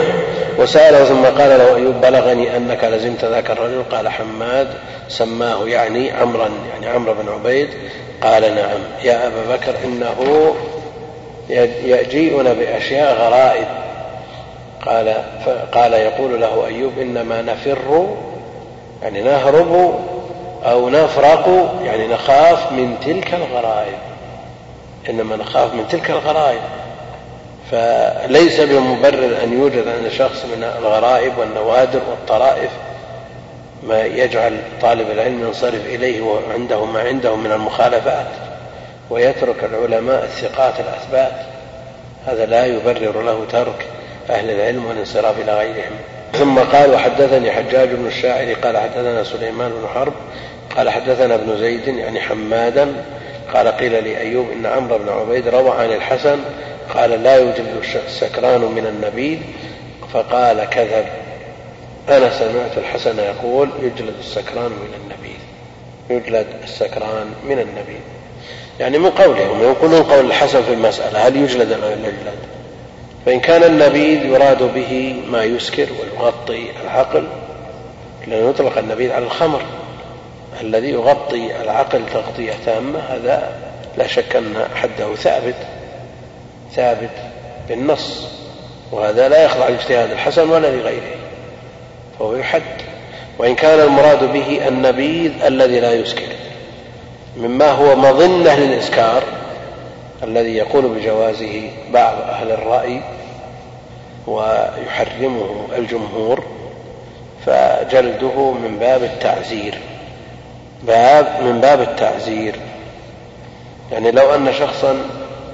وسأله 0.60 1.06
ثم 1.06 1.26
قال 1.26 1.50
له 1.60 1.76
أيوب 1.76 2.02
بلغني 2.02 2.58
أنك 2.58 2.84
لزمت 2.84 3.26
ذاك 3.26 3.52
الرجل؟ 3.52 3.84
قال 3.92 4.10
حماد 4.10 4.68
سماه 5.08 5.68
يعني 5.68 6.12
عمرا 6.12 6.50
يعني 6.74 6.88
عمرو 6.88 7.14
بن 7.14 7.30
عبيد. 7.30 7.70
قال 8.24 8.56
نعم. 8.56 8.80
يا 9.04 9.28
أبا 9.28 9.56
بكر 9.56 9.76
إنه 9.86 10.54
يجيئنا 11.84 12.54
بأشياء 12.54 13.14
غرائب. 13.16 13.68
قال 14.86 15.14
قال 15.72 15.94
يقول 15.94 16.42
له 16.42 16.66
أيوب 16.68 16.92
إنما 17.02 17.42
نفر 17.42 18.08
يعني 19.04 19.22
نهرب 19.22 20.00
أو 20.66 20.90
نفرق 20.90 21.74
يعني 21.84 22.08
نخاف 22.08 22.72
من 22.72 22.96
تلك 23.06 23.34
الغرائب. 23.34 24.13
إنما 25.10 25.36
نخاف 25.36 25.74
من 25.74 25.88
تلك 25.88 26.10
الغرائب. 26.10 26.62
فليس 27.72 28.60
بمبرر 28.60 29.44
أن 29.44 29.54
يوجد 29.54 29.88
عند 29.88 30.08
شخص 30.08 30.46
من 30.46 30.64
الغرائب 30.64 31.38
والنوادر 31.38 32.02
والطرائف 32.10 32.70
ما 33.84 34.02
يجعل 34.02 34.58
طالب 34.82 35.12
العلم 35.12 35.42
ينصرف 35.42 35.86
إليه 35.86 36.22
وعنده 36.22 36.86
ما 36.86 37.02
عنده 37.02 37.36
من 37.36 37.52
المخالفات 37.52 38.28
ويترك 39.10 39.64
العلماء 39.64 40.24
الثقات 40.24 40.74
الأثبات. 40.80 41.46
هذا 42.26 42.46
لا 42.46 42.66
يبرر 42.66 43.22
له 43.22 43.46
ترك 43.52 43.86
أهل 44.30 44.50
العلم 44.50 44.86
والانصراف 44.86 45.40
إلى 45.40 45.58
غيرهم. 45.58 45.92
ثم 46.34 46.60
قال 46.60 46.94
وحدثني 46.94 47.52
حجاج 47.52 47.90
بن 47.90 48.08
الشاعر 48.08 48.54
قال 48.54 48.78
حدثنا 48.78 49.24
سليمان 49.24 49.72
بن 49.72 49.88
حرب 49.88 50.14
قال 50.78 50.90
حدثنا 50.90 51.36
ابن 51.36 51.58
زيد 51.58 51.88
يعني 51.88 52.22
حمادا 52.22 52.94
قال 53.54 53.68
قيل 53.68 53.92
لأيوب 53.92 54.52
إن 54.52 54.66
عمرو 54.66 54.98
بن 54.98 55.10
عبيد 55.10 55.48
روى 55.48 55.72
عن 55.72 55.92
الحسن 55.92 56.40
قال 56.94 57.24
لا 57.24 57.36
يوجد 57.36 57.66
السكران 58.08 58.62
من 58.62 58.86
النبيذ 58.88 59.38
فقال 60.14 60.70
كذب. 60.70 61.06
أنا 62.10 62.30
سمعت 62.40 62.78
الحسن 62.78 63.20
يقول 63.20 63.70
يجلد 63.82 64.14
السكران 64.20 64.72
من 64.72 64.94
النبيذ 65.04 65.40
يجلد 66.10 66.48
السكران 66.64 67.34
من 67.46 67.60
النبيذ. 67.60 68.02
يعني 68.80 68.98
من 68.98 69.10
قولهم 69.10 69.62
يقولون 69.62 70.04
قول 70.04 70.26
الحسن 70.26 70.64
في 70.64 70.74
المسألة 70.74 71.28
هل 71.28 71.36
يجلد 71.36 71.72
أو 71.72 71.80
لا 71.80 71.94
يجلد؟ 71.94 72.40
فإن 73.26 73.40
كان 73.40 73.64
النبيذ 73.64 74.26
يراد 74.26 74.74
به 74.76 75.16
ما 75.32 75.44
يسكر 75.44 75.88
ويغطي 76.02 76.66
العقل 76.84 77.28
لأنه 78.28 78.50
يطلق 78.50 78.78
النبيذ 78.78 79.12
على 79.12 79.26
الخمر. 79.26 79.62
الذي 80.64 80.90
يغطي 80.90 81.62
العقل 81.62 82.02
تغطية 82.14 82.54
تامة 82.66 83.00
هذا 83.00 83.56
لا 83.98 84.08
شك 84.08 84.36
أن 84.36 84.66
حده 84.76 85.16
ثابت 85.16 85.56
ثابت 86.76 87.10
بالنص 87.70 88.28
وهذا 88.92 89.30
لا 89.30 89.44
يخضع 89.46 89.68
لاجتهاد 89.68 90.12
الحسن 90.12 90.50
ولا 90.50 90.68
لغيره 90.68 91.16
فهو 92.20 92.36
يحد. 92.36 92.62
وإن 93.40 93.56
كان 93.56 93.80
المراد 93.80 94.34
به 94.34 94.68
النبيذ 94.68 95.32
الذي 95.46 95.80
لا 95.80 95.94
يسكر 95.94 96.28
مما 97.38 97.72
هو 97.72 97.96
مظنة 97.96 98.56
للإسكار 98.56 99.24
الذي 100.24 100.56
يقول 100.56 100.88
بجوازه 100.88 101.70
بعض 101.94 102.16
أهل 102.22 102.52
الرأي 102.52 103.02
ويحرمه 104.28 105.68
الجمهور 105.78 106.44
فجلده 107.46 108.52
من 108.52 108.78
باب 108.80 109.04
التعزير. 109.04 109.80
باب 110.88 111.44
من 111.44 111.62
باب 111.62 111.82
التعزير 111.82 112.56
يعني 113.92 114.12
لو 114.12 114.36
أن 114.36 114.54
شخصا 114.54 114.96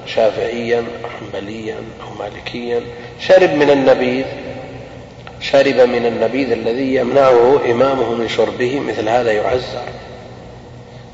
شافعيا 0.05 0.77
أو 0.79 1.09
حنبليا 1.09 1.75
أو 1.75 2.23
مالكيا 2.23 2.81
شرب 3.19 3.53
من 3.53 3.69
النبيذ 3.69 4.25
شرب 5.41 5.75
من 5.75 6.05
النبيذ 6.05 6.51
الذي 6.51 6.95
يمنعه 6.95 7.71
إمامه 7.71 8.13
من 8.13 8.29
شربه 8.29 8.79
مثل 8.79 9.09
هذا 9.09 9.31
يعزر 9.31 9.83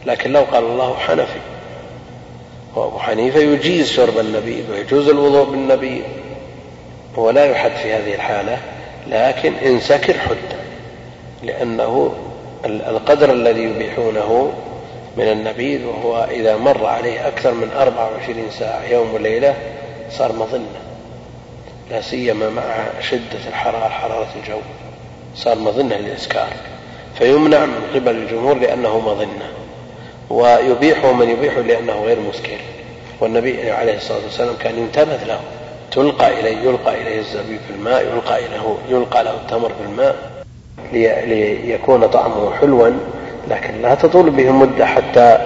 لكن 0.05 0.31
لو 0.31 0.41
قال 0.41 0.63
الله 0.63 0.95
حنفي 0.97 1.39
وأبو 2.75 2.99
حنيفة 2.99 3.39
يجيز 3.39 3.91
شرب 3.91 4.19
النبيذ 4.19 4.71
ويجوز 4.71 5.09
الوضوء 5.09 5.45
بالنبيذ 5.45 6.01
هو 7.17 7.29
لا 7.29 7.45
يحد 7.45 7.71
في 7.71 7.93
هذه 7.93 8.15
الحالة 8.15 8.57
لكن 9.07 9.53
إن 9.53 9.79
سكر 9.79 10.13
حد 10.19 10.57
لأنه 11.43 12.13
القدر 12.65 13.31
الذي 13.31 13.61
يبيحونه 13.61 14.53
من 15.17 15.31
النبيذ 15.31 15.85
وهو 15.85 16.27
إذا 16.31 16.57
مر 16.57 16.85
عليه 16.85 17.27
أكثر 17.27 17.53
من 17.53 17.71
24 17.71 18.51
ساعة 18.51 18.83
يوم 18.83 19.13
وليلة 19.13 19.55
صار 20.11 20.31
مظنة. 20.31 20.81
لا 21.91 22.01
سيما 22.01 22.49
مع 22.49 22.63
شدة 23.01 23.47
الحرارة 23.47 23.89
حرارة 23.89 24.27
الجو. 24.35 24.59
صار 25.35 25.59
مظنة 25.59 25.95
للإسكار. 25.95 26.47
فيمنع 27.17 27.65
من 27.65 27.91
قبل 27.95 28.15
الجمهور 28.15 28.57
لأنه 28.59 28.99
مظنة. 28.99 29.49
ويبيحه 30.29 31.11
من 31.11 31.29
يبيحه 31.29 31.61
لأنه 31.61 32.03
غير 32.05 32.19
مسكر. 32.19 32.57
والنبي 33.21 33.71
عليه 33.71 33.95
الصلاة 33.95 34.23
والسلام 34.23 34.55
كان 34.55 34.77
ينتبذ 34.77 35.25
له. 35.25 35.39
تلقى 35.91 36.39
إليه 36.39 36.57
يلقى 36.57 37.01
إليه 37.01 37.19
الزبيب 37.19 37.59
في 37.67 37.73
الماء 37.73 38.01
يلقى 38.01 38.45
إليه 38.45 38.77
يلقى 38.89 39.23
له 39.23 39.31
التمر 39.31 39.69
في 39.69 39.83
الماء. 39.85 40.34
ليكون 40.93 42.07
طعمه 42.07 42.53
حلوا 42.53 42.89
لكن 43.49 43.81
لا 43.81 43.95
تطول 43.95 44.29
به 44.29 44.51
مدة 44.51 44.85
حتى 44.85 45.37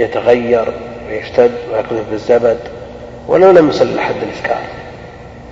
يتغير 0.00 0.64
ويشتد 1.08 1.52
ويقذف 1.72 2.10
بالزبد 2.10 2.58
ولو 3.28 3.50
لم 3.50 3.68
يصل 3.68 3.96
لحد 3.96 4.14
الإسكار 4.22 4.62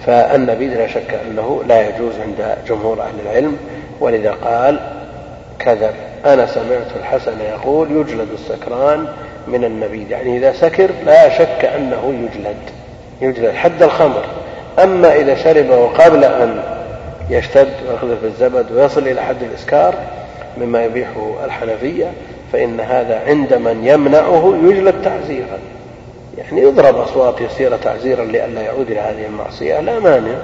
فالنبيذ 0.06 0.74
لا 0.74 0.86
شك 0.86 1.20
أنه 1.28 1.62
لا 1.68 1.88
يجوز 1.88 2.12
عند 2.20 2.56
جمهور 2.68 3.02
أهل 3.02 3.14
العلم 3.26 3.56
ولذا 4.00 4.30
قال 4.30 4.80
كذب 5.58 5.94
أنا 6.26 6.46
سمعت 6.46 6.86
الحسن 7.00 7.40
يقول 7.40 7.90
يجلد 7.90 8.28
السكران 8.34 9.06
من 9.48 9.64
النبيذ. 9.64 10.10
يعني 10.10 10.36
إذا 10.36 10.52
سكر 10.52 10.90
لا 11.06 11.38
شك 11.38 11.64
أنه 11.64 12.14
يجلد 12.22 12.56
يجلد 13.20 13.54
حد 13.54 13.82
الخمر. 13.82 14.24
أما 14.82 15.14
إذا 15.14 15.34
شربه 15.34 15.86
قبل 15.86 16.24
أن 16.24 16.62
يشتد 17.30 17.68
ويقذف 17.88 18.24
الزبد 18.24 18.72
ويصل 18.72 19.08
إلى 19.08 19.22
حد 19.22 19.42
الإسكار 19.42 19.94
مما 20.58 20.84
يبيحه 20.84 21.44
الحنفية 21.44 22.12
فإن 22.52 22.80
هذا 22.80 23.22
عند 23.26 23.54
من 23.54 23.80
يمنعه 23.84 24.54
يجلد 24.64 24.94
تعزيرا. 25.02 25.58
يعني 26.38 26.60
يضرب 26.60 26.98
أصوات 26.98 27.40
يسيرة 27.40 27.76
تعزيرا 27.76 28.24
لئلا 28.24 28.60
يعود 28.60 28.90
إلى 28.90 29.00
هذه 29.00 29.26
المعصية 29.26 29.80
لا 29.80 29.98
مانع. 29.98 30.34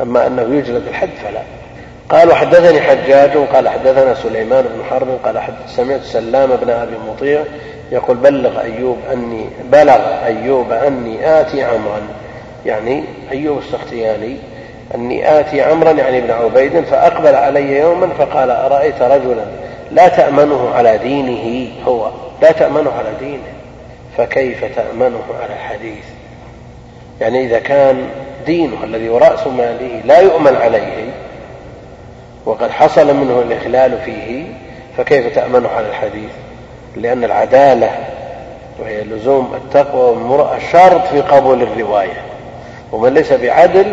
أما 0.00 0.26
أنه 0.26 0.42
يجلد 0.42 0.86
الحد 0.88 1.10
فلا. 1.24 1.42
قال 2.08 2.28
وحدثني 2.28 2.80
حجاج 2.80 3.30
قال 3.36 3.68
حدثنا 3.68 4.14
سليمان 4.14 4.64
بن 4.64 4.84
حرب 4.90 5.08
قال 5.24 5.42
سمعت 5.76 6.02
سلام 6.02 6.50
بن 6.62 6.70
أبي 6.70 6.96
مطيع 7.08 7.44
يقول 7.92 8.16
بلغ 8.16 8.60
أيوب 8.60 8.98
أني 9.12 9.46
بلغ 9.72 10.24
أيوب 10.24 10.72
أني 10.72 11.40
آتي 11.40 11.62
عمرا. 11.62 12.00
يعني 12.66 13.04
أيوب 13.30 13.58
السختياني 13.58 14.36
أني 14.94 15.40
آتي 15.40 15.62
عمرا 15.62 15.90
يعني 15.90 16.18
ابن 16.18 16.30
عبيد 16.30 16.84
فأقبل 16.84 17.34
علي 17.34 17.78
يوما 17.78 18.08
فقال 18.18 18.50
أرأيت 18.50 19.02
رجلا 19.02 19.44
لا 19.90 20.08
تأمنه 20.08 20.70
على 20.74 20.98
دينه؟ 20.98 21.72
هو 21.86 22.10
لا 22.42 22.52
تأمنه 22.52 22.90
على 22.98 23.08
دينه 23.20 23.52
فكيف 24.16 24.64
تأمنه 24.76 25.22
على 25.42 25.52
الحديث 25.52 26.04
يعني 27.20 27.44
إذا 27.44 27.58
كان 27.58 28.08
دينه 28.46 28.84
الذي 28.84 29.08
هو 29.08 29.18
رأس 29.18 29.46
ماله 29.46 30.00
لا 30.04 30.18
يؤمن 30.18 30.56
عليه 30.56 31.10
وقد 32.44 32.70
حصل 32.70 33.16
منه 33.16 33.40
الإخلال 33.40 33.98
فيه 34.04 34.44
فكيف 34.96 35.34
تأمنه 35.34 35.68
على 35.68 35.88
الحديث؟ 35.88 36.30
لأن 36.96 37.24
العدالة 37.24 37.90
وهي 38.78 39.02
لزوم 39.02 39.54
التقوى 39.54 40.10
والمرأة 40.10 40.58
شرط 40.72 41.06
في 41.06 41.20
قبول 41.20 41.62
الرواية 41.62 42.22
ومن 42.92 43.14
ليس 43.14 43.32
بعدل 43.32 43.92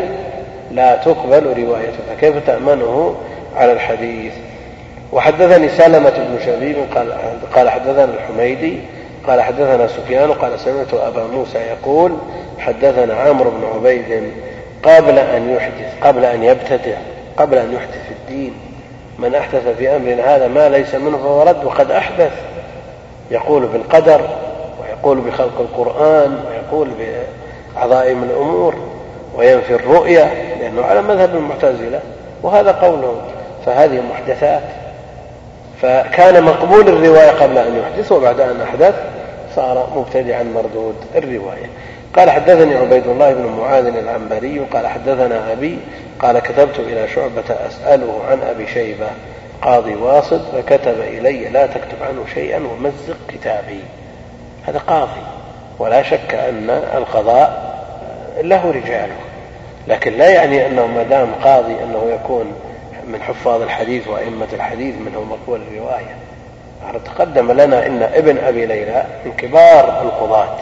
لا 0.71 0.95
تقبل 0.95 1.63
روايته 1.63 1.97
فكيف 2.09 2.45
تأمنه 2.47 3.15
على 3.55 3.71
الحديث؟ 3.71 4.33
وحدثني 5.11 5.69
سلمة 5.69 6.09
بن 6.09 6.39
شبيب 6.45 6.75
قال, 6.95 7.13
قال 7.55 7.69
حدثنا 7.69 8.03
الحميدي 8.03 8.79
قال 9.27 9.41
حدثنا 9.41 9.87
سفيان 9.87 10.31
قال 10.31 10.59
سمعت 10.59 10.93
أبا 10.93 11.27
موسى 11.27 11.57
يقول 11.57 12.17
حدثنا 12.59 13.13
عمرو 13.13 13.49
بن 13.49 13.65
عبيد 13.75 14.31
قبل 14.83 15.19
أن 15.19 15.49
يحدث 15.49 15.93
قبل 16.01 16.25
أن 16.25 16.43
يبتدع 16.43 16.97
قبل 17.37 17.57
أن 17.57 17.73
يحدث 17.73 18.07
في 18.07 18.13
الدين. 18.13 18.53
من 19.19 19.35
أحدث 19.35 19.67
في 19.77 19.95
أمرنا 19.95 20.35
هذا 20.35 20.47
ما 20.47 20.69
ليس 20.69 20.95
منه 20.95 21.17
فهو 21.17 21.43
رد 21.43 21.65
وقد 21.65 21.91
أحدث. 21.91 22.31
يقول 23.31 23.65
بالقدر 23.65 24.21
ويقول 24.81 25.21
بخلق 25.21 25.59
القرآن 25.59 26.39
ويقول 26.49 26.89
بعظائم 27.75 28.23
الأمور. 28.23 28.75
وينفي 29.37 29.75
الرؤية 29.75 30.33
لأنه 30.59 30.85
على 30.85 31.01
مذهب 31.01 31.35
المعتزلة 31.35 31.99
وهذا 32.43 32.71
قولهم 32.71 33.21
فهذه 33.65 34.01
محدثات. 34.11 34.63
فكان 35.81 36.43
مقبول 36.43 36.87
الرواية 36.87 37.31
قبل 37.31 37.57
أن 37.57 37.77
يحدث 37.77 38.11
وبعد 38.11 38.39
أن 38.39 38.61
أحدث 38.61 38.95
صار 39.55 39.89
مبتدعا 39.95 40.43
مردود 40.43 40.95
الرواية. 41.15 41.69
قال 42.15 42.31
حدثني 42.31 42.75
عبيد 42.75 43.07
الله 43.07 43.33
بن 43.33 43.45
معاذ 43.45 43.85
العنبري 43.85 44.59
قال 44.59 44.87
حدثنا 44.87 45.51
أبي 45.51 45.79
قال 46.19 46.39
كتبت 46.39 46.79
إلى 46.79 47.07
شعبة 47.07 47.55
أسأله 47.67 48.21
عن 48.29 48.39
أبي 48.49 48.67
شيبة 48.67 49.07
قاضي 49.61 49.95
واسط 49.95 50.41
فكتب 50.55 50.99
إلي 51.01 51.49
لا 51.49 51.65
تكتب 51.65 52.03
عنه 52.09 52.25
شيئا 52.33 52.57
ومزق 52.57 53.17
كتابي. 53.27 53.79
هذا 54.67 54.79
قاضي 54.79 55.21
ولا 55.79 56.03
شك 56.03 56.33
أن 56.33 56.69
القضاء 56.97 57.77
له 58.41 58.71
رجاله. 58.71 59.26
لكن 59.87 60.13
لا 60.13 60.29
يعني 60.29 60.67
أنه 60.67 60.87
ما 60.87 61.03
دام 61.03 61.27
قاضي 61.43 61.73
أنه 61.83 62.11
يكون 62.13 62.53
من 63.07 63.21
حفاظ 63.21 63.61
الحديث 63.61 64.07
وأئمة 64.07 64.47
الحديث 64.53 64.95
منه 64.95 65.23
مقبول 65.23 65.61
الرواية. 65.61 66.15
تقدم 67.05 67.51
لنا 67.51 67.85
إن 67.85 68.03
ابن 68.03 68.37
أبي 68.37 68.65
ليلى 68.65 69.03
من 69.25 69.31
كبار 69.31 70.01
القضاة 70.01 70.55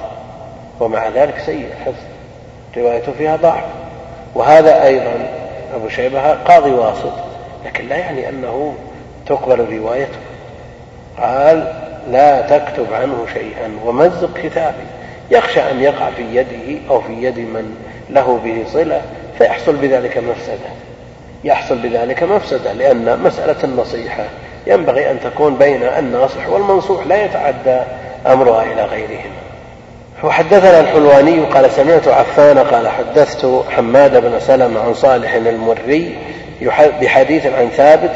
ومع 0.80 1.08
ذلك 1.08 1.40
سيء 1.46 1.68
الحفظ. 1.80 2.04
روايته 2.78 3.12
فيها 3.18 3.36
ضعف. 3.36 3.64
وهذا 4.36 4.84
أيضا 4.84 5.30
أبو 5.76 5.90
شيبة 5.90 6.34
قاضي 6.34 6.72
واسط. 6.72 7.14
لكن 7.66 7.88
لا 7.88 7.96
يعني 7.96 8.30
أنه 8.30 8.76
تقبل 9.26 9.78
روايته. 9.78 10.20
قال 11.20 11.74
لا 12.12 12.42
تكتب 12.42 12.94
عنه 12.94 13.26
شيئا 13.34 13.80
ومزق 13.86 14.38
كتابي. 14.44 14.86
يخشى 15.32 15.72
أن 15.72 15.82
يقع 15.82 16.10
في 16.10 16.24
يده 16.36 16.80
أو 16.90 17.02
في 17.02 17.14
يد 17.14 17.40
من 17.40 17.76
له 18.10 18.40
به 18.44 18.64
صلة 18.74 19.02
فيحصل 19.38 19.76
بذلك 19.76 20.18
مفسدة. 20.18 20.70
يحصل 21.44 21.78
بذلك 21.78 22.24
مفسدة 22.24 22.74
لأن 22.74 23.20
مسألة 23.24 23.56
النصيحة 23.64 24.24
ينبغي 24.68 25.12
أن 25.12 25.20
تكون 25.20 25.56
بين 25.56 25.84
الناصح 25.84 26.50
والمنصوح 26.50 27.08
لا 27.08 27.26
يتعدى 27.26 27.82
أمرها 28.28 28.64
إلى 28.64 28.86
غيرهم. 28.86 29.32
وحدثنا 30.24 30.80
الحلواني 30.80 31.40
قال 31.40 31.72
سمعت 31.72 32.08
عفان 32.08 32.60
قال 32.60 32.88
حدثت 32.88 33.64
حماد 33.70 34.22
بن 34.22 34.40
سلمة 34.40 34.80
عن 34.80 34.94
صالح 34.94 35.34
المري 35.34 36.18
بحديث 37.02 37.46
عن 37.46 37.70
ثابت 37.70 38.12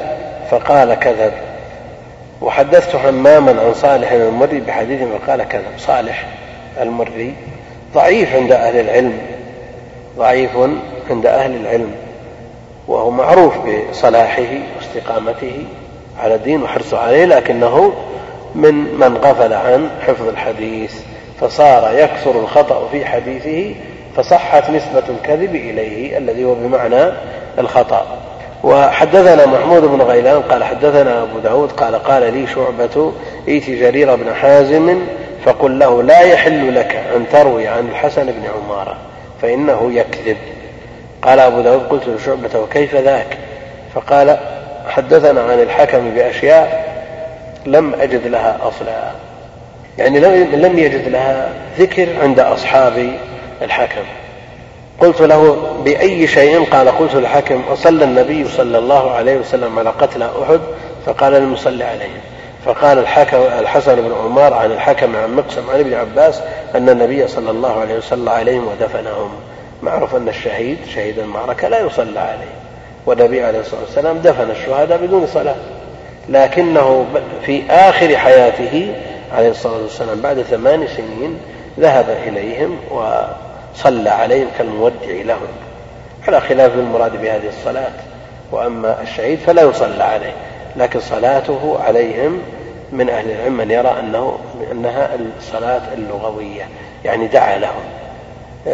فقال 0.51 0.93
كذب. 0.93 1.33
وحدثت 2.41 2.95
حماما 2.95 3.51
عن 3.51 3.73
صالح 3.73 4.11
المري 4.11 4.59
بحديث 4.59 5.01
فقال 5.01 5.43
كذب. 5.43 5.77
صالح 5.77 6.25
المري 6.79 7.33
ضعيف 7.93 8.35
عند 8.35 8.51
أهل 8.51 8.79
العلم 8.79 9.17
ضعيف 10.17 10.49
عند 11.09 11.25
أهل 11.25 11.55
العلم 11.55 11.91
وهو 12.87 13.11
معروف 13.11 13.53
بصلاحه 13.91 14.47
واستقامته 14.77 15.65
على 16.19 16.35
الدين 16.35 16.63
وحرصه 16.63 16.99
عليه 16.99 17.25
لكنه 17.25 17.93
من 18.55 18.73
من 18.73 19.17
غفل 19.17 19.53
عن 19.53 19.89
حفظ 20.07 20.27
الحديث 20.27 20.93
فصار 21.41 21.93
يكثر 21.97 22.31
الخطأ 22.31 22.87
في 22.91 23.05
حديثه 23.05 23.75
فصحت 24.15 24.69
نسبة 24.69 25.03
الكذب 25.09 25.55
إليه 25.55 26.17
الذي 26.17 26.45
هو 26.45 26.53
بمعنى 26.53 27.11
الخطأ. 27.59 28.17
وحدثنا 28.63 29.45
محمود 29.45 29.81
بن 29.81 30.01
غيلان 30.01 30.41
قال 30.41 30.63
حدثنا 30.63 31.23
أبو 31.23 31.39
داود 31.39 31.71
قال 31.71 31.95
قال 31.95 32.33
لي 32.33 32.47
شعبة 32.47 33.13
ائت 33.47 33.69
جرير 33.69 34.15
بن 34.15 34.33
حازم 34.33 34.99
فقل 35.45 35.79
له 35.79 36.03
لا 36.03 36.19
يحل 36.19 36.75
لك 36.75 36.95
أن 37.15 37.25
تروي 37.31 37.67
عن 37.67 37.87
الحسن 37.87 38.25
بن 38.25 38.43
عمارة 38.55 38.97
فإنه 39.41 39.91
يكذب. 39.93 40.37
قال 41.21 41.39
أبو 41.39 41.61
داود 41.61 41.87
قلت 41.87 42.07
لشعبة 42.07 42.59
وكيف 42.59 42.95
ذاك؟ 42.95 43.37
فقال 43.95 44.37
حدثنا 44.87 45.41
عن 45.41 45.61
الحكم 45.61 46.09
بأشياء 46.09 46.89
لم 47.65 47.93
أجد 47.93 48.27
لها 48.27 48.57
أصلا. 48.61 49.11
يعني 49.97 50.19
لم 50.55 50.79
يجد 50.79 51.07
لها 51.07 51.49
ذكر 51.79 52.07
عند 52.21 52.39
أصحاب 52.39 53.11
الحكم. 53.61 54.03
قلت 54.99 55.21
له 55.21 55.73
بأي 55.85 56.27
شيء؟ 56.27 56.63
قال 56.63 56.89
قلت 56.89 57.15
الحكم 57.15 57.61
أصلى 57.71 58.03
النبي 58.03 58.47
صلى 58.47 58.77
الله 58.77 59.11
عليه 59.11 59.37
وسلم 59.37 59.79
على 59.79 59.89
قتل 59.89 60.23
أحد؟ 60.23 60.59
فقال 61.05 61.35
المصلي 61.35 61.83
عليهم 61.83 62.19
فقال 62.65 62.97
الحكم 62.97 63.37
الحسن 63.37 63.95
بن 63.95 64.13
عمار 64.23 64.53
عن 64.53 64.71
الحكم 64.71 65.15
عن 65.15 65.35
مقسم 65.35 65.69
عن 65.69 65.79
ابن 65.79 65.93
عباس 65.93 66.41
أن 66.75 66.89
النبي 66.89 67.27
صلى 67.27 67.51
الله 67.51 67.79
عليه 67.79 67.97
وسلم 67.97 68.29
عليهم 68.29 68.67
ودفنهم. 68.67 69.31
معروف 69.83 70.15
أن 70.15 70.27
الشهيد 70.27 70.77
شهيد 70.95 71.19
المعركة 71.19 71.67
لا 71.67 71.79
يصلى 71.79 72.19
عليه. 72.19 72.53
والنبي 73.05 73.43
عليه 73.43 73.59
الصلاة 73.59 73.81
والسلام 73.81 74.17
دفن 74.17 74.51
الشهداء 74.51 74.97
بدون 74.97 75.27
صلاة. 75.27 75.55
لكنه 76.29 77.05
في 77.45 77.63
آخر 77.69 78.17
حياته 78.17 78.93
عليه 79.37 79.49
الصلاة 79.49 79.81
والسلام 79.81 80.21
بعد 80.21 80.41
ثمان 80.41 80.87
سنين 80.87 81.39
ذهب 81.79 82.17
إليهم 82.27 82.77
وصلى 82.91 84.09
عليهم 84.09 84.47
كالمودع 84.57 85.11
لهم. 85.11 85.47
على 86.27 86.41
خلاف 86.41 86.73
المراد 86.73 87.21
بهذه 87.21 87.47
الصلاة. 87.47 87.91
وأما 88.51 89.01
الشهيد 89.01 89.39
فلا 89.39 89.61
يصلى 89.61 90.03
عليه. 90.03 90.33
لكن 90.79 90.99
صلاته 90.99 91.79
عليهم 91.87 92.41
من 92.91 93.09
أهل 93.09 93.31
العلم 93.31 93.57
من 93.57 93.71
يرى 93.71 93.95
أنه 93.99 94.37
أنها 94.71 95.09
الصلاة 95.37 95.81
اللغوية 95.93 96.67
يعني 97.05 97.27
دعا 97.27 97.57
لهم. 97.57 97.83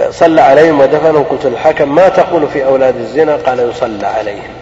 صلى 0.09 0.41
عليهم 0.41 0.79
ودفنهم. 0.79 1.23
قلت 1.23 1.45
للحكم 1.45 1.95
ما 1.95 2.09
تقول 2.09 2.47
في 2.47 2.65
أولاد 2.65 2.95
الزنا؟ 2.95 3.35
قال 3.35 3.59
يصلى 3.59 4.07
عليهم. 4.07 4.53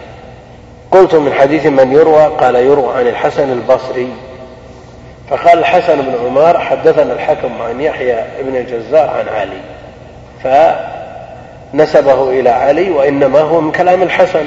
قلت 0.90 1.14
من 1.14 1.32
حديث 1.32 1.66
من 1.66 1.92
يروى 1.92 2.26
قال 2.26 2.54
يروى 2.54 2.94
عن 2.94 3.06
الحسن 3.06 3.52
البصري. 3.52 4.08
فقال 5.30 5.58
الحسن 5.58 5.96
بن 6.00 6.14
عمار 6.26 6.58
حدثنا 6.58 7.12
الحكم 7.12 7.62
عن 7.62 7.80
يحيى 7.80 8.24
بن 8.42 8.56
الجزار 8.56 9.10
عن 9.10 9.28
علي. 9.28 9.60
فنسبه 11.72 12.30
إلى 12.30 12.50
علي 12.50 12.90
وإنما 12.90 13.40
هو 13.40 13.60
من 13.60 13.72
كلام 13.72 14.02
الحسن 14.02 14.46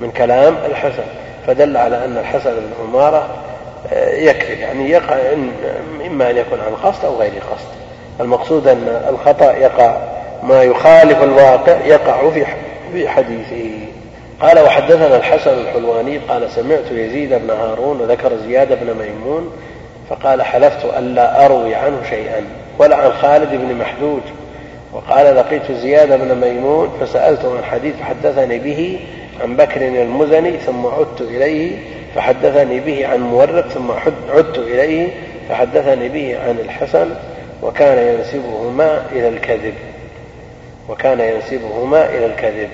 من 0.00 0.10
كلام 0.10 0.56
الحسن. 0.70 1.19
فدل 1.46 1.76
على 1.76 2.04
أن 2.04 2.16
الحسن 2.18 2.50
بن 2.50 2.72
عمارة 2.82 3.28
آه، 3.92 4.14
يكذب 4.14 4.60
يعني 4.60 4.90
يقع 4.90 5.16
إما 6.06 6.30
أن 6.30 6.36
يكون 6.36 6.58
عن 6.60 6.74
قصد 6.74 7.04
أو 7.04 7.16
غير 7.16 7.32
قصد. 7.32 7.68
المقصود 8.20 8.68
أن 8.68 9.02
الخطأ 9.08 9.52
يقع 9.52 9.96
ما 10.42 10.62
يخالف 10.62 11.22
الواقع 11.22 11.76
يقع 11.86 12.30
في 12.30 12.46
في 12.92 13.08
حديثه. 13.08 13.90
قال 14.40 14.58
وحدثنا 14.58 15.16
الحسن 15.16 15.58
الحلواني 15.58 16.18
قال 16.18 16.50
سمعت 16.50 16.90
يزيد 16.90 17.34
بن 17.34 17.50
هارون 17.50 18.00
وذكر 18.00 18.36
زياد 18.36 18.68
بن 18.68 18.94
ميمون 18.94 19.52
فقال 20.10 20.42
حلفت 20.42 20.84
ألا 20.84 21.46
أروي 21.46 21.74
عنه 21.74 21.96
شيئا 22.10 22.44
ولا 22.78 22.96
عن 22.96 23.12
خالد 23.12 23.50
بن 23.50 23.74
محدود 23.74 24.22
وقال 24.92 25.36
لقيت 25.36 25.72
زياد 25.72 26.08
بن 26.08 26.48
ميمون 26.48 26.96
فسألته 27.00 27.56
عن 27.56 27.64
حديث 27.64 27.94
فحدثني 27.96 28.58
به 28.58 29.00
عن 29.42 29.56
بكر 29.56 29.86
المزني 29.86 30.56
ثم 30.58 30.86
عدت 30.86 31.20
إليه 31.20 31.76
فحدثني 32.14 32.80
به 32.80 33.06
عن 33.06 33.20
مورق 33.20 33.68
ثم 33.68 33.90
عدت 34.36 34.58
إليه 34.58 35.08
فحدثني 35.48 36.08
به 36.08 36.38
عن 36.38 36.58
الحسن 36.58 37.10
وكان 37.62 38.14
ينسبهما 38.14 39.02
إلى 39.12 39.28
الكذب. 39.28 39.74
وكان 40.88 41.20
ينسبهما 41.20 42.04
إلى 42.04 42.26
الكذب. 42.26 42.68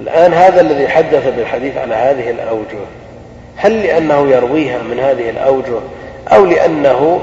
الآن 0.00 0.34
هذا 0.34 0.60
الذي 0.60 0.88
حدث 0.88 1.28
بالحديث 1.36 1.76
على 1.76 1.94
هذه 1.94 2.30
الأوجه. 2.30 2.78
هل 3.56 3.82
لأنه 3.82 4.28
يرويها 4.28 4.82
من 4.82 5.00
هذه 5.00 5.30
الأوجه 5.30 5.80
أو 6.32 6.44
لأنه 6.44 7.20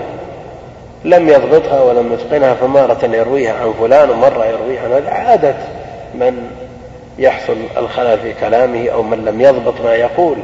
لم 1.06 1.30
يضبطها 1.30 1.82
ولم 1.82 2.14
يتقنها 2.14 2.54
فمارة 2.54 3.06
يرويها 3.06 3.54
عن 3.54 3.74
فلان 3.80 4.10
ومرة 4.10 4.46
يرويها 4.46 4.96
عن 4.96 5.08
عادة 5.08 5.56
من 6.14 6.52
يحصل 7.20 7.58
الخلل 7.78 8.20
في 8.20 8.34
كلامه 8.34 8.90
أو 8.90 9.04
من 9.04 9.26
لم 9.26 9.42
يضبط 9.42 9.82
ما 9.82 9.96
يقول. 9.96 10.38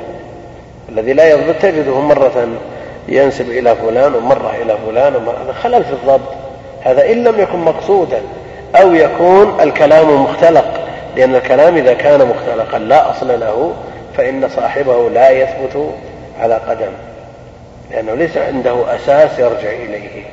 الذي 0.89 1.13
لا 1.13 1.29
يضبط 1.29 1.55
تجده 1.61 1.99
مرة 1.99 2.47
ينسب 3.07 3.49
إلى 3.49 3.75
فلان 3.75 4.15
ومرة 4.15 4.53
إلى 4.61 4.77
فلان 4.87 5.15
ومرة. 5.15 5.37
هذا 5.43 5.53
خلل 5.53 5.83
في 5.83 5.91
الضبط. 5.91 6.33
هذا 6.81 7.11
إن 7.11 7.23
لم 7.23 7.39
يكن 7.39 7.59
مقصودا 7.59 8.21
أو 8.75 8.93
يكون 8.93 9.57
الكلام 9.61 10.23
مختلق. 10.23 10.65
لأن 11.15 11.35
الكلام 11.35 11.77
إذا 11.77 11.93
كان 11.93 12.27
مختلقا 12.27 12.79
لا 12.79 13.11
أصل 13.11 13.39
له 13.39 13.73
فإن 14.17 14.49
صاحبه 14.49 15.09
لا 15.09 15.29
يثبت 15.29 15.93
على 16.39 16.55
قدم. 16.55 16.91
لأنه 17.91 18.13
ليس 18.13 18.37
عنده 18.37 18.95
أساس 18.95 19.39
يرجع 19.39 19.71
إليه. 19.71 20.23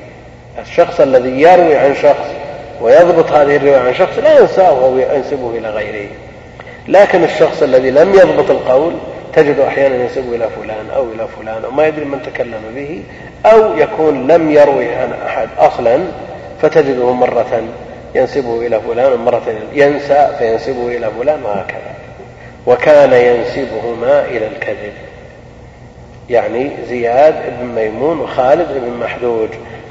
الشخص 0.62 1.00
الذي 1.00 1.42
يروي 1.42 1.76
عن 1.76 1.94
شخص 1.94 2.26
ويضبط 2.80 3.32
هذه 3.32 3.56
الرواية 3.56 3.78
عن 3.78 3.94
شخص 3.94 4.18
لا 4.18 4.38
ينساه 4.38 4.84
أو 4.84 4.98
ينسبه 4.98 5.50
إلى 5.50 5.70
غيره. 5.70 6.08
لكن 6.88 7.24
الشخص 7.24 7.62
الذي 7.62 7.90
لم 7.90 8.14
يضبط 8.14 8.50
القول 8.50 8.92
تجد 9.32 9.58
أحيانا 9.58 9.94
ينسبه 9.94 10.36
إلى 10.36 10.48
فلان 10.62 10.90
أو 10.96 11.04
إلى 11.12 11.28
فلان 11.40 11.64
وما 11.64 11.86
يدري 11.86 12.04
من 12.04 12.22
تكلم 12.22 12.62
به 12.74 13.02
أو 13.46 13.76
يكون 13.76 14.26
لم 14.26 14.50
يروي 14.50 14.94
عن 14.94 15.12
أحد 15.26 15.48
أصلا 15.58 15.98
فتجده 16.62 17.12
مرة 17.12 17.62
ينسبه 18.14 18.66
إلى 18.66 18.80
فلان 18.80 19.12
ومرة 19.12 19.42
ينسى 19.74 20.30
فينسبه 20.38 20.88
إلى 20.88 21.10
فلان 21.20 21.42
وهكذا. 21.44 21.94
وكان 22.66 23.12
ينسبهما 23.12 24.24
إلى 24.24 24.46
الكذب. 24.46 24.92
يعني 26.30 26.70
زياد 26.88 27.34
بن 27.60 27.66
ميمون 27.66 28.20
وخالد 28.20 28.68
بن 28.68 29.00
محدوج 29.00 29.48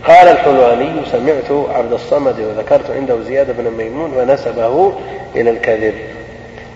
قال 0.08 0.28
الحلواني 0.28 0.92
سمعت 1.12 1.68
عبد 1.76 1.94
الصمد 1.94 2.40
وذكرت 2.40 2.92
عنده 2.92 3.18
زياد 3.28 3.58
بن 3.58 3.72
ميمون 3.78 4.14
ونسبه 4.18 4.94
إلى 5.36 5.50
الكذب. 5.50 5.94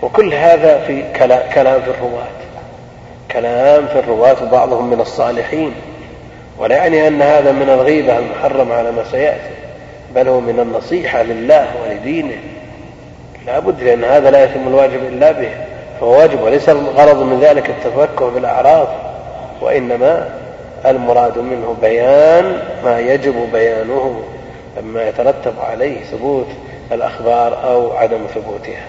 وكل 0.02 0.34
هذا 0.34 0.84
في 0.88 1.04
كلام 1.54 1.82
في 1.82 1.90
الرواة. 1.90 2.28
كلام 3.32 3.88
في 3.88 4.00
الرواة 4.00 4.44
وبعضهم 4.44 4.90
من 4.90 5.02
الصالحين. 5.02 5.74
ولا 6.58 6.76
يعني 6.76 7.08
أن 7.08 7.22
هذا 7.22 7.52
من 7.52 7.70
الغيبة 7.70 8.18
المحرم 8.18 8.72
على 8.72 8.92
ما 8.92 9.04
سيأتي. 9.12 9.56
بل 10.16 10.28
هو 10.28 10.40
من 10.40 10.60
النصيحة 10.60 11.24
لله 11.24 11.68
ولدينه. 11.84 12.38
لا 13.46 13.60
بد 13.60 13.84
لأن 13.84 14.04
هذا 14.04 14.32
لا 14.32 14.44
يتم 14.44 14.68
الواجب 14.68 15.04
إلا 15.04 15.32
به. 15.32 15.50
فهو 16.00 16.20
واجب 16.20 16.42
وليس 16.42 16.70
الغرض 16.70 17.24
من 17.24 17.40
ذلك 17.40 17.70
التفكه 17.70 18.30
بالأعراض 18.30 18.88
وإنما 19.62 20.30
المراد 20.86 21.38
منه 21.38 21.76
بيان 21.82 22.60
ما 22.84 23.00
يجب 23.00 23.36
بيانه. 23.54 24.24
مما 24.82 25.08
يترتب 25.08 25.54
عليه 25.70 26.04
ثبوت 26.04 26.48
الأخبار 26.92 27.64
أو 27.64 27.98
عدم 27.98 28.20
ثبوتها. 28.36 28.86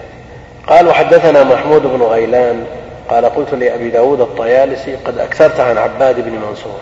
قال 0.67 0.87
وحدثنا 0.87 1.43
محمود 1.43 1.81
بن 1.81 2.01
غيلان 2.01 2.65
قال 3.09 3.25
قلت 3.25 3.53
لأبي 3.53 3.89
داود 3.89 4.21
الطيالسي 4.21 4.95
قد 4.95 5.17
أكثرت 5.17 5.59
عن 5.59 5.77
عباد 5.77 6.15
بن 6.15 6.31
منصور 6.31 6.79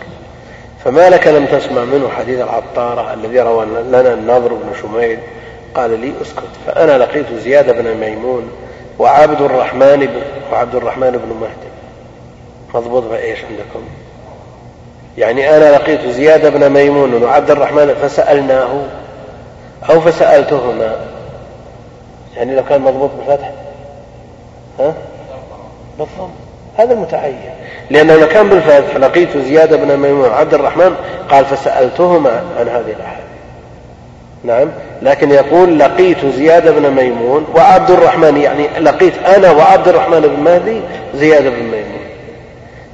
فما 0.84 1.10
لك 1.10 1.26
لم 1.26 1.46
تسمع 1.46 1.84
منه 1.84 2.08
حديث 2.08 2.40
العطارة 2.40 3.14
الذي 3.14 3.40
روى 3.40 3.66
لنا 3.66 4.14
النضر 4.14 4.54
بن 4.54 4.70
شميل 4.82 5.18
قال 5.74 6.00
لي 6.00 6.12
اسكت 6.22 6.48
فأنا 6.66 6.98
لقيت 6.98 7.26
زياد 7.32 7.82
بن 7.82 7.94
ميمون 7.94 8.50
وعبد 8.98 9.42
الرحمن 9.42 9.96
بن 9.96 10.20
وعبد 10.52 10.74
الرحمن 10.74 11.10
بن 11.10 11.36
مهدي. 11.40 11.70
مضبوط 12.74 13.02
بإيش 13.02 13.38
عندكم؟ 13.38 13.86
يعني 15.18 15.56
أنا 15.56 15.76
لقيت 15.76 16.06
زياد 16.08 16.52
بن 16.52 16.70
ميمون 16.70 17.22
وعبد 17.22 17.50
الرحمن 17.50 17.94
فسألناه 18.02 18.82
أو 19.90 20.00
فسألتهما؟ 20.00 20.96
يعني 22.36 22.56
لو 22.56 22.64
كان 22.64 22.80
مضبوط 22.80 23.10
بفتح. 23.20 23.50
ها؟ 24.80 24.94
بالضم 25.98 26.30
هذا 26.76 26.92
المتعين. 26.92 27.40
لأنه 27.90 28.14
لو 28.14 28.28
كان 28.28 28.48
بالفتح 28.48 28.96
لقيت 28.96 29.36
زياد 29.36 29.74
بن 29.74 29.96
ميمون 29.96 30.28
وعبد 30.28 30.54
الرحمن 30.54 30.94
قال 31.30 31.44
فسألتهما 31.44 32.42
عن 32.58 32.68
هذه 32.68 32.94
الأحاديث. 32.96 33.26
نعم. 34.44 34.68
لكن 35.02 35.30
يقول 35.30 35.78
لقيت 35.78 36.26
زياد 36.26 36.68
بن 36.68 36.90
ميمون 36.90 37.46
وعبد 37.54 37.90
الرحمن 37.90 38.36
يعني 38.36 38.68
لقيت 38.80 39.14
أنا 39.36 39.50
وعبد 39.50 39.88
الرحمن 39.88 40.20
بن 40.20 40.40
مهدي 40.40 40.80
زياد 41.14 41.42
بن 41.42 41.62
ميمون. 41.62 42.00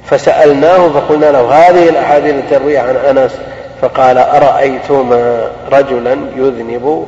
فسألناه 0.05 0.89
فقلنا 0.89 1.31
له 1.31 1.51
هذه 1.51 1.89
الأحاديث 1.89 2.35
التي 2.35 2.77
عن 2.77 2.95
أنس 2.95 3.31
فقال 3.81 4.17
أرأيتما 4.17 5.51
رجلا 5.71 6.17
يذنب 6.35 7.07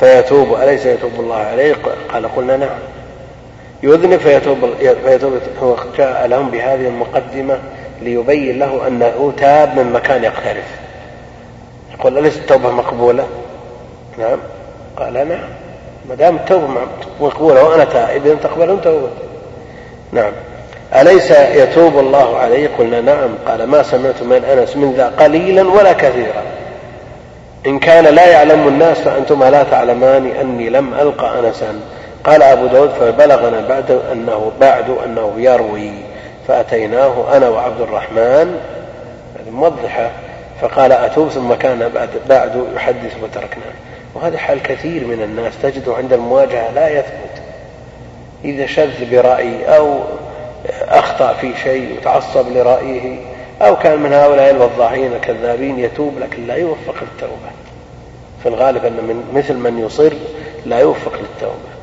فيتوب 0.00 0.54
أليس 0.62 0.86
يتوب 0.86 1.12
الله 1.18 1.36
عليه؟ 1.36 1.74
قال 2.12 2.36
قلنا 2.36 2.56
نعم. 2.56 2.78
يذنب 3.82 4.16
فيتوب, 4.18 4.56
فيتوب 5.04 5.32
هو 5.62 5.76
جاء 5.98 6.26
لهم 6.26 6.50
بهذه 6.50 6.86
المقدمة 6.86 7.58
ليبين 8.02 8.58
له 8.58 8.86
أنه 8.86 9.32
تاب 9.36 9.78
من 9.78 9.92
مكان 9.92 10.24
يقترف. 10.24 10.64
يقول 11.98 12.18
أليس 12.18 12.36
التوبة 12.36 12.70
مقبولة؟ 12.70 13.26
نعم. 14.18 14.38
قال 14.96 15.12
نعم. 15.12 15.48
ما 16.08 16.14
دام 16.14 16.36
التوبة 16.36 16.66
مقبولة 17.20 17.64
وأنا 17.64 17.84
تائب 17.84 18.36
تقبلون 18.42 18.80
توبة. 18.80 19.08
نعم. 20.12 20.32
أليس 20.94 21.30
يتوب 21.30 21.98
الله 21.98 22.38
عليه؟ 22.38 22.68
قلنا 22.78 23.00
نعم. 23.00 23.28
قال 23.46 23.64
ما 23.64 23.82
سمعت 23.82 24.22
من 24.22 24.44
أنس 24.44 24.76
من 24.76 24.92
ذا 24.92 25.12
قليلا 25.24 25.68
ولا 25.68 25.92
كثيرا. 25.92 26.42
إن 27.66 27.78
كان 27.78 28.04
لا 28.04 28.26
يعلم 28.28 28.68
الناس 28.68 28.98
فأنتما 28.98 29.50
لا 29.50 29.62
تعلمان 29.62 30.26
أني 30.40 30.70
لم 30.70 30.94
ألقى 30.94 31.38
أنسا. 31.38 31.80
قال 32.26 32.42
أبو 32.42 32.66
داود 32.66 32.90
فبلغنا 32.90 33.60
بعد 33.68 34.00
أنه 34.12 34.52
بعد 34.60 34.90
أنه 35.04 35.32
يروي 35.36 35.90
فأتيناه 36.48 37.36
أنا 37.36 37.48
وعبد 37.48 37.80
الرحمن. 37.80 38.60
موضحة. 39.50 40.10
فقال 40.60 40.92
أتوب 40.92 41.28
ثم 41.28 41.54
كان 41.54 41.90
بعد, 41.94 42.08
بعد 42.28 42.66
يحدث 42.76 43.16
وتركناه 43.22 43.72
وهذا 44.14 44.38
حال 44.38 44.62
كثير 44.62 45.04
من 45.04 45.22
الناس 45.22 45.52
تجده 45.62 45.94
عند 45.94 46.12
المواجهة 46.12 46.72
لا 46.72 46.88
يثبت. 46.88 47.42
إذا 48.44 48.66
شذ 48.66 49.10
برأي 49.10 49.76
أو 49.76 49.98
أخطأ 50.88 51.32
في 51.32 51.52
شيء 51.62 51.96
وتعصب 51.98 52.56
لرأيه 52.56 53.18
أو 53.62 53.76
كان 53.76 53.98
من 53.98 54.12
هؤلاء 54.12 54.50
الوضاحين 54.50 55.12
الكذابين 55.12 55.78
يتوب 55.78 56.18
لكن 56.18 56.46
لا 56.46 56.54
يوفق 56.54 56.94
للتوبة. 57.02 57.50
في 58.42 58.48
الغالب 58.48 58.84
أن 58.84 58.92
من 58.92 59.24
مثل 59.34 59.54
من 59.54 59.78
يصر 59.78 60.12
لا 60.66 60.78
يوفق 60.78 61.12
للتوبة. 61.12 61.75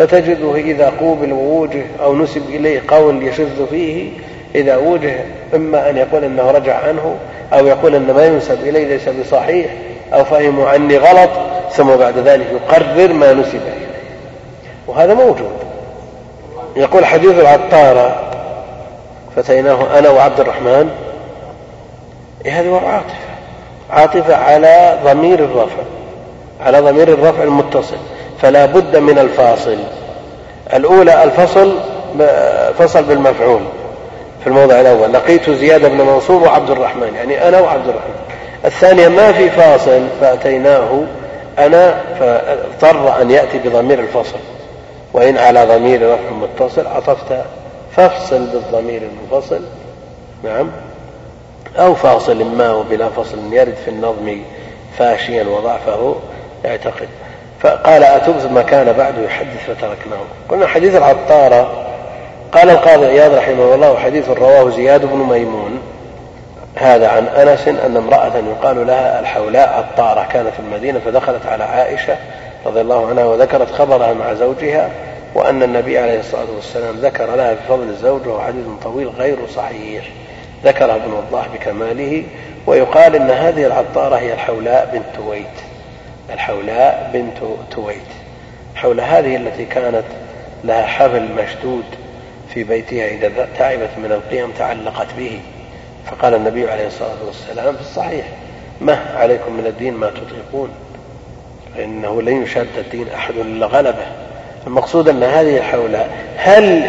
فتجده 0.00 0.54
إذا 0.54 0.92
قوبل 1.00 1.32
ووجه 1.32 1.82
أو 2.02 2.14
نسب 2.14 2.42
إليه 2.48 2.82
قول 2.88 3.22
يشذ 3.22 3.66
فيه 3.70 4.10
إذا 4.54 4.76
وجه 4.76 5.24
إما 5.54 5.90
أن 5.90 5.96
يقول 5.96 6.24
أنه 6.24 6.50
رجع 6.50 6.78
عنه 6.78 7.16
أو 7.52 7.66
يقول 7.66 7.94
أن 7.94 8.12
ما 8.12 8.26
ينسب 8.26 8.60
إليه 8.60 8.86
ليس 8.86 9.08
بصحيح 9.08 9.66
أو 10.12 10.24
فهموا 10.24 10.68
عني 10.68 10.98
غلط 10.98 11.30
ثم 11.72 11.96
بعد 11.96 12.18
ذلك 12.18 12.46
يقرر 12.52 13.12
ما 13.12 13.32
نسب 13.32 13.54
إليه. 13.54 13.90
وهذا 14.86 15.14
موجود. 15.14 15.52
يقول 16.76 17.04
حديث 17.04 17.38
العطارة 17.38 18.20
فتيناه 19.36 19.98
أنا 19.98 20.10
وعبد 20.10 20.40
الرحمن. 20.40 20.90
إيه 22.46 22.60
هذه 22.60 22.80
عاطفة؟ 22.86 23.14
عاطفة 23.90 24.36
على 24.36 24.98
ضمير 25.04 25.38
الرفع 25.38 25.82
على 26.60 26.80
ضمير 26.80 27.08
الرفع 27.08 27.42
المتصل. 27.42 27.96
فلا 28.42 28.66
بد 28.66 28.96
من 28.96 29.18
الفاصل. 29.18 29.76
الأولى 30.74 31.24
الفصل 31.24 31.74
فصل 32.78 33.02
بالمفعول. 33.02 33.60
في 34.40 34.46
الموضع 34.46 34.80
الأول. 34.80 35.12
لقيت 35.12 35.50
زياد 35.50 35.90
بن 35.90 36.00
منصور 36.00 36.42
وعبد 36.42 36.70
الرحمن. 36.70 37.14
يعني 37.14 37.48
أنا 37.48 37.60
وعبد 37.60 37.88
الرحمن. 37.88 38.14
الثانية 38.64 39.08
ما 39.08 39.32
في 39.32 39.50
فاصل 39.50 40.00
فأتيناه 40.20 41.02
أنا 41.58 42.00
فاضطر 42.18 43.22
أن 43.22 43.30
يأتي 43.30 43.58
بضمير 43.58 43.98
الفصل. 43.98 44.38
وإن 45.12 45.38
على 45.38 45.64
ضمير 45.64 46.12
رفع 46.14 46.30
متصل 46.30 46.86
عطفت 46.86 47.44
فافصل 47.96 48.46
بالضمير 48.46 49.02
المنفصل 49.02 49.60
نعم. 50.44 50.70
أو 51.78 51.94
فاصل 51.94 52.44
ما 52.44 52.72
وبلا 52.72 53.08
فصل 53.08 53.38
يرد 53.52 53.74
في 53.84 53.90
النظم 53.90 54.42
فاشيا 54.98 55.44
وضعفه. 55.44 56.16
يعتقد 56.64 57.08
فقال 57.60 58.04
أتوب 58.04 58.38
ثم 58.38 58.60
كان 58.60 58.92
بعد 58.92 59.18
يحدث 59.18 59.64
فتركناه 59.66 60.20
قلنا 60.48 60.66
حديث 60.66 60.96
العطارة 60.96 61.86
قال 62.52 62.70
القاضي 62.70 63.06
عياض 63.06 63.34
رحمه 63.34 63.74
الله 63.74 63.96
حديث 63.96 64.28
رواه 64.28 64.70
زياد 64.70 65.04
بن 65.04 65.18
ميمون 65.18 65.80
هذا 66.74 67.08
عن 67.08 67.26
أنس 67.26 67.68
أن 67.68 67.96
امرأة 67.96 68.32
يقال 68.36 68.86
لها 68.86 69.20
الحولاء 69.20 69.68
عطارة 69.68 70.26
كانت 70.32 70.48
في 70.48 70.60
المدينة 70.60 70.98
فدخلت 70.98 71.46
على 71.46 71.64
عائشة 71.64 72.16
رضي 72.66 72.80
الله 72.80 73.08
عنها 73.08 73.24
وذكرت 73.24 73.70
خبرها 73.70 74.12
مع 74.12 74.34
زوجها 74.34 74.88
وأن 75.34 75.62
النبي 75.62 75.98
عليه 75.98 76.20
الصلاة 76.20 76.46
والسلام 76.56 76.96
ذكر 76.96 77.36
لها 77.36 77.52
بفضل 77.52 77.88
الزوج 77.88 78.26
وهو 78.26 78.40
حديث 78.40 78.64
طويل 78.82 79.08
غير 79.08 79.36
صحيح. 79.56 80.04
ذكرها 80.64 80.96
ابن 80.96 81.12
وضاح 81.12 81.48
بكماله 81.54 82.24
ويقال 82.66 83.16
إن 83.16 83.30
هذه 83.30 83.66
العطارة 83.66 84.16
هي 84.16 84.32
الحولاء 84.32 84.88
بنت 84.92 85.16
تويت 85.16 85.69
الحولاء 86.34 87.10
بنت 87.12 87.38
تويت. 87.70 87.96
حول 88.74 89.00
هذه 89.00 89.36
التي 89.36 89.64
كانت 89.64 90.04
لها 90.64 90.86
حبل 90.86 91.22
مشدود 91.22 91.84
في 92.54 92.64
بيتها 92.64 93.08
إذا 93.08 93.48
تعبت 93.58 93.90
من 93.98 94.12
القيام 94.12 94.50
تعلقت 94.50 95.06
به. 95.18 95.40
فقال 96.06 96.34
النبي 96.34 96.70
عليه 96.70 96.86
الصلاة 96.86 97.24
والسلام 97.26 97.74
في 97.74 97.80
الصحيح 97.80 98.26
ما 98.80 98.98
عليكم 99.16 99.52
من 99.52 99.66
الدين 99.66 99.94
ما 99.94 100.10
تطيقون؟ 100.10 100.70
فإنه 101.76 102.22
لن 102.22 102.42
يشد 102.42 102.78
الدين 102.78 103.06
أحد 103.14 103.34
إلا 103.36 103.66
غلبه. 103.66 104.06
المقصود 104.66 105.08
أن 105.08 105.22
هذه 105.22 105.56
الحولاء 105.56 106.10
هل 106.36 106.84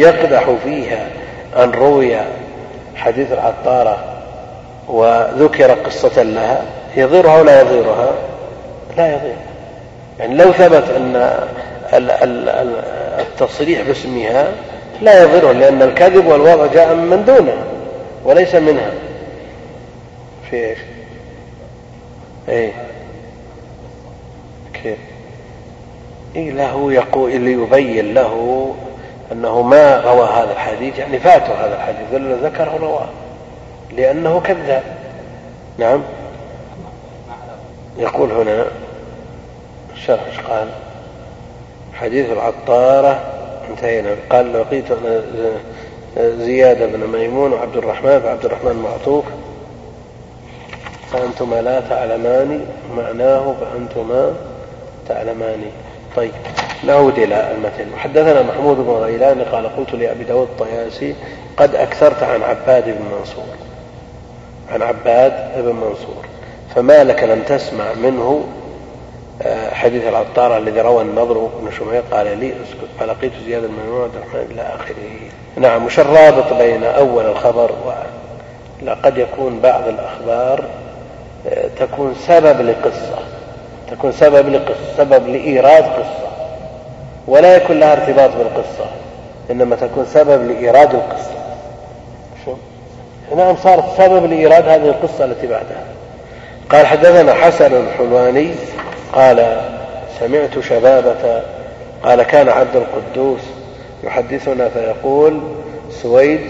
يقدح 0.00 0.50
فيها 0.64 1.06
أن 1.56 1.70
روي 1.70 2.16
حديث 2.96 3.32
العطارة 3.32 3.98
وذكر 4.88 5.70
قصة 5.70 6.22
لها؟ 6.22 6.64
يضيرها 6.96 7.40
ولا 7.40 7.60
يضيرها؟ 7.60 8.12
لا 8.96 9.14
يضير 9.14 9.36
يعني 10.18 10.34
لو 10.34 10.52
ثبت 10.52 10.90
أن 10.90 11.34
التصريح 13.20 13.82
باسمها 13.82 14.48
لا 15.02 15.22
يضره 15.22 15.52
لأن 15.52 15.82
الكذب 15.82 16.26
والوضع 16.26 16.66
جاء 16.66 16.94
من 16.94 17.24
دونها 17.24 17.64
وليس 18.24 18.54
منها. 18.54 18.90
في 20.50 20.56
إيش؟ 20.56 20.78
إيه. 22.48 22.72
كيف؟ 24.82 24.98
إيه 26.36 26.50
له 26.50 26.92
يقول 26.92 27.40
ليبين 27.40 28.14
له 28.14 28.74
أنه 29.32 29.62
ما 29.62 30.00
روى 30.00 30.28
هذا 30.28 30.52
الحديث 30.52 30.98
يعني 30.98 31.18
فاته 31.18 31.52
هذا 31.52 31.74
الحديث 31.74 32.20
ذكره 32.42 32.78
رواه 32.80 33.08
لأنه 33.96 34.40
كذاب. 34.40 34.82
نعم؟ 35.78 36.02
يقول 37.98 38.32
هنا 38.32 38.66
الشرح 39.94 40.26
إيش 40.26 40.40
قال؟ 40.40 40.68
حديث 41.94 42.30
العطارة 42.30 43.20
انتهينا. 43.70 44.10
قال 44.30 44.52
لقيت 44.52 44.84
زياد 46.16 46.92
بن 46.92 47.06
ميمون 47.06 47.52
وعبد 47.52 47.76
الرحمن 47.76 48.20
فعبد 48.20 48.44
الرحمن 48.44 48.76
معطوف. 48.76 49.24
فأنتما 51.12 51.62
لا 51.62 51.80
تعلمان 51.80 52.66
معناه 52.96 53.54
فأنتما 53.60 54.34
تعلمان. 55.08 55.64
طيب 56.16 56.32
نعود 56.86 57.18
إلى 57.18 57.52
المتن. 57.52 57.98
حدثنا 57.98 58.42
محمود 58.42 58.76
بن 58.76 58.92
غيلان 58.92 59.42
قال 59.42 59.76
قلت 59.76 59.94
لأبي 59.94 60.24
داود 60.24 60.48
الطياسي 60.48 61.14
قد 61.56 61.74
أكثرت 61.74 62.22
عن 62.22 62.42
عباد 62.42 62.84
بن 62.84 63.04
منصور. 63.18 63.54
عن 64.72 64.82
عباد 64.82 65.62
بن 65.62 65.74
منصور. 65.74 66.29
فما 66.74 67.04
لك 67.04 67.22
لم 67.22 67.42
تسمع 67.42 67.84
منه 68.02 68.44
آه، 69.42 69.74
حديث 69.74 70.06
العطار 70.06 70.56
الذي 70.56 70.80
روى 70.80 71.02
النضر 71.02 71.34
بن 71.60 71.70
شمير 71.78 72.02
قال 72.10 72.38
لي 72.38 72.46
اسكت 72.46 72.88
فلقيت 73.00 73.32
زياد 73.46 73.62
بن 73.62 74.02
عبد 74.02 74.14
الرحمن 74.14 74.50
إلى 74.50 74.62
آخره. 74.62 74.94
نعم 75.56 75.86
وش 75.86 76.00
الرابط 76.00 76.52
بين 76.52 76.84
أول 76.84 77.26
الخبر 77.26 77.70
وقد 78.86 79.18
يكون 79.18 79.60
بعض 79.60 79.88
الأخبار 79.88 80.64
آه، 81.48 81.68
تكون 81.78 82.14
سبب 82.26 82.60
لقصة 82.60 83.18
تكون 83.90 84.12
سبب 84.12 84.48
لقصة 84.48 84.96
سبب 84.96 85.28
لإيراد 85.28 85.84
قصة 85.84 86.30
ولا 87.26 87.56
يكون 87.56 87.80
لها 87.80 87.92
ارتباط 87.92 88.30
بالقصة 88.30 88.90
إنما 89.50 89.76
تكون 89.76 90.06
سبب 90.06 90.50
لإيراد 90.50 90.94
القصة. 90.94 91.34
شو 92.44 92.54
نعم 93.36 93.56
صارت 93.56 93.84
سبب 93.96 94.24
لإيراد 94.24 94.68
هذه 94.68 94.88
القصة 94.88 95.24
التي 95.24 95.46
بعدها. 95.46 95.84
قال 96.70 96.86
حدثنا 96.86 97.34
حسن 97.34 97.76
الحلواني 97.76 98.54
قال 99.12 99.60
سمعت 100.20 100.58
شبابة 100.58 101.42
قال 102.04 102.22
كان 102.22 102.48
عبد 102.48 102.76
القدوس 102.76 103.40
يحدثنا 104.04 104.68
فيقول 104.68 105.40
سويد 105.90 106.40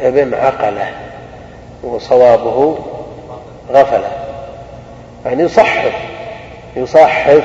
ابن 0.00 0.34
عقلة 0.34 0.88
وصوابه 1.82 2.78
غفلة. 3.72 4.10
يعني 5.26 5.42
يصحف 5.42 5.92
يصحف. 6.76 7.44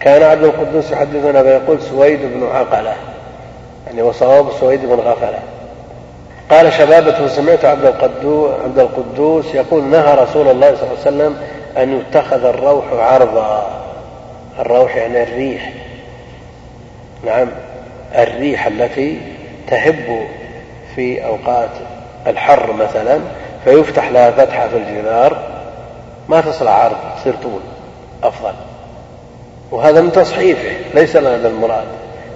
كان 0.00 0.22
عبد 0.22 0.44
القدوس 0.44 0.90
يحدثنا 0.90 1.42
فيقول 1.42 1.82
سويد 1.82 2.20
بن 2.22 2.46
عقلة. 2.46 2.94
يعني 3.86 4.02
وصواب 4.02 4.46
سويد 4.60 4.80
بن 4.86 4.94
غفلة. 4.94 5.38
قال 6.50 6.72
شبابة 6.72 7.28
سمعت 7.28 7.64
عبد 7.64 7.86
عبد 8.64 8.78
القدوس 8.78 9.54
يقول 9.54 9.84
نهى 9.84 10.14
رسول 10.14 10.48
الله 10.48 10.74
صلى 10.74 10.82
الله 10.82 10.98
عليه 11.06 11.16
وسلم 11.16 11.36
أن 11.76 12.00
يتخذ 12.00 12.44
الروح 12.44 12.84
عرضا. 12.92 13.80
الروح 14.58 14.96
يعني 14.96 15.22
الريح. 15.22 15.72
نعم 17.26 17.48
الريح 18.14 18.66
التي 18.66 19.20
تهب 19.66 20.26
في 20.94 21.24
أوقات 21.24 21.70
الحر 22.26 22.72
مثلا 22.72 23.20
فيفتح 23.64 24.08
لها 24.08 24.30
فتحة 24.30 24.68
في 24.68 24.76
الجدار 24.76 25.38
ما 26.28 26.40
تصل 26.40 26.68
عرض 26.68 26.96
تصير 27.20 27.34
طول 27.42 27.60
أفضل. 28.22 28.54
وهذا 29.70 30.00
من 30.00 30.12
تصحيفه 30.12 30.70
ليس 30.94 31.16
لنا 31.16 31.34
هذا 31.36 31.48
المراد. 31.48 31.86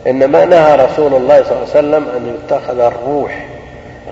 إنما 0.06 0.44
نهى 0.44 0.76
رسول 0.76 1.14
الله 1.14 1.42
صلى 1.42 1.52
الله 1.52 1.68
عليه 1.74 1.78
وسلم 1.78 2.08
أن 2.16 2.34
يتخذ 2.34 2.80
الروح 2.80 3.46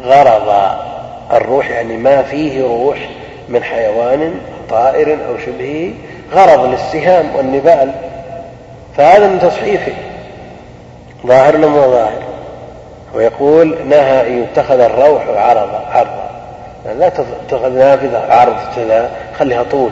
غرضا 0.05 0.91
الروح 1.33 1.71
يعني 1.71 1.97
ما 1.97 2.23
فيه 2.23 2.63
روح 2.63 3.09
من 3.49 3.63
حيوان 3.63 4.35
طائر 4.71 5.19
أو 5.29 5.39
شبهه 5.47 5.93
غرض 6.33 6.65
للسهام 6.65 7.37
والنبال. 7.37 7.93
فهذا 8.97 9.29
من 9.29 9.41
تصحيفه 9.41 9.93
ظاهر 11.27 11.57
لما 11.57 11.87
ظاهر؟ 11.87 12.23
ويقول 13.15 13.77
نهى 13.89 14.27
أن 14.27 14.43
يتخذ 14.43 14.81
الروح 14.81 15.23
عرضا 15.29 15.85
عرضا. 15.91 16.31
يعني 16.87 16.99
لا 16.99 17.09
تتخذ 17.09 17.69
نافذة 17.69 18.33
عرض 18.33 18.57
كذا 18.77 19.11
خليها 19.39 19.63
طول 19.63 19.91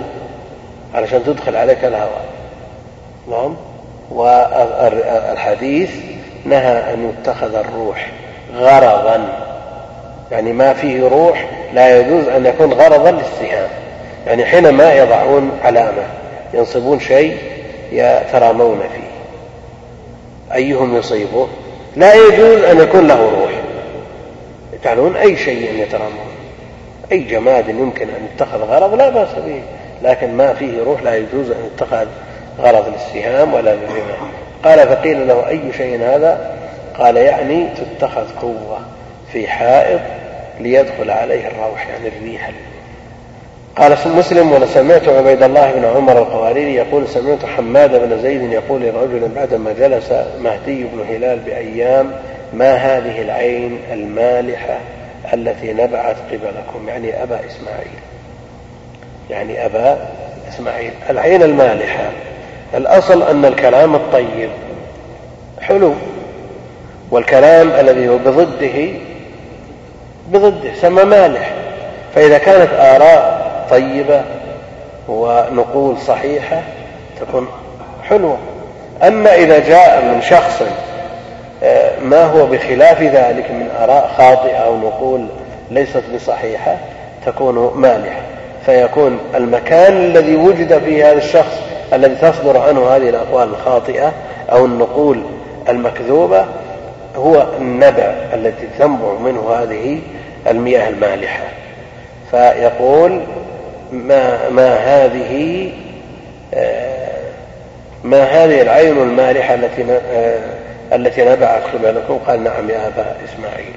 علشان 0.95 1.25
تدخل 1.25 1.57
عليك 1.57 1.85
الهواء. 1.85 2.25
نعم. 3.31 3.57
والحديث 4.11 5.91
نهى 6.45 6.95
أن 6.95 7.11
يتخذ 7.11 7.55
الروح 7.55 8.11
غرضا. 8.57 9.48
يعني 10.33 10.53
ما 10.53 10.73
فيه 10.73 11.09
روح 11.09 11.47
لا 11.75 11.99
يجوز 11.99 12.29
أن 12.29 12.47
يكون 12.47 12.73
غرضا 12.73 13.11
للسهام 13.11 13.69
يعني 14.27 14.45
حينما 14.45 14.95
يضعون 14.95 15.51
علامة 15.65 16.03
ينصبون 16.55 17.01
شيء 17.01 17.37
يترامون 17.93 18.81
فيه. 18.81 19.09
أيهم 20.55 20.97
يصيبه؟ 20.97 21.49
لا 21.97 22.15
يجوز 22.15 22.63
أن 22.63 22.81
يكون 22.81 23.09
له 23.09 23.31
روح. 23.41 23.51
يجعلون 24.73 25.17
أي 25.17 25.37
شيء 25.37 25.83
يترامون. 25.83 26.29
أي 27.13 27.19
جماد 27.19 27.69
يمكن 27.69 28.09
أن 28.09 28.29
يتخذ 28.35 28.59
غرض؟ 28.59 28.95
لا 28.95 29.09
بأس 29.09 29.29
به. 29.47 29.63
لكن 30.03 30.37
ما 30.37 30.55
فيه 30.55 30.83
روح 30.83 31.03
لا 31.03 31.17
يجوز 31.17 31.51
أن 31.51 31.71
يتخذ 31.75 32.07
غرض 32.61 32.93
للسهام 32.93 33.55
ولا 33.55 33.75
للرماح 33.75 34.19
قال 34.65 34.89
فقيل 34.89 35.29
له 35.29 35.49
أي 35.49 35.61
شيء 35.77 36.01
هذا؟ 36.01 36.57
قال 36.99 37.17
يعني 37.17 37.69
تتخذ 37.77 38.27
قوة. 38.41 38.81
في 39.33 39.49
حائط 39.49 40.01
ليدخل 40.61 41.11
عليه 41.11 41.49
الروح 41.49 41.87
يعني 41.89 42.09
الريح. 42.09 42.51
قال 43.77 43.97
مسلم 44.07 44.53
ولسمعت 44.53 45.09
عبيد 45.09 45.43
الله 45.43 45.73
بن 45.73 45.85
عمر 45.85 46.19
القواريري 46.19 46.75
يقول 46.75 47.09
سمعت 47.09 47.45
حماد 47.45 47.91
بن 47.91 48.23
زيد 48.23 48.53
يقول 48.53 48.83
لرجل 48.83 49.29
بعدما 49.37 49.73
جلس 49.73 50.13
مهدي 50.41 50.85
بن 50.85 51.05
هلال 51.09 51.39
بأيام 51.39 52.11
ما 52.53 52.75
هذه 52.75 53.23
العين 53.23 53.79
المالحة 53.93 54.79
التي 55.35 55.73
نبعت 55.73 56.17
قبلكم؟ 56.31 56.89
يعني 56.89 57.23
أبا 57.23 57.41
إسماعيل. 57.47 57.99
يعني 59.31 59.67
أبا 59.67 59.99
إسماعيل. 60.49 60.93
العين 61.11 61.43
المالحة. 61.43 62.11
الأصل 62.75 63.23
أن 63.23 63.45
الكلام 63.45 63.95
الطيب 63.95 64.51
حلو 65.61 65.95
والكلام 67.11 67.71
الذي 67.71 68.09
هو 68.09 68.19
بضده 68.19 68.89
بضده 70.33 70.75
سمى 70.81 71.05
مالح 71.05 71.53
فإذا 72.15 72.39
كانت 72.39 72.73
آراء 72.73 73.49
طيبة 73.71 74.23
ونقول 75.09 75.99
صحيحة 75.99 76.63
تكون 77.21 77.49
حلوة. 78.09 78.39
أما 79.03 79.35
إذا 79.35 79.59
جاء 79.59 80.05
من 80.05 80.23
شخص 80.23 80.63
آه، 81.63 81.91
ما 82.01 82.25
هو 82.25 82.47
بخلاف 82.47 83.03
ذلك 83.03 83.51
من 83.51 83.69
آراء 83.81 84.11
خاطئة 84.19 84.57
أو 84.57 84.77
نقول 84.77 85.27
ليست 85.71 86.03
بصحيحة 86.15 86.77
تكون 87.27 87.73
مالحة 87.77 88.21
فيكون 88.67 89.19
المكان 89.35 89.93
الذي 89.93 90.37
وجد 90.37 90.79
فيه 90.79 91.11
هذا 91.11 91.19
الشخص 91.19 91.61
الذي 91.93 92.15
تصدر 92.15 92.59
عنه 92.59 92.89
هذه 92.89 93.09
الأقوال 93.09 93.49
الخاطئة 93.49 94.13
أو 94.53 94.65
النقول 94.65 95.23
المكذوبة 95.69 96.45
هو 97.19 97.47
النبع 97.61 98.15
التي 98.35 98.69
تنبع 98.79 99.13
منه 99.13 99.51
هذه 99.51 100.01
المياه 100.47 100.89
المالحة. 100.89 101.45
فيقول 102.31 103.21
ما, 103.93 104.49
ما 104.49 104.75
هذه 104.77 105.73
آه، 106.55 107.19
ما 108.05 108.23
هذه 108.23 108.63
العين 108.63 108.99
المالحة 108.99 109.55
التي 109.55 109.85
آه، 110.13 110.41
التي 110.93 111.25
نبع 111.25 111.47
اكتب 111.47 111.85
لكم 111.85 112.19
قال 112.19 112.45
نعم 112.45 112.71
يا 112.71 112.87
أبا 112.87 113.17
إسماعيل. 113.25 113.75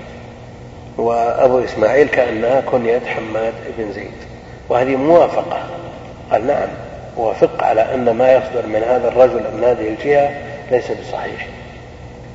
وأبو 0.97 1.63
إسماعيل 1.63 2.07
كأنها 2.07 2.61
كنية 2.61 3.01
حماد 3.05 3.53
بن 3.77 3.91
زيد. 3.93 4.11
وهذه 4.69 4.95
موافقة. 4.95 5.59
قال 6.31 6.47
نعم 6.47 6.67
وافق 7.17 7.63
على 7.63 7.81
أن 7.93 8.11
ما 8.11 8.33
يصدر 8.33 8.67
من 8.67 8.83
هذا 8.89 9.07
الرجل 9.07 9.43
من 9.57 9.63
هذه 9.63 9.87
الجهة 9.87 10.31
ليس 10.71 10.91
بصحيح. 10.91 11.47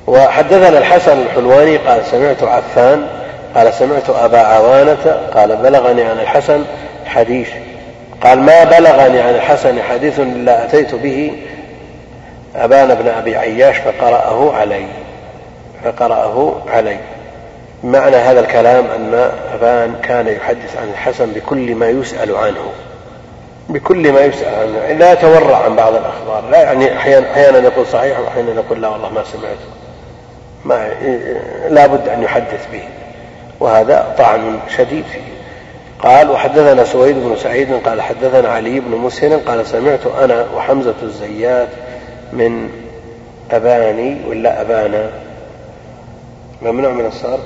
وحدثنا 0.07 0.77
الحسن 0.77 1.21
الحلواني 1.21 1.77
قال 1.77 2.05
سمعت 2.05 2.43
عفان 2.43 3.07
قال 3.55 3.73
سمعت 3.73 4.09
أبا 4.09 4.39
عوانة 4.39 5.21
قال 5.33 5.55
بلغني 5.55 6.03
عن 6.03 6.19
الحسن 6.19 6.63
حديث. 7.05 7.49
قال 8.23 8.39
ما 8.39 8.63
بلغني 8.63 9.21
عن 9.21 9.35
الحسن 9.35 9.81
حديث 9.81 10.19
إلا 10.19 10.65
أتيت 10.65 10.95
به 10.95 11.31
أبان 12.55 12.95
بن 12.95 13.07
أبي 13.07 13.37
عياش 13.37 13.77
فقرأه 13.77 14.53
علي. 14.53 14.85
فقرأه 15.83 16.61
علي. 16.73 16.97
معنى 17.83 18.15
هذا 18.15 18.39
الكلام 18.39 18.85
أن 18.95 19.31
أبان 19.53 19.95
كان 20.03 20.27
يحدث 20.27 20.77
عن 20.81 20.89
الحسن 20.93 21.31
بكل 21.31 21.75
ما 21.75 21.89
يسأل 21.89 22.35
عنه. 22.35 22.71
بكل 23.69 24.11
ما 24.11 24.19
يسأل 24.19 24.53
عنه. 24.55 24.97
لا 24.97 25.13
يتورع 25.13 25.57
عن 25.57 25.75
بعض 25.75 25.93
الأخبار. 25.93 26.43
لا 26.51 26.61
يعني 26.61 26.97
أحيانا 26.97 27.31
أحيانا 27.31 27.57
يقول 27.57 27.85
صحيح 27.87 28.19
وأحيانا 28.19 28.51
يقول 28.51 28.81
لا 28.81 28.87
والله 28.87 29.09
ما 29.09 29.23
سمعته. 29.23 29.76
ما 30.65 30.89
لا 31.69 31.87
بد 31.87 32.09
أن 32.09 32.23
يحدث 32.23 32.67
به. 32.71 32.83
وهذا 33.59 34.15
طعن 34.17 34.59
شديد 34.77 35.03
فيه. 35.13 35.21
قال 35.99 36.31
وحدثنا 36.31 36.83
سويد 36.83 37.15
بن 37.15 37.35
سعيد 37.35 37.73
قال 37.73 38.01
حدثنا 38.01 38.49
علي 38.49 38.79
بن 38.79 38.97
مسهن 38.97 39.39
قال 39.39 39.65
سمعت 39.65 40.07
أنا 40.21 40.45
وحمزة 40.55 40.95
الزيات 41.03 41.67
من 42.33 42.69
أباني 43.51 44.17
ولا 44.27 44.61
أبانا. 44.61 45.09
ممنوع 46.61 46.91
من 46.91 47.05
الصرف؟ 47.05 47.39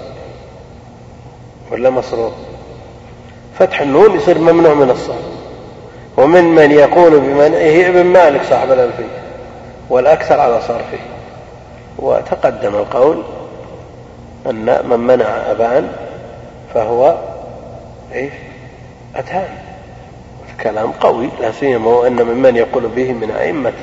ولا 1.72 1.89
مصروف؟ 1.89 2.34
فتح 3.59 3.82
النون 3.82 4.16
يصير 4.16 4.38
ممنوع 4.38 4.74
من 4.74 4.89
الصرف. 4.89 5.32
ومن 6.18 6.43
من 6.43 6.72
يقول 6.72 7.20
بمنعه 7.20 7.89
ابن 7.89 8.03
مالك 8.03 8.41
صاحب 8.49 8.72
الألفية. 8.72 9.22
والأكثر 9.89 10.39
على 10.39 10.62
صرفه. 10.62 10.99
وتقدم 12.02 12.76
القول 12.76 13.24
أن 14.49 14.80
من 14.89 14.99
منع 14.99 15.26
أبان 15.26 15.91
فهو 16.74 17.16
إيش؟ 18.14 18.32
أتان. 19.16 19.47
كلام 20.64 20.91
قوي 20.91 21.30
لا 21.41 21.52
سيما 21.52 21.88
وأن 21.88 22.24
ممن 22.24 22.56
يقول 22.56 22.88
به 22.88 23.14
من 23.14 23.32
أئمة 23.32 23.74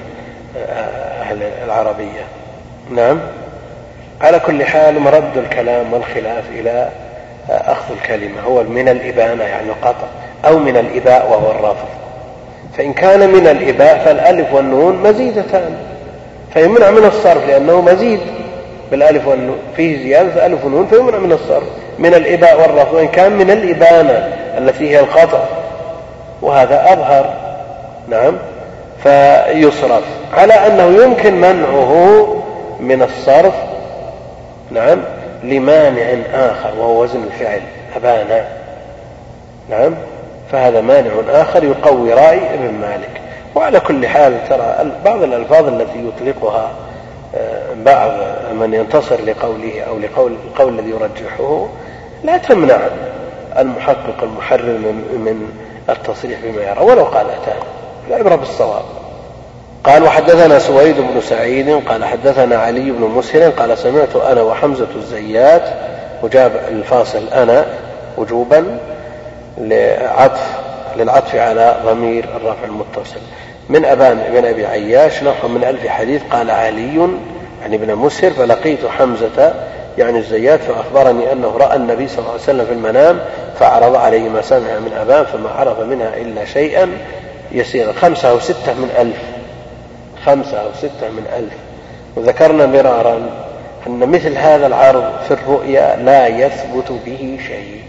أهل 1.21 1.43
العربية. 1.43 2.25
نعم. 2.91 3.21
على 4.21 4.39
كل 4.39 4.65
حال 4.65 5.01
مرد 5.01 5.37
الكلام 5.37 5.93
والخلاف 5.93 6.45
إلى 6.51 6.89
أخذ 7.49 7.95
الكلمة. 7.95 8.41
هو 8.41 8.63
من 8.63 8.89
الإبانة 8.89 9.45
يعني 9.45 9.69
القطع 9.69 10.07
أو 10.45 10.59
من 10.59 10.77
الإباء 10.77 11.31
وهو 11.31 11.51
الرفض 11.51 11.89
فإن 12.77 12.93
كان 12.93 13.31
من 13.31 13.47
الإباء 13.47 14.05
فالألف 14.05 14.53
والنون 14.53 14.97
مزيدتان. 14.97 15.98
فيمنع 16.55 16.91
من 16.91 17.05
الصرف 17.05 17.49
لأنه 17.49 17.81
مزيد 17.81 18.21
بالألف 18.91 19.29
والنون 19.29 19.59
فيه 19.77 20.03
زيادة 20.03 20.47
ألف 20.47 20.65
ونون 20.65 20.87
فيمنع 20.87 21.19
من 21.19 21.33
الصرف 21.33 21.69
من 21.99 22.15
الإباء 22.15 22.61
والرفض 22.61 22.95
وإن 22.95 23.09
كان 23.09 23.33
من 23.33 23.51
الإبانة 23.51 24.37
التي 24.59 24.91
هي 24.91 25.01
القطع 25.01 25.45
وهذا 26.43 26.93
أظهر 26.93 27.35
نعم 28.09 28.37
فيصرف. 29.03 30.05
على 30.33 30.55
أنه 30.55 31.03
يمكن 31.03 31.35
منعه 31.35 32.27
من 32.81 33.03
الصرف 33.03 33.55
نعم 34.71 34.99
لمانع 35.45 36.15
آخر 36.35 36.71
وهو 36.79 37.03
وزن 37.03 37.23
الفعل 37.25 37.61
أبانا 37.97 38.45
نعم 39.71 39.95
فهذا 40.53 40.81
مانع 40.81 41.11
آخر 41.31 41.65
يقوي 41.65 42.13
رأي 42.13 42.55
ابن 42.55 42.75
مالك. 42.81 43.21
وعلى 43.55 43.81
كل 43.81 44.07
حال 44.07 44.49
ترى 44.49 44.91
بعض 45.05 45.23
الألفاظ 45.23 45.69
التي 45.69 46.09
يطلقها 46.09 46.71
آه، 47.37 47.63
بعض 47.85 48.11
من 48.61 48.75
ينتصر 48.75 49.21
لقوله 49.21 49.83
أو 49.89 49.99
لقول 49.99 50.33
القول 50.33 50.79
الذي 50.79 50.91
يرجحه 50.91 51.69
لا 52.25 52.37
تمنع 52.37 52.79
المحقق 53.59 54.23
المحرر 54.23 54.79
من 55.13 55.51
التصريح 55.91 56.39
بما 56.45 56.63
يرى 56.63 56.81
ولو 56.81 57.05
قال 57.05 57.27
أتانا 57.31 57.63
العبرة 58.09 58.37
بالصواب. 58.37 58.83
قال 59.85 60.03
وحدثنا 60.03 60.59
سويد 60.59 60.97
بن 60.97 61.21
سعيد 61.21 61.89
قال 61.89 62.05
حدثنا 62.05 62.57
علي 62.57 62.91
بن 62.91 63.01
مسهر 63.01 63.51
قال 63.51 63.79
سمعت 63.79 64.17
أنا 64.17 64.43
وحمزة 64.43 64.89
الزيات 64.97 65.63
وجاب 66.23 66.53
الفاصل 66.69 67.29
أنا 67.29 67.67
وجوبا 68.17 68.79
لعطف 69.59 70.68
للعطف 70.99 71.35
على 71.35 71.77
ضمير 71.85 72.25
الرفع 72.25 72.65
المتصل. 72.65 73.21
من 73.69 73.85
أبان 73.85 74.25
بن 74.33 74.45
أبي 74.45 74.67
عياش 74.67 75.23
نحو 75.23 75.49
من 75.49 75.65
ألف 75.65 75.87
حديث 75.87 76.23
قال 76.31 76.51
علي 76.51 77.09
يعني 77.63 77.77
ابن 77.77 77.95
مسهر 77.95 78.31
فلقيت 78.31 78.87
حمزة 78.87 79.55
يعني 79.99 80.19
الزيات 80.19 80.61
فأخبرني 80.61 81.33
أنه 81.33 81.57
رأى 81.57 81.77
النبي 81.77 82.09
صلى 82.09 82.19
الله 82.19 82.31
عليه 82.31 82.43
وسلم 82.43 82.67
في 82.67 82.73
المنام 82.73 83.21
فعرض 83.59 83.97
عليه 83.97 84.29
ما 84.29 84.43
سمع 84.43 84.79
من 84.79 84.93
أبان 85.01 85.25
فما 85.25 85.51
عرف 85.51 85.81
منها 85.81 86.17
إلا 86.17 86.45
شيئا 86.45 86.89
يسيرا. 87.53 87.93
خمسة 87.93 88.31
أو 88.31 88.41
ستة 88.41 88.75
من 88.75 88.91
ألف. 88.99 89.17
خمسة 90.27 90.61
أو 90.61 90.69
ستة 90.79 91.09
من 91.09 91.27
ألف. 91.37 91.53
وذكرنا 92.17 92.67
مرارا 92.67 93.31
أن 93.87 93.99
مثل 94.11 94.37
هذا 94.37 94.67
العرض 94.67 95.11
في 95.29 95.35
الرؤيا 95.35 95.97
لا 95.97 96.27
يثبت 96.27 96.93
به 97.07 97.39
شيء. 97.49 97.83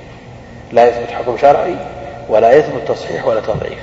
لا 0.72 0.88
يثبت 0.88 1.12
حكم 1.12 1.38
شرعي. 1.38 1.76
ولا 2.30 2.52
يثبت 2.52 2.88
تصحيح 2.88 3.28
ولا 3.28 3.40
تضعيف. 3.40 3.80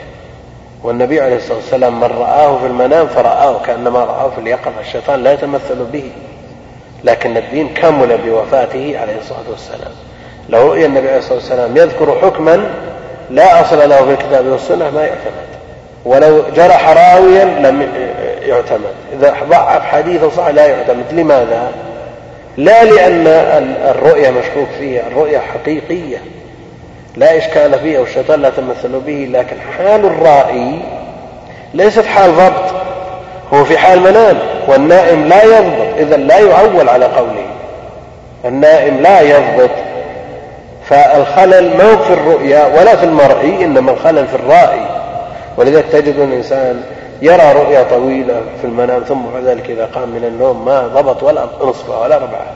والنبي 0.82 1.20
عليه 1.20 1.36
الصلاة 1.36 1.56
والسلام 1.56 2.00
من 2.00 2.06
رآه 2.06 2.58
في 2.58 2.66
المنام 2.66 3.06
فرآه 3.06 3.62
كأنما 3.66 4.04
رآه 4.04 4.30
في 4.30 4.40
اليقظة. 4.40 4.80
الشيطان 4.80 5.22
لا 5.22 5.32
يتمثل 5.32 5.84
به. 5.92 6.10
لكن 7.04 7.36
الدين 7.36 7.68
كمل 7.68 8.18
بوفاته 8.26 8.98
عليه 9.00 9.18
الصلاة 9.18 9.50
والسلام. 9.50 9.92
لو 10.48 10.68
رؤي 10.68 10.86
النبي 10.86 11.08
عليه 11.08 11.18
الصلاة 11.18 11.38
والسلام 11.38 11.76
يذكر 11.76 12.18
حكما 12.22 12.70
لا 13.30 13.60
أصل 13.60 13.88
له 13.88 14.04
في 14.04 14.10
الكتاب 14.10 14.46
والسنة 14.46 14.90
ما 14.90 15.02
يعتمد. 15.02 15.46
ولو 16.04 16.42
جرح 16.56 16.88
راويا 16.88 17.44
لم 17.44 17.88
يعتمد. 18.40 18.94
إذا 19.12 19.36
ضعف 19.50 19.82
حديثا 19.82 20.28
صح 20.28 20.48
لا 20.48 20.66
يعتمد. 20.66 21.04
لماذا؟ 21.12 21.72
لا 22.56 22.84
لأن 22.84 23.26
الرؤيا 23.90 24.30
مشكوك 24.30 24.68
فيها 24.78 25.06
الرؤيا 25.06 25.38
حقيقية. 25.38 26.18
لا 27.16 27.38
إشكال 27.38 27.78
فيها 27.80 28.00
والشيطان 28.00 28.42
لا 28.42 28.50
تمثل 28.50 29.00
به 29.00 29.28
لكن 29.32 29.56
حال 29.60 30.04
الرائي 30.04 30.80
ليست 31.74 32.04
حال 32.04 32.36
ضبط 32.36 32.74
هو 33.52 33.64
في 33.64 33.78
حال 33.78 34.00
منام 34.00 34.38
والنائم 34.68 35.24
لا 35.24 35.44
يضبط 35.44 35.96
إذا 35.98 36.16
لا 36.16 36.38
يعول 36.38 36.88
على 36.88 37.04
قوله. 37.04 37.46
النائم 38.44 39.00
لا 39.00 39.20
يضبط. 39.20 39.70
فالخلل 40.84 41.76
ما 41.76 41.96
في 41.96 42.12
الرؤيا 42.12 42.66
ولا 42.66 42.96
في 42.96 43.04
المرئي 43.04 43.64
إنما 43.64 43.90
الخلل 43.90 44.26
في 44.26 44.34
الرائي 44.34 44.86
ولذلك 45.56 45.84
تجد 45.92 46.18
الإنسان 46.18 46.82
يرى 47.22 47.52
رؤيا 47.52 47.82
طويلة 47.82 48.40
في 48.60 48.66
المنام 48.66 49.02
ثم 49.02 49.22
بعد 49.34 49.44
ذلك 49.44 49.70
إذا 49.70 49.88
قام 49.94 50.08
من 50.08 50.24
النوم 50.24 50.64
ما 50.64 50.86
ضبط 50.86 51.22
ولا 51.22 51.46
نصفه 51.60 52.00
ولا 52.00 52.16
ربعه. 52.16 52.46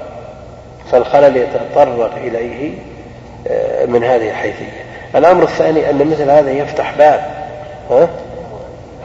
فالخلل 0.93 1.37
يتطرق 1.37 2.11
إليه 2.25 2.73
من 3.87 4.05
هذه 4.05 4.31
الحيثية. 4.31 4.85
الأمر 5.15 5.43
الثاني 5.43 5.91
أن 5.91 6.11
مثل 6.11 6.31
هذا 6.31 6.51
يفتح 6.51 6.95
باب 6.99 7.21
ها؟ 7.91 8.09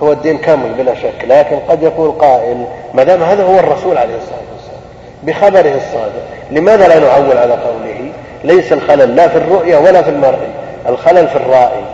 هو 0.04 0.12
الدين 0.12 0.38
كامل 0.38 0.74
بلا 0.74 0.96
شك 0.96 1.26
لكن 1.28 1.60
قد 1.70 1.84
يقول 1.84 2.12
قائل 2.12 2.66
ما 2.94 3.04
دام 3.04 3.24
هذا 3.24 3.44
هو 3.44 3.60
الرسول 3.60 3.98
عليه 3.98 4.16
الصلاة 4.16 4.40
والسلام 4.54 4.82
بخبره 5.24 5.76
الصادق 5.76 6.26
لماذا 6.52 6.88
لا 6.88 7.00
نعول 7.00 7.38
على 7.38 7.54
قوله 7.54 8.12
ليس 8.44 8.74
الخلل 8.74 9.16
لا 9.16 9.28
في 9.28 9.38
الرؤيا 9.38 9.78
ولا 9.78 10.02
في 10.02 10.10
المرئي 10.10 10.50
الخلل 10.90 11.28
في 11.28 11.36
الرائي؟ 11.36 11.86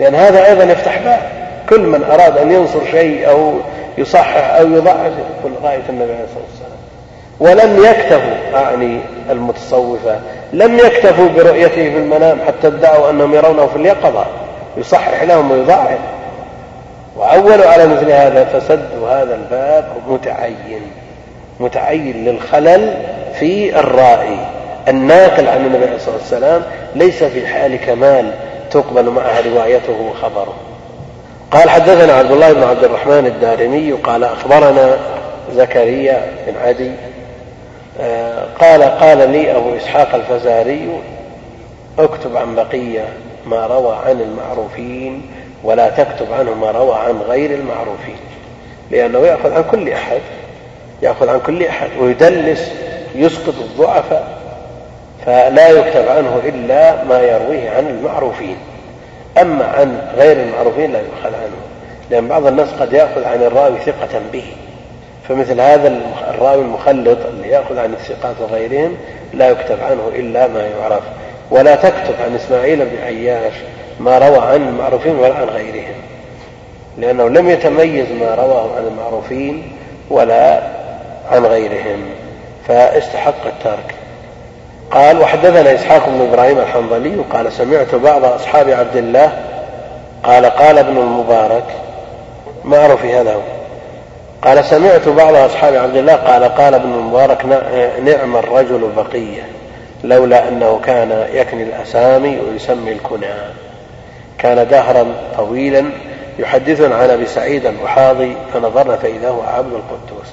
لأن 0.00 0.14
هذا 0.14 0.46
أيضا 0.46 0.64
يفتح 0.64 0.98
باب. 0.98 1.20
كل 1.68 1.80
من 1.80 2.04
أراد 2.04 2.38
أن 2.38 2.52
ينصر 2.52 2.80
شيء 2.90 3.30
أو 3.30 3.52
يصحح 3.98 4.54
أو 4.54 4.70
يضعف 4.70 5.12
يقول 5.40 5.52
رأيت 5.62 5.84
النبي 5.88 6.12
عليه 6.12 6.24
الصلاة 6.24 6.44
والسلام. 6.50 6.75
ولم 7.40 7.84
يكتفوا 7.84 8.58
أعني 8.60 9.00
المتصوفة 9.30 10.20
لم 10.52 10.78
يكتفوا 10.78 11.28
برؤيته 11.28 11.90
في 11.90 11.96
المنام 11.96 12.38
حتى 12.46 12.66
ادعوا 12.66 13.10
أنهم 13.10 13.34
يرونه 13.34 13.66
في 13.66 13.76
اليقظة 13.76 14.26
يصحح 14.76 15.22
لهم 15.22 15.50
ويضعف 15.50 15.98
وعولوا 17.16 17.66
على 17.66 17.86
مثل 17.86 18.10
هذا 18.10 18.44
فسدوا 18.44 19.08
هذا 19.08 19.34
الباب 19.34 19.84
متعين 20.08 20.80
متعين 21.60 22.24
للخلل 22.24 22.94
في 23.38 23.78
الرائي 23.78 24.38
الناقل 24.88 25.48
عن 25.48 25.66
النبي 25.66 25.84
عليه 25.84 25.96
الصلاة 25.96 26.16
والسلام 26.16 26.62
ليس 26.94 27.24
في 27.24 27.46
حال 27.46 27.76
كمال 27.76 28.32
تقبل 28.70 29.10
معها 29.10 29.40
روايته 29.54 29.92
وخبره. 30.10 30.54
قال 31.50 31.70
حدثنا 31.70 32.12
عبد 32.12 32.30
الله 32.30 32.52
بن 32.52 32.62
عبد 32.62 32.84
الرحمن 32.84 33.26
الدارمي 33.26 33.92
قال 33.92 34.24
أخبرنا 34.24 34.96
زكريا 35.54 36.22
بن 36.46 36.54
عدي 36.66 36.90
قال 38.60 38.82
قال 38.82 39.30
لي 39.30 39.56
أبو 39.56 39.76
إسحاق 39.76 40.14
الفزاري 40.14 41.00
اكتب 41.98 42.36
عن 42.36 42.54
بقية 42.54 43.04
ما 43.46 43.66
روى 43.66 43.96
عن 44.06 44.20
المعروفين 44.20 45.22
ولا 45.64 45.90
تكتب 45.90 46.32
عنه 46.32 46.54
ما 46.54 46.70
روى 46.70 46.94
عن 46.94 47.20
غير 47.28 47.50
المعروفين 47.50 48.16
لأنه 48.90 49.18
يأخذ 49.18 49.52
عن 49.52 49.64
كل 49.70 49.88
أحد 49.88 50.20
يأخذ 51.02 51.28
عن 51.28 51.40
كل 51.40 51.64
أحد 51.64 51.88
ويدلس 52.00 52.72
يسقط 53.14 53.54
الضعفاء 53.60 54.36
فلا 55.26 55.68
يكتب 55.68 56.08
عنه 56.08 56.40
إلا 56.44 57.04
ما 57.04 57.20
يرويه 57.20 57.70
عن 57.70 57.86
المعروفين. 57.86 58.56
أما 59.40 59.64
عن 59.64 59.98
غير 60.16 60.36
المعروفين 60.36 60.92
لا 60.92 60.98
يؤخذ 60.98 61.34
عنه 61.34 61.56
لأن 62.10 62.28
بعض 62.28 62.46
الناس 62.46 62.68
قد 62.80 62.92
يأخذ 62.92 63.24
عن 63.24 63.42
الراوي 63.42 63.78
ثقة 63.78 64.20
به. 64.32 64.44
فمثل 65.28 65.60
هذا 65.60 66.00
الراوي 66.28 66.62
المخلط 66.62 67.18
اللي 67.26 67.48
يأخذ 67.48 67.78
عن 67.78 67.92
الثقات 67.92 68.36
وغيرهم 68.40 68.96
لا 69.34 69.48
يكتب 69.48 69.76
عنه 69.80 70.10
إلا 70.14 70.46
ما 70.46 70.66
يعرف 70.66 71.02
ولا 71.50 71.74
تكتب 71.74 72.14
عن 72.24 72.34
إسماعيل 72.34 72.78
بن 72.78 73.02
عياش 73.04 73.54
ما 74.00 74.18
روى 74.18 74.38
عن 74.38 74.68
المعروفين 74.68 75.16
ولا 75.16 75.34
عن 75.34 75.48
غيرهم 75.48 75.94
لأنه 76.98 77.28
لم 77.28 77.50
يتميز 77.50 78.06
ما 78.20 78.34
رواه 78.34 78.76
عن 78.76 78.86
المعروفين 78.86 79.72
ولا 80.10 80.62
عن 81.30 81.46
غيرهم 81.46 82.04
فاستحق 82.68 83.46
الترك. 83.46 83.94
قال 84.90 85.20
وحدثنا 85.20 85.74
إسحاق 85.74 86.08
بن 86.08 86.28
إبراهيم 86.28 86.58
الحنظلي 86.58 87.16
قال 87.32 87.52
سمعت 87.52 87.94
بعض 87.94 88.24
أصحاب 88.24 88.70
عبد 88.70 88.96
الله 88.96 89.32
قال 90.22 90.46
قال 90.46 90.78
ابن 90.78 90.96
المبارك 90.96 91.64
ما 92.64 92.78
أعرف 92.78 93.04
هذا 93.04 93.34
هو. 93.34 93.55
قال 94.42 94.64
سمعت 94.64 95.08
بعض 95.08 95.34
أصحاب 95.34 95.74
عبد 95.74 95.96
الله 95.96 96.14
قال 96.14 96.44
قال 96.44 96.74
ابن 96.74 96.92
المبارك 96.92 97.44
نعم 98.04 98.36
الرجل 98.36 98.90
بقية 98.96 99.42
لولا 100.04 100.48
أنه 100.48 100.80
كان 100.84 101.26
يكني 101.32 101.62
الأسامي 101.62 102.38
ويسمي 102.40 102.92
الكنى. 102.92 103.34
كان 104.38 104.68
دهرا 104.68 105.06
طويلا 105.36 105.84
يحدثنا 106.38 106.94
عن 106.94 107.10
أبي 107.10 107.26
سعيد 107.26 107.66
البحاضي 107.66 108.36
فنظرنا 108.54 108.96
فإذا 108.96 109.28
هو 109.28 109.42
عبد 109.42 109.72
القدوس. 109.72 110.26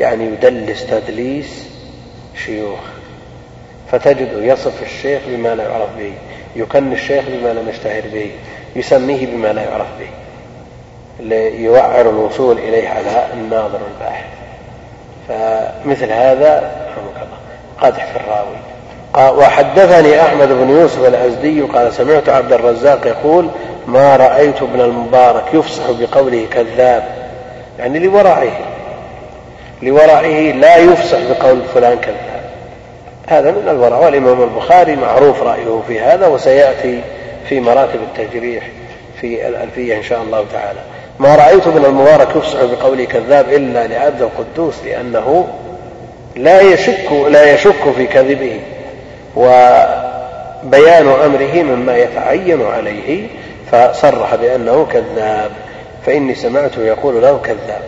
يعني 0.00 0.24
يدلس 0.24 0.86
تدليس 0.86 1.64
شيوخ. 2.44 2.80
فتجد 3.92 4.28
يصف 4.42 4.82
الشيخ 4.82 5.22
بما 5.28 5.54
لا 5.54 5.64
يعرف 5.64 5.88
به 5.98 6.12
يكن 6.56 6.92
الشيخ 6.92 7.24
بما 7.28 7.52
لم 7.52 7.68
يشتهر 7.68 8.02
به 8.12 8.30
يسميه 8.76 9.26
بما 9.26 9.52
لا 9.52 9.62
يعرف 9.62 9.86
به. 10.00 10.08
ليوعر 11.20 12.00
الوصول 12.00 12.58
إليه 12.58 12.88
على 12.88 13.26
الناظر 13.34 13.78
الباحث. 13.94 14.26
فمثل 15.28 16.12
هذا 16.12 16.70
قادح 17.80 18.06
في 18.06 18.16
الراوي. 18.16 18.56
وحدثني 19.38 20.22
أحمد 20.22 20.48
بن 20.48 20.70
يوسف 20.70 21.08
الأزدي 21.08 21.60
قال 21.60 21.92
سمعت 21.92 22.28
عبد 22.28 22.52
الرزاق 22.52 23.06
يقول 23.06 23.48
ما 23.86 24.16
رأيت 24.16 24.62
ابن 24.62 24.80
المبارك 24.80 25.44
يفصح 25.54 25.82
بقوله 25.90 26.46
كذاب. 26.50 27.04
يعني 27.78 27.98
لورعه 27.98 28.52
لورعه 29.82 30.52
لا 30.52 30.76
يفصح 30.76 31.18
بقول 31.18 31.62
فلان 31.74 31.98
كذاب. 31.98 32.50
هذا 33.26 33.50
من 33.50 33.68
الورع. 33.68 33.98
والإمام 33.98 34.42
البخاري 34.42 34.96
معروف 34.96 35.42
رأيه 35.42 35.82
في 35.88 36.00
هذا 36.00 36.26
وسيأتي 36.26 37.00
في 37.48 37.60
مراتب 37.60 38.00
التجريح 38.02 38.64
في 39.20 39.48
الألفية 39.48 39.96
إن 39.96 40.02
شاء 40.02 40.22
الله 40.22 40.44
تعالى. 40.52 40.80
ما 41.18 41.34
رأيت 41.34 41.66
ابن 41.66 41.84
المبارك 41.84 42.36
يفصح 42.36 42.64
بقوله 42.64 43.04
كذاب 43.04 43.48
إلا 43.48 43.86
لعبد 43.86 44.22
القدوس 44.22 44.74
لأنه 44.84 45.48
لا 46.36 46.60
يشك 46.60 47.12
لا 47.12 47.54
يشك 47.54 47.92
في 47.96 48.06
كذبه 48.06 48.60
وبيان 49.36 51.08
أمره 51.24 51.62
مما 51.62 51.96
يتعين 51.96 52.66
عليه 52.66 53.26
فصرح 53.72 54.34
بأنه 54.34 54.86
كذاب 54.92 55.50
فإني 56.06 56.34
سمعته 56.34 56.82
يقول 56.82 57.22
له 57.22 57.40
كذاب. 57.44 57.82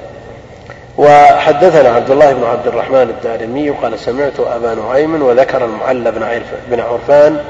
وحدثنا 0.98 1.88
عبد 1.88 2.10
الله 2.10 2.32
بن 2.32 2.44
عبد 2.44 2.66
الرحمن 2.66 3.02
الدارمي 3.02 3.70
قال 3.70 3.98
سمعت 3.98 4.40
أبا 4.40 4.74
نعيم 4.74 5.22
وذكر 5.22 5.64
المعلى 5.64 6.12
بن 6.70 6.80
عرفان 6.80 7.40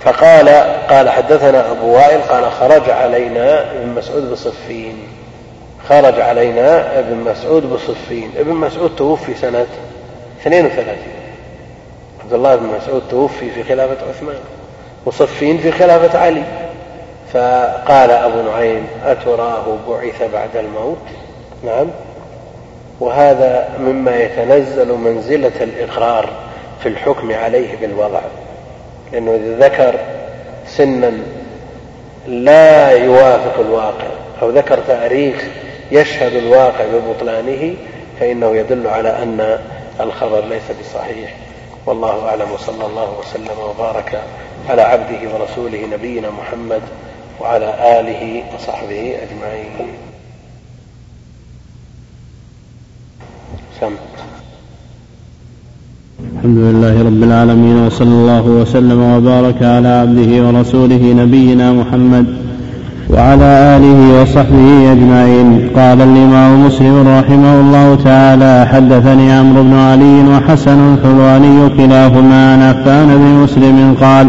فقال 0.00 0.48
قال 0.90 1.10
حدثنا 1.10 1.70
أبو 1.70 1.94
وائل 1.94 2.20
قال 2.20 2.52
خرج 2.52 2.90
علينا 2.90 3.72
ابن 3.72 3.88
مسعود 3.88 4.30
بصفين. 4.30 4.96
خرج 5.88 6.20
علينا 6.20 6.98
ابن 6.98 7.16
مسعود 7.16 7.70
بصفين. 7.70 8.30
ابن 8.38 8.50
مسعود 8.50 8.96
توفي 8.96 9.34
سنة 9.34 9.66
32 10.40 10.96
عبد 12.24 12.32
الله 12.32 12.56
بن 12.56 12.66
مسعود 12.66 13.02
توفي 13.10 13.50
في 13.50 13.64
خلافة 13.64 14.08
عثمان 14.08 14.40
وصفين 15.04 15.58
في 15.58 15.72
خلافة 15.72 16.18
علي. 16.18 16.42
فقال 17.32 18.10
أبو 18.10 18.42
نعيم 18.50 18.86
أتراه 19.04 19.78
بعث 19.88 20.22
بعد 20.32 20.56
الموت؟ 20.56 20.98
نعم. 21.64 21.86
وهذا 23.00 23.68
مما 23.78 24.16
يتنزل 24.16 24.94
منزلة 24.94 25.52
الإقرار 25.60 26.30
في 26.82 26.88
الحكم 26.88 27.32
عليه 27.32 27.76
بالوضع. 27.80 28.20
لأنه 29.12 29.34
إذا 29.34 29.68
ذكر 29.68 29.98
سنا 30.66 31.12
لا 32.26 32.90
يوافق 32.90 33.60
الواقع 33.60 34.06
أو 34.42 34.50
ذكر 34.50 34.78
تاريخ 34.78 35.44
يشهد 35.90 36.34
الواقع 36.36 36.84
ببطلانه 36.84 37.74
فإنه 38.20 38.56
يدل 38.56 38.86
على 38.86 39.08
أن 39.08 39.58
الخبر 40.00 40.44
ليس 40.44 40.62
بصحيح. 40.80 41.34
والله 41.86 42.28
أعلم 42.28 42.52
وصلى 42.52 42.86
الله 42.86 43.18
وسلم 43.18 43.58
وبارك 43.58 44.22
على 44.68 44.82
عبده 44.82 45.34
ورسوله 45.34 45.86
نبينا 45.92 46.30
محمد 46.30 46.82
وعلى 47.40 48.00
آله 48.00 48.44
وصحبه 48.54 49.18
أجمعين. 49.22 49.88
سم 53.80 53.96
الحمد 56.30 56.58
لله 56.58 57.02
رب 57.02 57.22
العالمين 57.22 57.76
وصلى 57.86 58.08
الله 58.08 58.44
وسلم 58.60 59.00
وبارك 59.14 59.62
على 59.62 59.88
عبده 59.88 60.30
ورسوله 60.46 61.02
نبينا 61.22 61.72
محمد 61.72 62.26
وعلى 63.10 63.48
آله 63.76 64.22
وصحبه 64.22 64.92
أجمعين. 64.92 65.48
قال 65.76 65.98
الإمام 66.00 66.66
مسلم 66.66 66.94
رحمه 67.18 67.54
الله 67.60 67.94
تعالى 68.04 68.66
حدثني 68.72 69.32
عمرو 69.32 69.62
بن 69.62 69.74
علي 69.74 70.16
وحسن 70.32 70.78
الحلواني 70.94 71.68
كلاهما 71.76 72.52
عن 72.52 72.62
عفان 72.62 73.08
بن 73.20 73.42
مسلم 73.44 73.94
قال 74.00 74.26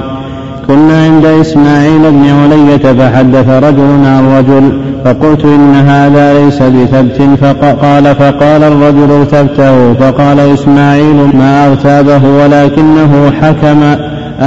كنا 0.68 1.04
عند 1.04 1.26
إسماعيل 1.26 2.12
بن 2.12 2.26
علية 2.30 2.94
فحدث 2.94 3.50
رجل 3.50 4.06
عن 4.06 4.36
رجل 4.38 4.82
فقلت 5.06 5.46
إن 5.46 5.76
هذا 5.76 6.40
ليس 6.40 6.62
بثبت 6.62 7.22
فقال 7.42 8.16
فقال 8.16 8.64
الرجل 8.64 9.12
ارتبته 9.12 9.94
فقال 9.94 10.40
إسماعيل 10.40 11.16
ما 11.34 11.68
أغتابه 11.68 12.22
ولكنه 12.26 13.32
حكم 13.42 13.84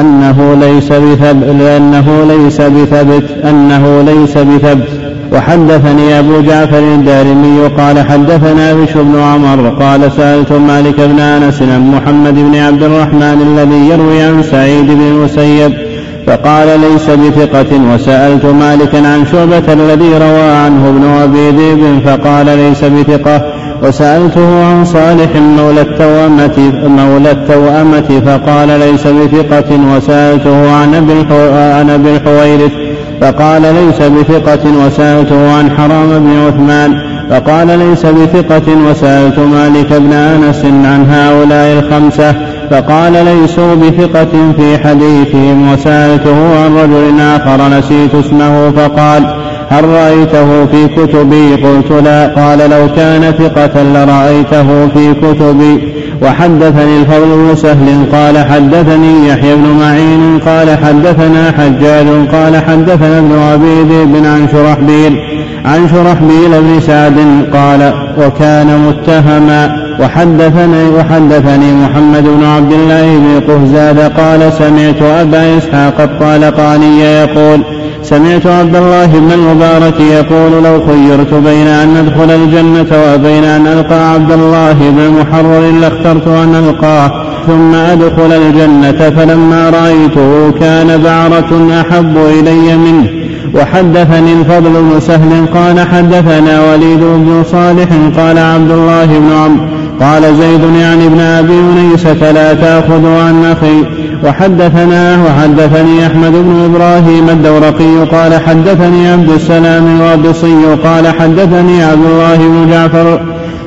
أنه 0.01 0.55
ليس 0.61 0.93
بثبت 0.93 1.45
لأنه 1.61 2.25
ليس 2.29 2.61
بثبت 2.61 3.31
أنه 3.45 4.03
ليس 4.03 4.39
بثبت. 4.39 4.89
وحدثني 5.33 6.19
أبو 6.19 6.41
جعفر 6.41 6.79
الدارمي 6.79 7.59
قال 7.79 7.99
حدثنا 7.99 8.75
بشر 8.75 9.03
بن 9.03 9.21
عمر 9.21 9.69
قال 9.69 10.13
سألت 10.17 10.53
مالك 10.53 11.01
بن 11.01 11.21
أنس 11.21 11.63
عن 11.63 11.91
محمد 11.91 12.35
بن 12.35 12.57
عبد 12.57 12.83
الرحمن 12.83 13.57
الذي 13.57 13.89
يروي 13.89 14.23
عن 14.23 14.43
سعيد 14.43 14.87
بن 14.87 15.01
المسيب 15.01 15.86
فقال 16.27 16.81
ليس 16.81 17.11
بثقة 17.11 17.95
وسألت 17.95 18.45
مالكا 18.45 18.99
عن 18.99 19.27
شعبة 19.33 19.73
الذي 19.73 20.19
روى 20.19 20.51
عنه 20.51 20.89
ابن 20.89 21.05
أبي 21.23 21.51
ذئب 21.51 22.01
فقال 22.07 22.47
ليس 22.47 22.85
بثقة. 22.85 23.43
وسألته 23.83 24.65
عن 24.65 24.85
صالح 24.85 25.37
مولى 25.37 25.81
التوأمة 25.81 26.73
مولى 26.89 27.31
التوأمة 27.31 28.23
فقال 28.27 28.69
ليس 28.69 29.07
بثقة. 29.07 29.97
وسألته 29.97 30.77
عن 30.77 30.95
أبي 30.95 31.13
أبي 31.91 32.17
الحويرث 32.17 32.73
فقال 33.21 33.63
ليس 33.63 34.09
بثقة. 34.09 34.87
وسألته 34.87 35.53
عن 35.53 35.71
حرام 35.71 36.09
بن 36.19 36.47
عثمان 36.47 36.95
فقال 37.31 37.79
ليس 37.79 38.07
بثقة. 38.07 38.91
وسألت 38.91 39.39
مالك 39.39 39.93
بن 39.93 40.13
أنس 40.13 40.65
عن 40.65 41.07
هؤلاء 41.11 41.79
الخمسة 41.79 42.35
فقال 42.71 43.13
ليسوا 43.13 43.75
بثقة 43.75 44.53
في 44.57 44.79
حديثهم 44.79 45.73
وسألته 45.73 46.65
عن 46.65 46.77
رجل 46.77 47.21
آخر 47.21 47.79
نسيت 47.79 48.15
اسمه 48.15 48.71
فقال 48.71 49.23
هل 49.71 49.85
رأيته 49.85 50.67
في 50.67 50.89
كتبي؟ 50.89 51.55
قلت 51.55 51.93
لا. 52.05 52.27
قال 52.27 52.59
لو 52.59 52.89
كان 52.97 53.33
ثقة 53.33 53.83
لرأيته 53.83 54.89
في 54.89 55.15
كتبي. 55.15 55.97
وحدثني 56.23 57.01
الفضل 57.01 57.27
بن 57.27 57.57
سهل 57.57 58.07
قال 58.13 58.39
حدثني 58.39 59.29
يحيى 59.29 59.55
بن 59.55 59.79
معين 59.81 60.39
قال 60.47 60.79
حدثنا 60.79 61.53
حجاج 61.59 62.07
قال 62.33 62.57
حدثنا 62.57 63.19
ابن 63.19 63.33
أبي 63.33 63.83
ذئب 63.83 64.25
عن 64.25 64.49
شرحبيل 64.53 65.19
عن 65.65 65.89
شرحبيل 65.89 66.63
بن 66.63 66.81
سعد 66.81 67.15
قال 67.53 67.93
وكان 68.19 68.89
متهما 68.89 69.86
وحدثني 70.01 70.89
وحدثني 70.89 71.73
محمد 71.73 72.23
بن 72.23 72.45
عبد 72.45 72.73
الله 72.73 73.19
بن 73.19 73.41
قهزاد 73.49 73.99
قال 73.99 74.53
سمعت 74.53 75.03
أبا 75.03 75.59
إسحاق 75.59 76.01
الطالقاني 76.01 77.01
يقول 77.01 77.61
سمعت 78.03 78.47
عبد 78.47 78.77
الله 78.77 79.07
بن 79.07 79.33
المبارك 79.33 80.01
يقول 80.01 80.65
لو 80.65 80.87
خيرت 80.87 81.35
بين 81.35 81.67
أن 81.67 81.89
ندخل 81.95 82.31
الجنة 82.31 83.15
وبين 83.15 83.45
أن 83.45 83.67
ألقى 83.67 84.13
عبد 84.13 84.33
الله 84.33 84.73
بن 84.73 85.21
محرر 85.21 85.71
لاخترت 85.81 86.29
أن 86.29 86.55
ألقاه 86.55 87.11
ثم 87.47 87.75
أدخل 87.75 88.33
الجنة 88.33 89.11
فلما 89.11 89.71
رأيته 89.71 90.53
كان 90.61 91.03
بعرة 91.03 91.81
أحب 91.81 92.17
إلي 92.17 92.77
منه. 92.77 93.09
وحدثني 93.55 94.33
الفضل 94.33 94.71
بن 94.71 95.01
سهل 95.01 95.47
قال 95.55 95.81
حدثنا 95.81 96.73
وليد 96.73 97.01
بن 97.01 97.45
صالح 97.53 97.89
قال 98.17 98.39
عبد 98.39 98.71
الله 98.71 99.07
بن 99.07 99.33
عمرو 99.33 99.76
قال 100.01 100.23
زيد 100.23 100.61
يعني 100.81 101.07
ابن 101.07 101.21
أبي 101.21 101.53
انيسه 101.53 102.33
لا 102.33 102.55
تاخذ 102.55 103.07
عن 103.07 103.45
أخي. 103.45 104.07
وحدثنا 104.25 105.19
وحدثني 105.25 106.07
أحمد 106.07 106.33
بن 106.33 106.65
إبراهيم 106.65 107.31
الدورقي 107.31 108.07
قال 108.13 108.41
حدثني 108.41 109.09
عبد 109.09 109.31
السلام 109.31 109.97
الوابصي 109.97 110.65
قال 110.85 111.07
حدثني 111.07 111.85
عبد 111.85 112.07
الله 112.07 112.37
بن 112.37 112.71
جعفر 112.71 113.21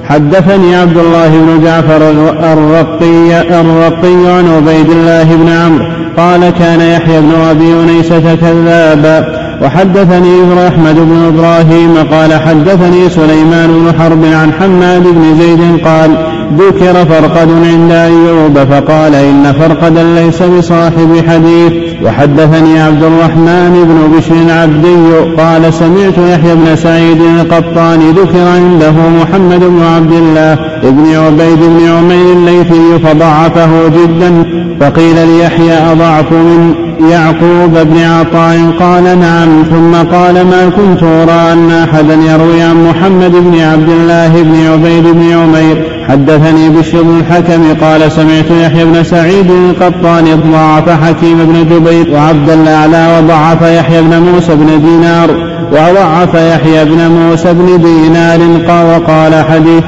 حدثني 0.10 0.76
عبد 0.76 0.98
الله 0.98 1.30
بن 1.30 1.64
جعفر 1.64 2.10
الرقي 2.54 3.42
الرقي 3.62 4.32
عن 4.32 4.48
عبيد 4.56 4.90
الله 4.90 5.24
بن 5.24 5.50
عمرو 5.50 5.86
قال 6.18 6.50
كان 6.50 6.82
يحيى 6.82 7.22
بن 7.22 7.32
أبي 7.50 7.74
انيسه 7.84 8.36
كذابا 8.36 9.39
وحدثني 9.62 10.68
أحمد 10.68 10.96
بن 10.96 11.18
إبراهيم 11.28 11.94
قال 12.12 12.34
حدثني 12.34 13.10
سليمان 13.10 13.68
بن 13.68 14.00
حرب 14.00 14.26
عن 14.26 14.54
حماد 14.54 15.04
بن 15.04 15.36
زيد 15.40 15.86
قال 15.86 16.12
ذكر 16.58 17.06
فرقد 17.06 17.50
عند 17.66 17.92
أيوب 17.92 18.58
فقال 18.58 19.16
إن 19.16 19.54
فرقدا 19.54 20.04
ليس 20.04 20.44
بصاحب 20.44 21.24
حديث 21.28 21.74
وحدثني 22.04 22.82
عبد 22.82 23.04
الرحمن 23.04 23.86
بن 23.90 24.18
بشر 24.18 24.36
العبدي 24.36 25.34
قال 25.42 25.74
سمعت 25.74 26.18
يحيى 26.18 26.56
بن 26.56 26.76
سعيد 26.76 27.22
القطان 27.22 28.00
ذكر 28.00 28.40
عنده 28.56 28.92
محمد 28.92 29.60
بن 29.60 29.82
عبد 29.96 30.12
الله 30.12 30.56
بن 30.84 31.16
عبيد 31.16 31.60
بن 31.60 31.88
عمير 31.98 32.34
الليثي 32.34 33.00
فضعفه 33.04 33.88
جدا 33.88 34.44
فقيل 34.80 35.28
ليحيى 35.28 35.74
أضعف 35.92 36.32
من 36.32 36.89
يعقوب 37.12 37.72
بن 37.74 38.04
عطاء 38.04 38.58
قال 38.80 39.20
نعم 39.20 39.64
ثم 39.64 40.16
قال 40.16 40.34
ما 40.34 40.70
كنت 40.70 41.04
أرى 41.04 41.54
أن 41.54 41.72
أحدا 41.72 42.14
يروي 42.14 42.62
عن 42.62 42.90
محمد 42.90 43.32
بن 43.32 43.60
عبد 43.60 43.90
الله 43.90 44.44
بن 44.44 44.68
عبيد 44.68 45.04
بن 45.04 45.32
عمير. 45.32 46.00
حدثني 46.10 46.70
بشر 46.70 47.02
بن 47.02 47.20
الحكم 47.20 47.86
قال 47.86 48.12
سمعت 48.12 48.52
يحيى 48.52 48.86
بن 48.86 49.04
سعيد 49.04 49.52
القطان 49.52 50.52
ضعف 50.52 50.90
حكيم 50.90 51.38
بن 51.46 51.76
جبير 51.76 52.14
وعبد 52.14 52.50
الأعلى 52.50 53.18
وضعف 53.18 53.62
يحيى 53.62 54.02
بن 54.02 54.20
موسى 54.20 54.56
بن 54.56 54.82
دينار 54.82 55.32
وضعف 55.72 56.34
يحيى 56.34 56.86
بن 56.86 57.08
موسى 57.08 57.54
بن 57.54 57.82
دينار 57.82 58.40
وقال 58.70 59.46
حديث 59.46 59.84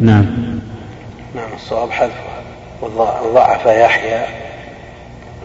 نعم. 0.00 0.26
نعم 1.34 1.48
الصواب 1.54 1.90
حذفها 1.90 2.36
وضعف 3.30 3.66
يحيى 3.66 4.45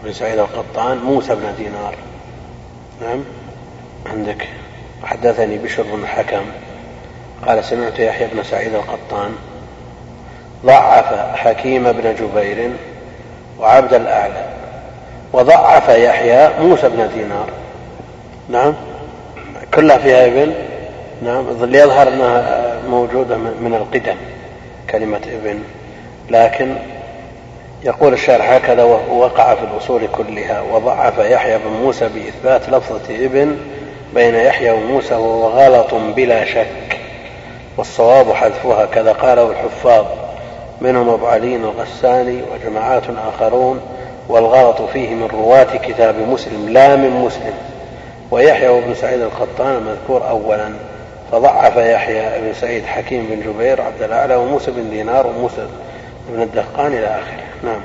بن 0.04 0.12
سعيد 0.12 0.38
القطان 0.38 0.98
موسى 0.98 1.34
بن 1.34 1.54
دينار. 1.58 1.94
نعم. 3.02 3.24
عندك. 4.06 4.48
حدثني 5.04 5.58
بشر 5.58 5.82
بن 5.82 6.02
الحكم 6.02 6.44
قال 7.46 7.64
سمعت 7.64 7.98
يحيى 7.98 8.28
بن 8.32 8.42
سعيد 8.42 8.74
القطان. 8.74 9.34
ضعف 10.66 11.36
حكيم 11.36 11.92
بن 11.92 12.14
جبير 12.14 12.70
وعبد 13.60 13.94
الأعلى. 13.94 14.48
وضعف 15.32 15.88
يحيى 15.88 16.50
موسى 16.60 16.88
بن 16.88 17.08
دينار. 17.14 17.48
نعم. 18.48 18.74
كلها 19.74 19.98
فيها 19.98 20.26
ابن. 20.26 20.54
نعم. 21.22 21.64
ليظهر 21.64 22.08
أنها 22.08 22.72
موجودة 22.88 23.36
من 23.36 23.74
القدم. 23.74 24.16
كلمة 24.90 25.20
ابن. 25.26 25.62
لكن 26.30 26.76
يقول 27.84 28.12
الشارح 28.12 28.50
هكذا 28.50 28.84
وقع 29.10 29.54
في 29.54 29.64
الأصول 29.64 30.06
كلها 30.06 30.62
وضعف 30.72 31.18
يحيى 31.18 31.58
بن 31.58 31.70
موسى 31.82 32.08
بإثبات 32.08 32.68
لفظة 32.68 33.24
ابن 33.24 33.56
بين 34.14 34.34
يحيى 34.34 34.70
وموسى 34.70 35.14
وهو 35.14 35.48
غلط 35.48 35.94
بلا 35.94 36.44
شك. 36.44 36.98
والصواب 37.76 38.32
حذفها 38.32 38.86
كذا 38.86 39.12
قاله 39.12 39.50
الحفاظ 39.50 40.06
منهم 40.80 41.08
أبو 41.08 41.26
علي 41.26 41.56
الغساني 41.56 42.42
وجماعات 42.54 43.02
آخرون 43.28 43.80
والغلط 44.28 44.82
فيه 44.82 45.14
من 45.14 45.28
رواة 45.32 45.76
كتاب 45.76 46.14
مسلم 46.28 46.68
لا 46.68 46.96
من 46.96 47.10
مسلم. 47.10 47.54
ويحيى 48.30 48.80
بن 48.80 48.94
سعيد 48.94 49.20
القطان 49.20 49.76
المذكور 49.76 50.28
أولا 50.28 50.72
فضعف 51.32 51.76
يحيى 51.76 52.40
بن 52.40 52.52
سعيد 52.60 52.86
حكيم 52.86 53.26
بن 53.30 53.52
جبير 53.52 53.82
عبد 53.82 54.02
الأعلى 54.02 54.36
وموسى 54.36 54.70
بن 54.70 54.90
دينار 54.90 55.26
وموسى 55.26 55.66
بن 56.28 56.42
الدهقان 56.42 56.92
إلى 56.92 57.06
آخره. 57.06 57.42
نعم. 57.64 57.80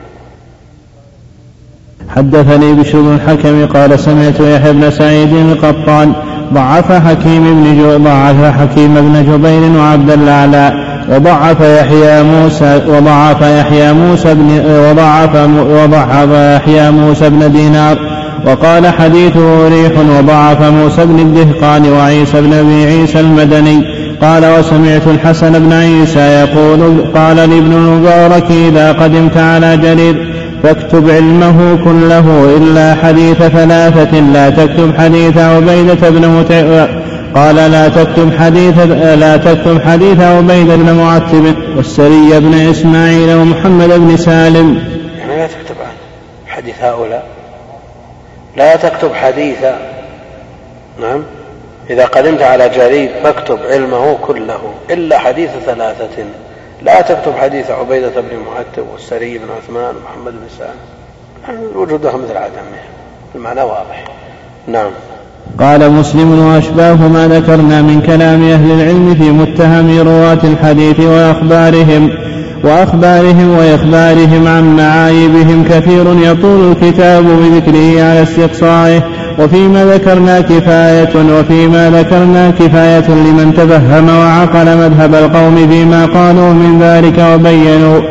حدثني 2.15 2.73
بشر 2.73 3.01
بن 3.01 3.15
الحكم 3.15 3.65
قال 3.65 3.99
سمعت 3.99 4.39
يحيى 4.39 4.73
بن 4.73 4.91
سعيد 4.91 5.33
القطان 5.33 6.13
ضعف 6.53 6.91
حكيم 6.91 7.63
بن 7.63 8.03
ضعف 8.03 8.59
حكيم 8.59 8.93
بن 8.95 9.25
جبير 9.31 9.79
وعبد 9.79 10.11
الأعلى 10.11 10.73
وضعف 11.09 11.61
يحيى 11.61 12.23
موسى 12.23 12.81
وضعف 12.87 13.41
يحيى 13.41 13.93
موسى 13.93 14.33
بن 14.33 14.61
وضعف 14.89 15.35
وضعف 15.69 16.29
يحيى 16.29 16.91
موسى 16.91 17.29
بن 17.29 17.51
دينار 17.51 17.97
وقال 18.45 18.87
حديثه 18.87 19.67
ريح 19.67 19.91
وضعف 20.17 20.61
موسى 20.61 21.05
بن 21.05 21.19
الدهقان 21.19 21.91
وعيسى 21.91 22.41
بن 22.41 22.53
أبي 22.53 22.85
عيسى 22.85 23.19
المدني 23.19 23.96
قال 24.21 24.59
وسمعت 24.59 25.07
الحسن 25.07 25.59
بن 25.59 25.73
عيسى 25.73 26.19
يقول 26.19 27.05
قال 27.15 27.35
لابن 27.35 27.73
المبارك 27.73 28.51
إذا 28.51 28.91
قدمت 28.91 29.37
على 29.37 29.77
جرير 29.77 30.33
فاكتب 30.63 31.09
علمه 31.09 31.79
كله 31.83 32.57
إلا 32.57 32.95
حديث 32.95 33.37
ثلاثة 33.37 34.19
لا 34.19 34.49
تكتب 34.49 34.97
حديث 34.97 35.37
عبيدة 35.37 36.09
بن 36.09 36.27
مت... 36.27 36.51
قال 37.35 37.55
لا 37.55 37.89
تكتب 37.89 38.33
حديث 38.39 38.79
لا 39.19 39.37
تكتب 39.37 39.81
حديث 39.81 40.19
عبيدة 40.19 40.75
بن 40.75 40.93
معتب 40.93 41.55
والسري 41.77 42.39
بن 42.39 42.53
إسماعيل 42.53 43.35
ومحمد 43.35 43.89
بن 43.89 44.17
سالم. 44.17 44.83
يعني 45.19 45.37
لا 45.37 45.47
تكتب 45.47 45.75
حديث 46.47 46.75
هؤلاء 46.81 47.25
لا 48.57 48.75
تكتب 48.75 49.13
حديث 49.13 49.57
نعم 51.01 51.23
إذا 51.89 52.05
قدمت 52.05 52.41
على 52.41 52.69
جرير 52.69 53.11
فاكتب 53.23 53.59
علمه 53.69 54.17
كله 54.27 54.59
إلا 54.89 55.19
حديث 55.19 55.49
ثلاثة. 55.65 56.25
لا 56.81 57.01
تكتب 57.01 57.33
حديث 57.37 57.71
عبيدة 57.71 58.21
بن 58.21 58.37
معتب 58.47 58.85
والسري 58.93 59.37
بن 59.37 59.45
عثمان 59.57 59.95
ومحمد 59.95 60.31
بن 60.31 60.47
سالم 60.57 61.59
وجودها 61.75 62.17
مثل 62.17 62.37
عدمه. 62.37 62.81
المعنى 63.35 63.61
واضح. 63.61 64.05
نعم. 64.67 64.91
قال 65.59 65.91
مسلم 65.91 66.47
وأشباه 66.47 67.07
ما 67.07 67.27
ذكرنا 67.27 67.81
من 67.81 68.01
كلام 68.01 68.43
أهل 68.49 68.71
العلم 68.71 69.15
في 69.15 69.31
متهم 69.31 70.07
رواة 70.07 70.39
الحديث 70.43 70.99
وأخبارهم 70.99 72.09
وأخبارهم 72.63 73.57
وإخبارهم 73.57 74.47
عن 74.47 74.75
معايبهم 74.75 75.63
كثير 75.69 76.31
يطول 76.31 76.71
الكتاب 76.71 77.23
بذكره 77.23 78.03
على 78.03 78.23
استقصائه 78.23 79.03
وفيما 79.39 79.85
ذكرنا 79.85 80.41
كفاية 80.41 81.39
وفيما 81.39 81.89
ذكرنا 81.89 82.49
كفاية 82.49 83.09
لمن 83.09 83.53
تفهم 83.57 84.09
وعقل 84.19 84.77
مذهب 84.77 85.15
القوم 85.15 85.67
فيما 85.69 86.05
قالوا 86.05 86.53
من 86.53 86.79
ذلك 86.81 87.25
وبينوا. 87.33 88.01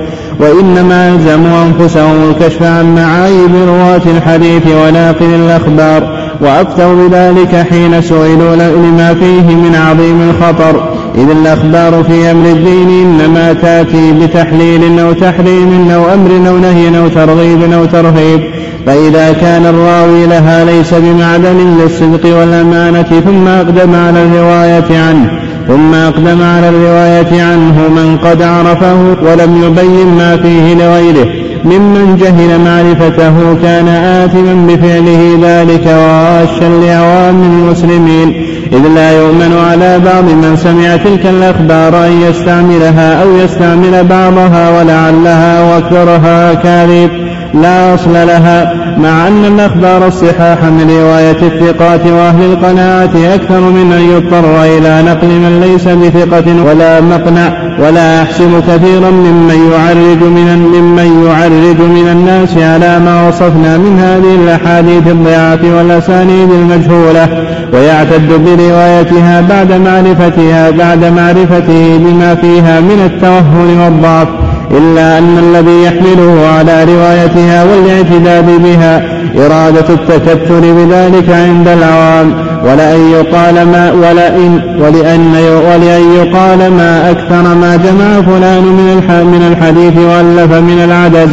وإنما 0.41 1.09
ألزموا 1.09 1.65
أنفسهم 1.65 2.31
الكشف 2.31 2.63
عن 2.63 2.95
معايب 2.95 3.55
رواة 3.69 4.17
الحديث 4.17 4.67
وناقل 4.67 5.35
الأخبار 5.35 6.17
وأفتوا 6.41 6.95
بذلك 6.95 7.67
حين 7.71 8.03
سئلوا 8.03 8.57
لما 8.57 9.15
فيه 9.15 9.55
من 9.55 9.75
عظيم 9.75 10.31
الخطر. 10.31 10.96
إذ 11.17 11.31
الأخبار 11.31 12.05
في 12.05 12.31
أمر 12.31 12.47
الدين 12.51 12.89
إنما 12.89 13.53
تأتي 13.53 14.13
بتحليل 14.13 14.99
أو 15.01 15.13
تحريم 15.13 15.91
أو 15.91 16.15
أمر 16.15 16.49
أو 16.49 16.59
نهي 16.59 16.99
أو 16.99 17.09
ترغيب 17.09 17.73
أو 17.73 17.85
ترهيب 17.85 18.41
فإذا 18.87 19.33
كان 19.33 19.67
الراوي 19.67 20.27
لها 20.27 20.65
ليس 20.65 20.95
بمعدن 20.95 21.79
للصدق 21.81 22.37
والأمانة 22.39 23.23
ثم 23.25 23.49
أقدم 23.49 23.95
على 23.95 24.23
الرواية 24.23 24.99
عنه 25.09 25.31
ثم 25.69 25.95
أقدم 25.95 26.43
على 26.43 26.69
الرواية 26.69 27.43
عنه 27.43 27.89
من 27.89 28.19
قد 28.25 28.43
عرفه 28.43 28.97
ولم 29.23 29.63
يبين 29.63 30.07
ما 30.19 30.37
فيه 30.37 30.75
لغيره. 30.75 31.46
ممن 31.67 32.17
جهل 32.21 32.61
معرفته 32.61 33.63
كان 33.63 33.89
آثما 33.89 34.67
بفعله 34.69 35.39
ذلك 35.43 35.87
وغاشا 35.87 36.87
لعوام 36.87 37.43
المسلمين 37.43 38.47
إذ 38.73 38.89
لا 38.95 39.13
يؤمن 39.13 39.57
على 39.71 39.99
بعض 39.99 40.25
من 40.25 40.57
سمع 40.57 40.97
تلك 40.97 41.27
الأخبار 41.27 42.07
أن 42.07 42.23
يستعملها 42.23 43.23
أو 43.23 43.37
يستعمل 43.37 44.05
بعضها 44.05 44.81
ولعلها 44.81 45.63
وأكثرها 45.63 46.53
أكاذيب 46.53 47.11
لا 47.55 47.95
أصل 47.95 48.13
لها 48.13 48.75
مع 48.99 49.29
أن 49.29 49.45
الأخبار 49.45 50.07
الصحاح 50.07 50.65
من 50.65 50.91
رواية 51.01 51.43
الثقات 51.43 52.07
وأهل 52.07 52.43
القناعة 52.53 53.35
أكثر 53.35 53.61
من 53.61 53.93
أن 53.93 54.11
يضطر 54.11 54.65
إلى 54.65 55.03
نقل 55.03 55.27
من 55.27 55.61
ليس 55.61 55.89
بثقة 55.89 56.65
ولا 56.67 57.01
مقنع 57.01 57.53
ولا 57.79 58.23
أحسب 58.23 58.63
كثيرا 58.69 59.11
ممن 59.11 59.71
يعرج 59.73 60.23
من 60.23 60.71
ممن 60.75 61.27
يعرج 61.27 61.56
من 61.65 62.09
الناس 62.13 62.57
على 62.57 62.99
ما 62.99 63.29
وصفنا 63.29 63.79
من 63.79 63.99
هذه 63.99 64.35
الأحاديث 64.45 65.07
الضعاف 65.07 65.65
والأسانيد 65.65 66.51
المجهولة 66.51 67.29
ويعتد 67.73 68.29
بروايتها 68.29 69.41
بعد 69.41 69.73
معرفتها 69.73 70.71
بعد 70.71 71.05
معرفته 71.05 71.99
بما 71.99 72.35
فيها 72.35 72.81
من 72.81 73.03
التوهن 73.05 73.81
والضعف 73.81 74.29
إلا 74.71 75.19
أن 75.19 75.39
الذي 75.39 75.83
يحمله 75.85 76.47
على 76.59 76.85
روايتها 76.85 77.65
والاعتداد 77.65 78.63
بها 78.63 79.03
إرادة 79.37 79.95
التكثر 79.95 80.61
بذلك 80.61 81.31
عند 81.31 81.69
العوام. 81.69 82.46
ولأن 82.67 83.11
يقال 83.11 83.55
ما 83.55 83.93
ولئن 83.93 84.81
ولأن 84.81 85.35
ولأن 85.69 86.15
يقال 86.15 86.59
ما 86.59 87.11
أكثر 87.11 87.55
ما 87.55 87.77
جمع 87.77 88.23
فلان 88.23 88.63
من 88.63 88.97
من 89.33 89.43
الحديث 89.53 89.99
وألف 89.99 90.53
من 90.53 90.85
العدد. 90.85 91.31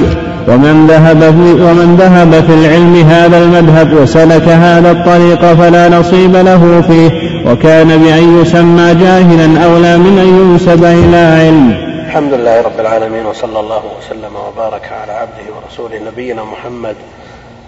ومن 0.47 0.88
ذهب 0.88 1.19
في 1.19 1.64
ومن 1.64 1.95
ذهب 1.99 2.43
في 2.47 2.53
العلم 2.53 2.95
هذا 2.95 3.38
المذهب 3.38 3.93
وسلك 3.93 4.47
هذا 4.47 4.91
الطريق 4.91 5.53
فلا 5.53 5.89
نصيب 5.89 6.35
له 6.35 6.81
فيه. 6.88 7.11
وكان 7.51 7.88
بأن 7.88 8.41
يسمى 8.41 8.95
جاهلا 8.95 9.65
أولى 9.65 9.97
من 9.97 10.19
أن 10.19 10.51
ينسب 10.51 10.84
إلى 10.84 11.18
علم. 11.18 11.93
الحمد 12.05 12.34
لله 12.34 12.61
رب 12.61 12.80
العالمين 12.80 13.26
وصلى 13.26 13.60
الله 13.60 13.81
وسلم 13.97 14.34
وبارك 14.47 14.89
على 15.01 15.11
عبده 15.11 15.45
ورسوله 15.55 16.11
نبينا 16.11 16.43
محمد 16.43 16.95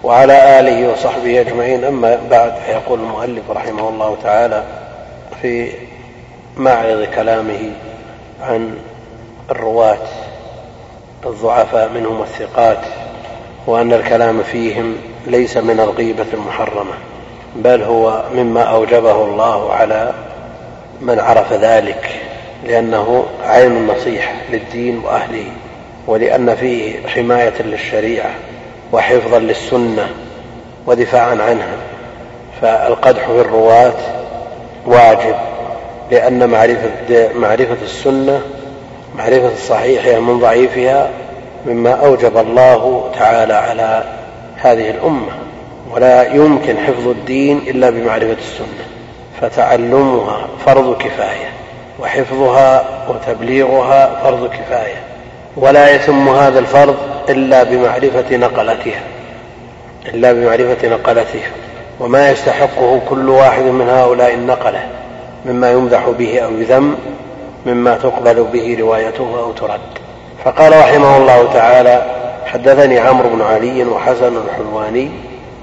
وعلى 0.06 0.60
آله 0.60 0.92
وصحبه 0.92 1.40
أجمعين. 1.40 1.84
أما 1.84 2.18
بعد 2.30 2.54
فيقول 2.66 3.00
المؤلف 3.00 3.50
رحمه 3.50 3.88
الله 3.88 4.16
تعالى 4.22 4.64
في 5.42 5.72
معرض 6.56 7.04
كلامه 7.14 7.70
عن 8.42 8.78
الرواة 9.50 10.06
الضعفاء 11.26 11.88
منهم 11.88 12.22
الثقات 12.22 12.78
وأن 13.66 13.92
الكلام 13.92 14.42
فيهم 14.42 14.96
ليس 15.26 15.56
من 15.56 15.80
الغيبة 15.80 16.26
المحرمة 16.34 16.94
بل 17.56 17.82
هو 17.82 18.22
مما 18.34 18.62
أوجبه 18.62 19.24
الله 19.24 19.72
على 19.72 20.12
من 21.00 21.18
عرف 21.20 21.52
ذلك 21.52 22.20
لأنه 22.64 23.26
عين 23.44 23.72
النصيحة 23.72 24.32
للدين 24.52 24.98
وأهله 24.98 25.46
ولأن 26.06 26.54
فيه 26.54 27.06
حماية 27.06 27.62
للشريعة. 27.62 28.30
وحفظا 28.96 29.38
للسنة 29.38 30.08
ودفاعا 30.86 31.30
عنها. 31.30 31.76
فالقدح 32.62 33.26
في 33.26 33.40
الرواة 33.40 33.94
واجب 34.86 35.34
لأن 36.10 36.48
معرفة, 36.50 36.90
معرفة 37.34 37.76
السنة 37.82 38.40
معرفة 39.18 39.52
الصحيح 39.52 40.18
من 40.18 40.38
ضعيفها 40.38 41.10
مما 41.66 41.90
أوجب 41.90 42.38
الله 42.38 43.10
تعالى 43.18 43.54
على 43.54 44.04
هذه 44.56 44.90
الأمة. 44.90 45.32
ولا 45.90 46.34
يمكن 46.34 46.78
حفظ 46.78 47.08
الدين 47.08 47.58
إلا 47.58 47.90
بمعرفة 47.90 48.36
السنة. 48.38 48.86
فتعلمها 49.40 50.46
فرض 50.66 50.98
كفاية 50.98 51.50
وحفظها 52.00 52.84
وتبليغها 53.08 54.20
فرض 54.22 54.50
كفاية. 54.50 55.15
ولا 55.56 55.94
يتم 55.94 56.28
هذا 56.28 56.58
الفرض 56.58 56.96
إلا 57.28 57.62
بمعرفة 57.62 58.36
نقلتها 58.36 59.00
إلا 60.06 60.32
بمعرفة 60.32 60.88
نقلتها 60.88 61.50
وما 62.00 62.30
يستحقه 62.30 63.00
كل 63.08 63.28
واحد 63.28 63.62
من 63.62 63.88
هؤلاء 63.88 64.34
النقلة 64.34 64.86
مما 65.46 65.70
يمدح 65.70 66.08
به 66.18 66.40
أو 66.40 66.50
يذم 66.50 66.96
مما 67.66 67.96
تقبل 67.96 68.44
به 68.52 68.76
روايته 68.80 69.38
أو 69.38 69.52
ترد. 69.52 69.80
فقال 70.44 70.72
رحمه 70.72 71.16
الله 71.16 71.52
تعالى 71.52 72.02
حدثني 72.46 72.98
عمرو 72.98 73.28
بن 73.28 73.42
علي 73.42 73.84
وحسن 73.84 74.36
الحلواني 74.36 75.10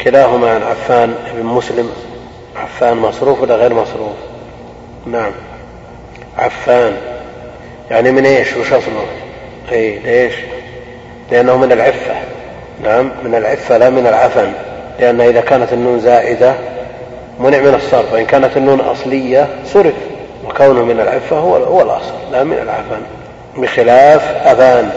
كلاهما 0.02 0.56
عن 0.56 0.64
عفان 0.64 1.16
بن 1.36 1.46
مسلم 1.46 1.90
عفان 2.56 2.98
مصروف 2.98 3.42
ولا 3.42 3.56
غير 3.56 3.74
مصروف؟ 3.74 4.16
نعم. 5.06 5.32
عفان. 6.38 6.94
يعني 7.92 8.12
من 8.12 8.26
إيش؟ 8.26 8.58
وش 8.58 8.74
أصله؟ 8.74 9.06
اي 9.72 10.00
ليش؟ 10.00 10.34
لأنه 11.32 11.58
من 11.58 11.72
العفة. 11.72 12.14
نعم 12.84 13.12
من 13.24 13.36
العفة 13.36 13.78
لا 13.78 13.90
من 13.90 14.08
العفن. 14.08 14.52
لأن 15.00 15.22
إذا 15.22 15.42
كانت 15.42 15.74
النون 15.74 16.00
زائدة 16.00 16.54
منع 17.40 17.58
من 17.58 17.74
الصرف. 17.74 18.14
وإن 18.14 18.26
كانت 18.26 18.58
النون 18.58 18.80
أصلية 18.80 19.48
صرف. 19.66 19.94
وكونه 20.46 20.84
من 20.84 21.00
العفة 21.00 21.38
هو, 21.38 21.56
هو 21.56 21.82
الأصل 21.82 22.14
لا 22.32 22.44
من 22.44 22.58
العفن. 22.58 23.02
بخلاف 23.58 24.48
أبان 24.48 24.90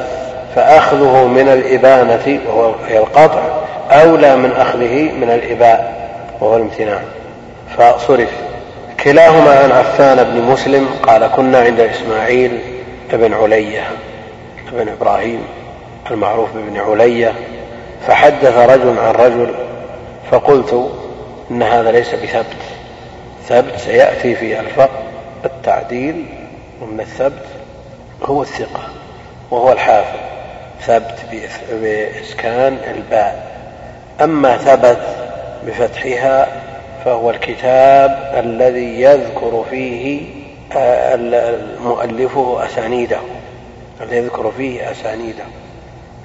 فأخذه 0.55 1.27
من 1.27 1.49
الإبانة 1.49 2.41
وهو 2.49 2.75
هي 2.89 2.99
القطع 2.99 3.43
أولى 3.91 4.37
من 4.37 4.53
أخذه 4.53 5.13
من 5.13 5.31
الإباء 5.31 6.11
وهو 6.41 6.57
الامتناع. 6.57 7.01
فصرف. 7.79 8.31
كلاهما 9.05 9.51
عن 9.51 9.73
عفان 9.73 10.25
بن 10.25 10.41
مسلم 10.41 10.89
قال 11.03 11.31
كنا 11.37 11.59
عند 11.59 11.81
إسماعيل 11.81 12.59
بن 13.13 13.35
علية. 13.35 13.83
بن 14.77 14.89
إبراهيم 14.89 15.43
المعروف 16.11 16.49
بابن 16.55 16.81
علية 16.81 17.33
فحدث 18.07 18.57
رجل 18.57 18.99
عن 18.99 19.15
رجل 19.15 19.55
فقلت 20.31 20.91
إن 21.51 21.63
هذا 21.63 21.91
ليس 21.91 22.15
بثبت. 22.15 22.57
ثبت 23.49 23.77
سيأتي 23.79 24.35
في 24.35 24.61
الفقه 24.61 25.03
التعديل 25.45 26.27
ومن 26.83 27.01
الثبت 27.01 27.45
هو 28.23 28.43
الثقة 28.43 28.89
وهو 29.51 29.73
الحافظ. 29.73 30.19
ثبت 30.81 31.19
بإسكان 31.73 32.79
الباء. 32.95 33.57
أما 34.21 34.57
ثبت 34.57 35.07
بفتحها 35.67 36.47
فهو 37.05 37.31
الكتاب 37.31 38.33
الذي 38.45 39.03
يذكر 39.03 39.65
فيه 39.71 40.23
مؤلفه 41.81 42.67
أسانيده. 42.67 43.19
الذي 44.01 44.17
يذكر 44.17 44.53
فيه 44.57 44.91
أسانيده 44.91 45.45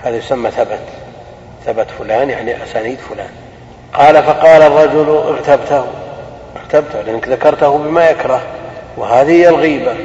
هذا 0.03 0.17
يسمى 0.17 0.51
ثبت. 0.51 0.79
ثبت 1.65 1.87
فلان 1.99 2.29
يعني 2.29 2.63
أسانيد 2.63 2.99
فلان. 2.99 3.29
قال 3.93 4.23
فقال 4.23 4.61
الرجل 4.61 5.09
اغتبته. 5.09 5.85
اغتبته 6.57 7.01
لأنك 7.01 7.27
ذكرته 7.27 7.77
بما 7.77 8.09
يكره 8.09 8.41
وهذه 8.97 9.31
هي 9.31 9.49
الغيبة. 9.49 9.95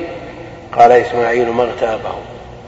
قال 0.79 0.93
إسماعيل 0.93 1.49
ما 1.49 1.63
اغتابه. 1.63 2.13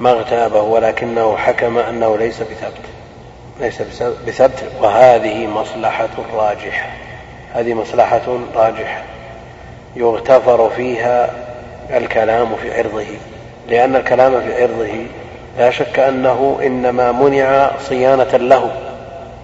ما 0.01 0.11
اغتابه 0.11 0.63
ولكنه 0.63 1.37
حكم 1.37 1.79
أنه 1.79 2.19
ليس 2.19 2.41
بثبت. 2.41 2.85
ليس 3.61 3.83
بثبت 4.27 4.65
وهذه 4.83 5.47
مصلحة 5.47 6.09
راجحة. 6.35 6.91
هذه 7.55 7.75
مصلحة 7.75 8.39
راجحة. 8.55 9.03
يغتفر 9.97 10.71
فيها 10.77 11.31
الكلام 11.91 12.57
في 12.57 12.79
عرضه. 12.79 13.07
لأن 13.69 13.97
الكلام 13.97 14.41
في 14.41 14.63
عرضه 14.63 15.07
لا 15.59 15.71
شك 15.71 15.99
أنه 15.99 16.59
إنما 16.63 17.13
منع 17.13 17.71
صيانة 17.89 18.37
له 18.37 18.71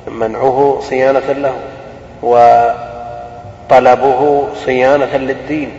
منعه 0.09 0.79
صيانة 0.83 1.33
له 1.33 1.55
وطلبه 3.71 4.49
صيانة 4.65 5.17
للدين. 5.17 5.71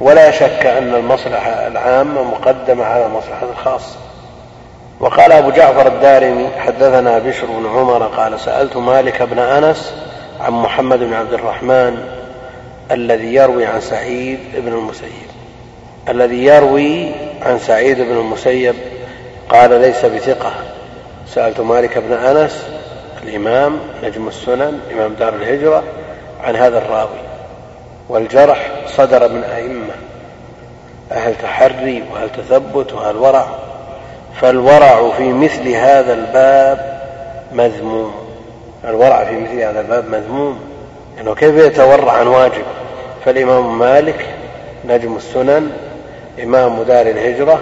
ولا 0.00 0.30
شك 0.30 0.66
أن 0.66 0.94
المصلحة 0.94 1.50
العامة 1.66 2.22
مقدمة 2.22 2.84
على 2.84 3.06
المصلحة 3.06 3.46
الخاصة. 3.50 3.96
وقال 5.00 5.32
أبو 5.32 5.50
جعفر 5.50 5.86
الدارمي 5.86 6.48
حدثنا 6.58 7.18
بشر 7.18 7.46
بن 7.46 7.66
عمر 7.66 8.06
قال 8.06 8.40
سألت 8.40 8.76
مالك 8.76 9.22
بن 9.22 9.38
أنس 9.38 9.94
عن 10.40 10.52
محمد 10.52 10.98
بن 10.98 11.14
عبد 11.14 11.32
الرحمن 11.32 12.04
الذي 12.90 13.34
يروي 13.34 13.66
عن 13.66 13.80
سعيد 13.80 14.38
بن 14.54 14.72
المسيب. 14.72 15.29
الذي 16.08 16.44
يروي 16.44 17.10
عن 17.42 17.58
سعيد 17.58 18.00
بن 18.00 18.12
المسيب 18.12 18.74
قال 19.48 19.80
ليس 19.80 20.04
بثقة. 20.04 20.52
سألت 21.26 21.60
مالك 21.60 21.98
بن 21.98 22.12
أنس 22.12 22.66
الإمام 23.22 23.80
نجم 24.04 24.28
السنن 24.28 24.80
إمام 24.92 25.14
دار 25.14 25.34
الهجرة 25.34 25.82
عن 26.44 26.56
هذا 26.56 26.78
الراوي. 26.78 27.20
والجرح 28.08 28.70
صدر 28.86 29.28
من 29.28 29.44
أئمة. 29.44 29.94
أهل 31.12 31.34
تحري 31.34 32.04
وهل 32.12 32.30
تثبت 32.30 32.92
وهل 32.92 33.16
ورع؟ 33.16 33.46
فالورع 34.40 35.10
في 35.16 35.32
مثل 35.32 35.68
هذا 35.68 36.14
الباب 36.14 37.00
مذموم. 37.52 38.14
الورع 38.84 39.24
في 39.24 39.40
مثل 39.40 39.60
هذا 39.60 39.80
الباب 39.80 40.08
مذموم. 40.08 40.60
لأنه 41.16 41.34
كيف 41.34 41.54
يتورع 41.54 42.12
عن 42.12 42.26
واجب؟ 42.26 42.64
فالإمام 43.24 43.78
مالك 43.78 44.26
نجم 44.84 45.16
السنن 45.16 45.70
إمام 46.42 46.82
دار 46.82 47.06
الهجرة 47.06 47.60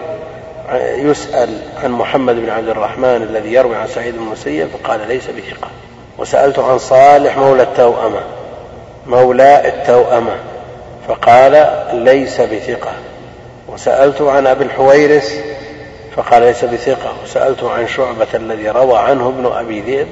يسأل 0.96 1.58
عن 1.82 1.90
محمد 1.90 2.36
بن 2.36 2.50
عبد 2.50 2.68
الرحمن 2.68 3.26
الذي 3.30 3.52
يروي 3.52 3.76
عن 3.76 3.86
سعيد 3.86 4.14
بن 4.16 4.22
المسيب 4.22 4.68
فقال 4.68 5.08
ليس 5.08 5.24
بثقة 5.26 5.68
وسألت 6.18 6.58
عن 6.58 6.78
صالح 6.78 7.38
مولى 7.38 7.62
التوأمة 7.62 8.20
مولى 9.06 9.62
التوأمة 9.68 10.36
فقال 11.08 11.68
ليس 11.92 12.40
بثقة. 12.40 12.92
وسألت 13.68 14.22
عن 14.22 14.46
أبي 14.46 14.64
الحويرث 14.64 15.44
فقال 16.16 16.42
ليس 16.42 16.64
بثقة. 16.64 17.12
وسألته 17.24 17.70
عن 17.70 17.88
شعبة 17.88 18.26
الذي 18.34 18.70
روى 18.70 18.98
عنه 18.98 19.28
ابن 19.28 19.46
أبي 19.46 19.80
ذئب 19.80 20.06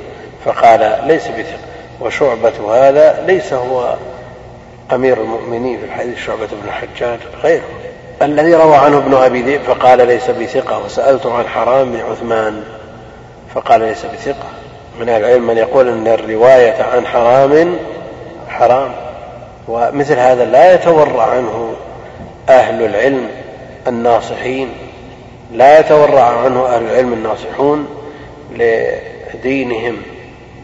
فقال 0.45 0.99
ليس 1.07 1.29
بثقة. 1.29 1.59
وشعبة 2.01 2.75
هذا 2.75 3.25
ليس 3.27 3.53
هو 3.53 3.95
أمير 4.93 5.21
المؤمنين 5.21 5.79
في 5.79 5.85
الحديث 5.85 6.19
شعبة 6.27 6.47
بن 6.47 6.69
الحجاج 6.69 7.19
غيره. 7.43 7.65
الذي 8.23 8.55
روى 8.55 8.77
عنه 8.77 8.99
ابن 8.99 9.15
أبي 9.15 9.43
ذئب 9.43 9.61
فقال 9.63 10.07
ليس 10.07 10.31
بثقة 10.31 10.85
وسألته 10.85 11.35
عن 11.35 11.47
حرام 11.47 11.93
بن 11.93 12.01
عثمان 12.01 12.63
فقال 13.55 13.81
ليس 13.81 14.07
بثقة 14.07 14.49
من 15.01 15.09
أهل 15.09 15.25
العلم 15.25 15.47
من 15.47 15.57
يقول 15.57 15.89
أن 15.89 16.09
الرواية 16.09 16.83
عن 16.83 17.07
حرام 17.07 17.77
حرام 18.49 18.93
ومثل 19.69 20.15
هذا 20.19 20.45
لا 20.45 20.75
يتورع 20.75 21.23
عنه 21.23 21.75
أهل 22.49 22.83
العلم 22.83 23.29
الناصحين 23.87 24.69
لا 25.53 25.81
يتورع 25.81 26.25
عنه 26.45 26.67
أهل 26.67 26.85
العلم 26.85 27.13
الناصحون 27.13 27.87
لدينهم 28.55 29.97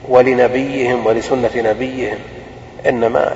ولنبيهم 0.08 1.06
ولسنة 1.06 1.50
نبيهم 1.56 2.18
إنما 2.88 3.34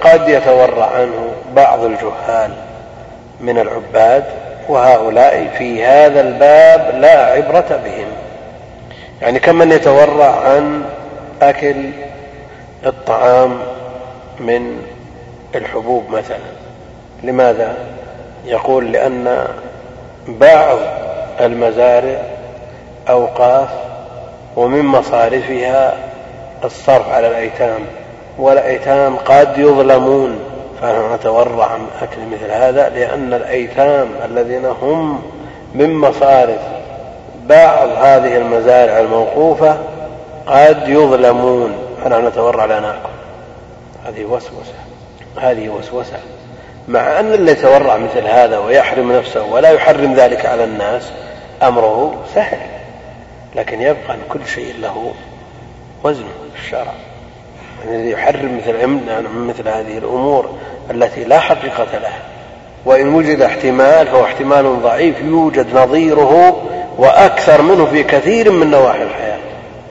قد 0.00 0.28
يتورع 0.28 0.86
عنه 0.86 1.32
بعض 1.54 1.84
الجهال. 1.84 2.50
من 3.44 3.58
العباد 3.58 4.24
وهؤلاء 4.68 5.54
في 5.58 5.84
هذا 5.84 6.20
الباب 6.20 7.00
لا 7.00 7.24
عبرة 7.26 7.80
بهم. 7.84 8.08
يعني 9.22 9.38
كم 9.38 9.54
من 9.54 9.72
يتورع 9.72 10.40
عن 10.40 10.82
أكل 11.42 11.90
الطعام 12.86 13.58
من 14.40 14.82
الحبوب 15.54 16.10
مثلا؟ 16.10 16.36
لماذا؟ 17.22 17.74
يقول 18.44 18.92
لأن 18.92 19.46
بعض 20.28 20.78
المزارع 21.40 22.18
أوقاف 23.08 23.68
ومن 24.56 24.84
مصارفها 24.84 25.94
الصرف 26.64 27.08
على 27.08 27.26
الأيتام 27.26 27.80
والأيتام 28.38 29.16
قد 29.16 29.58
يظلمون. 29.58 30.53
فنحن 30.84 31.14
نتورع 31.14 31.64
عن 31.64 31.86
أكل 32.02 32.20
مثل 32.32 32.50
هذا 32.50 32.88
لأن 32.88 33.34
الأيتام 33.34 34.08
الذين 34.24 34.64
هم 34.64 35.22
من 35.74 35.94
مصارف 35.94 36.60
بعض 37.46 37.88
هذه 37.88 38.36
المزارع 38.36 39.00
الموقوفة 39.00 39.78
قد 40.46 40.88
يظلمون. 40.88 41.74
فنحن 42.04 42.26
نتورع 42.26 42.64
لا 42.64 42.80
نأكل. 42.80 43.08
هذه 44.06 44.24
وسوسة. 44.24 44.74
هذه 45.40 45.68
وسوسة. 45.68 46.18
مع 46.88 47.20
أن 47.20 47.32
اللي 47.32 47.52
يتورع 47.52 47.96
مثل 47.96 48.26
هذا 48.26 48.58
ويحرم 48.58 49.12
نفسه 49.12 49.42
ولا 49.42 49.70
يحرم 49.70 50.14
ذلك 50.14 50.46
على 50.46 50.64
الناس 50.64 51.12
أمره 51.62 52.14
سهل. 52.34 52.58
لكن 53.54 53.80
يبقى 53.80 54.14
أن 54.14 54.20
كل 54.28 54.46
شيء 54.46 54.74
له 54.80 55.12
وزنه 56.04 56.28
في 56.54 56.60
الشرع. 56.60 56.94
الذي 57.88 58.10
يحرم 58.10 58.56
مثل 58.56 58.88
مثل 59.36 59.68
هذه 59.68 59.98
الأمور 59.98 60.50
التي 60.90 61.24
لا 61.24 61.40
حقيقة 61.40 61.86
لها. 61.92 62.22
وإن 62.84 63.14
وجد 63.14 63.42
احتمال 63.42 64.06
فهو 64.06 64.24
احتمال 64.24 64.82
ضعيف 64.82 65.20
يوجد 65.20 65.76
نظيره 65.76 66.62
وأكثر 66.98 67.62
منه 67.62 67.86
في 67.86 68.02
كثير 68.02 68.50
من 68.50 68.70
نواحي 68.70 69.02
الحياة. 69.02 69.38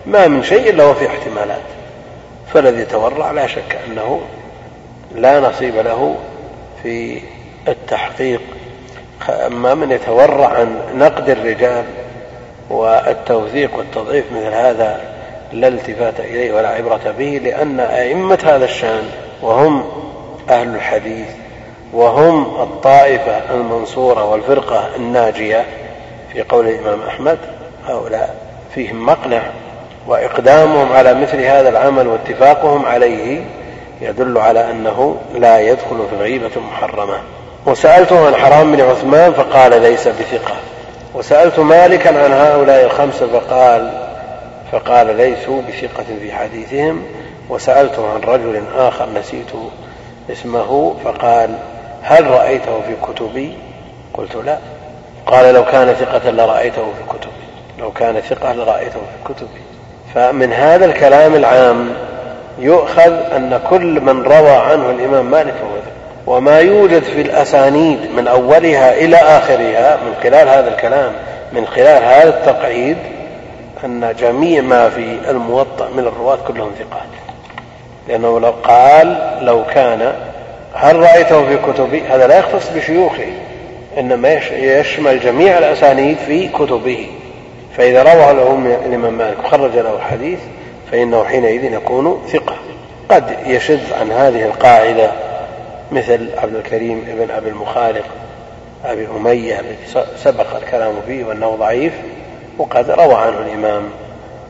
ما 0.05 0.27
من 0.27 0.43
شيء 0.43 0.69
إلا 0.69 0.85
وفي 0.85 1.07
احتمالات. 1.07 1.61
فالذي 2.53 2.81
يتورع 2.81 3.31
لا 3.31 3.47
شك 3.47 3.79
أنه 3.87 4.21
لا 5.15 5.39
نصيب 5.39 5.75
له 5.75 6.15
في 6.83 7.21
التحقيق. 7.67 8.41
أما 9.29 9.73
من 9.73 9.91
يتورع 9.91 10.47
عن 10.47 10.75
نقد 10.95 11.29
الرجال 11.29 11.83
والتوثيق 12.69 13.77
والتضعيف 13.77 14.25
مثل 14.31 14.53
هذا 14.53 15.12
لا 15.53 15.67
التفات 15.67 16.19
إليه 16.19 16.53
ولا 16.53 16.69
عبرة 16.69 17.13
به 17.17 17.41
لأن 17.43 17.79
أئمة 17.79 18.39
هذا 18.43 18.65
الشأن 18.65 19.03
وهم 19.41 19.83
أهل 20.49 20.75
الحديث 20.75 21.27
وهم 21.93 22.61
الطائفة 22.61 23.53
المنصورة 23.53 24.25
والفرقة 24.31 24.89
الناجية. 24.95 25.65
في 26.33 26.41
قول 26.41 26.67
الإمام 26.67 26.99
أحمد 27.07 27.37
هؤلاء 27.87 28.35
فيهم 28.75 29.05
مقنع 29.05 29.41
وإقدامهم 30.07 30.93
على 30.93 31.13
مثل 31.13 31.41
هذا 31.41 31.69
العمل 31.69 32.07
واتفاقهم 32.07 32.85
عليه 32.85 33.41
يدل 34.01 34.37
على 34.37 34.71
أنه 34.71 35.17
لا 35.35 35.59
يدخل 35.59 36.05
في 36.09 36.15
الغيبة 36.15 36.49
المحرمة 36.57 37.17
وسألته 37.65 38.27
عن 38.27 38.35
حرام 38.35 38.71
بن 38.71 38.81
عثمان 38.81 39.33
فقال 39.33 39.81
ليس 39.81 40.07
بثقة. 40.07 40.55
وسألت 41.13 41.59
مالكا 41.59 42.23
عن 42.23 42.31
هؤلاء 42.31 42.85
الخمسة 42.85 43.27
فقال 43.27 44.02
فقال 44.73 45.17
ليسوا 45.17 45.61
بثقة 45.61 46.05
في 46.21 46.31
حديثهم 46.31 47.03
وسألته 47.49 48.13
عن 48.13 48.21
رجل 48.21 48.63
آخر 48.77 49.09
نسيت 49.09 49.51
اسمه 50.31 50.95
فقال 51.03 51.55
هل 52.01 52.27
رأيته 52.27 52.81
في 52.81 53.13
كتبي؟ 53.13 53.53
قلت 54.13 54.35
لا. 54.35 54.57
قال 55.25 55.53
لو 55.53 55.65
كان 55.65 55.93
ثقة 55.93 56.29
لرأيته 56.31 56.81
في 56.81 57.17
كتبي 57.17 57.43
لو 57.79 57.91
كان 57.91 58.19
ثقة 58.19 58.53
لرأيته 58.53 58.99
في 58.99 59.33
كتبي. 59.33 59.61
فمن 60.15 60.53
هذا 60.53 60.85
الكلام 60.85 61.35
العام 61.35 61.89
يؤخذ 62.59 63.13
أن 63.35 63.59
كل 63.69 64.01
من 64.01 64.23
روى 64.23 64.51
عنه 64.51 64.89
الإمام 64.89 65.31
مالك 65.31 65.53
فهو 65.53 65.69
ثقة 65.85 65.93
وما 66.27 66.59
يوجد 66.59 67.03
في 67.03 67.21
الأسانيد 67.21 67.99
من 68.15 68.27
أولها 68.27 68.93
إلى 68.93 69.17
آخرها 69.17 69.97
من 69.97 70.15
خلال 70.23 70.49
هذا 70.49 70.67
الكلام 70.67 71.11
من 71.53 71.67
خلال 71.67 72.03
هذا 72.03 72.29
التقعيد 72.29 72.97
أن 73.85 74.15
جميع 74.19 74.61
ما 74.61 74.89
في 74.89 75.19
الموطأ 75.29 75.89
من 75.89 75.99
الرواة 75.99 76.37
كلهم 76.47 76.71
ثقات. 76.79 77.07
لأنه 78.07 78.39
لو 78.39 78.53
قال 78.63 79.37
لو 79.41 79.65
كان 79.65 80.13
هل 80.73 80.95
رأيته 80.95 81.45
في 81.45 81.57
كتبي 81.57 82.01
هذا 82.01 82.27
لا 82.27 82.39
يختص 82.39 82.69
بشيوخه 82.69 83.27
إنما 83.97 84.33
يشمل 84.51 85.19
جميع 85.19 85.57
الأسانيد 85.57 86.17
في 86.17 86.47
كتبه. 86.47 87.07
فإذا 87.77 88.03
روى 88.03 88.33
له 88.33 88.77
الإمام 88.85 89.13
مالك 89.13 89.39
وخرج 89.45 89.77
له 89.77 89.95
الحديث 89.95 90.39
فإنه 90.91 91.23
حينئذ 91.23 91.73
يكون 91.73 92.23
ثقة. 92.27 92.55
قد 93.09 93.35
يشذ 93.45 93.93
عن 93.93 94.11
هذه 94.11 94.45
القاعدة 94.45 95.11
مثل 95.91 96.29
عبد 96.37 96.55
الكريم 96.55 97.03
بن 97.07 97.31
أبي 97.31 97.49
المخالق 97.49 98.05
أبي 98.85 99.07
أمية 99.17 99.59
الذي 99.59 100.05
سبق 100.17 100.55
الكلام 100.55 100.93
فيه 101.07 101.25
وأنه 101.25 101.55
ضعيف. 101.55 101.93
وقد 102.57 102.91
روى 102.91 103.13
عنه 103.13 103.39
الإمام 103.39 103.83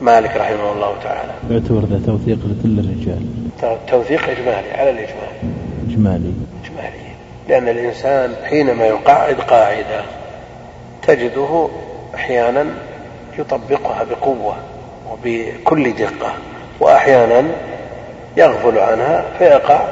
مالك 0.00 0.36
رحمه 0.36 0.72
الله 0.72 0.94
تعالى. 1.02 1.32
يعتبر 1.50 1.80
ذا 1.80 2.00
توثيق 2.06 2.38
لكل 2.38 2.78
الرجال. 2.78 3.22
توثيق 3.88 4.28
إجمالي 4.28 4.72
على 4.72 4.90
الإجمال. 4.90 5.32
إجمالي. 5.88 6.32
إجمالي. 6.64 7.04
لأن 7.48 7.68
الإنسان 7.68 8.34
حينما 8.44 8.86
يقعد 8.86 9.34
قاعدة 9.34 10.04
تجده 11.02 11.68
أحيانا 12.14 12.66
يطبقها 13.38 14.04
بقوة 14.04 14.56
وبكل 15.12 15.92
دقة 15.92 16.32
وأحيانا 16.80 17.44
يغفل 18.36 18.78
عنها 18.78 19.24
فيقع 19.38 19.88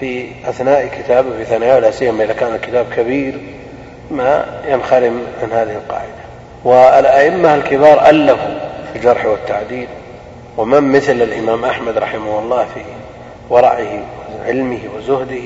في 0.00 0.28
أثناء 0.48 0.86
كتابه 0.86 1.30
في 1.36 1.44
ثناياه 1.44 1.78
لا 1.78 1.90
سيما 1.90 2.24
إذا 2.24 2.32
كان 2.32 2.54
الكتاب 2.54 2.86
كبير 2.96 3.40
ما 4.10 4.44
ينخرم 4.68 5.20
عن 5.42 5.52
هذه 5.52 5.72
القاعدة. 5.72 6.19
والأئمة 6.64 7.54
الكبار 7.54 8.08
ألفوا 8.08 8.58
في 8.92 8.98
الجرح 8.98 9.26
والتعديل. 9.26 9.88
ومن 10.56 10.92
مثل 10.92 11.12
الإمام 11.12 11.64
أحمد 11.64 11.98
رحمه 11.98 12.38
الله 12.38 12.64
في 12.74 12.80
ورعه 13.50 14.02
وعلمه 14.38 14.80
وزهده 14.96 15.42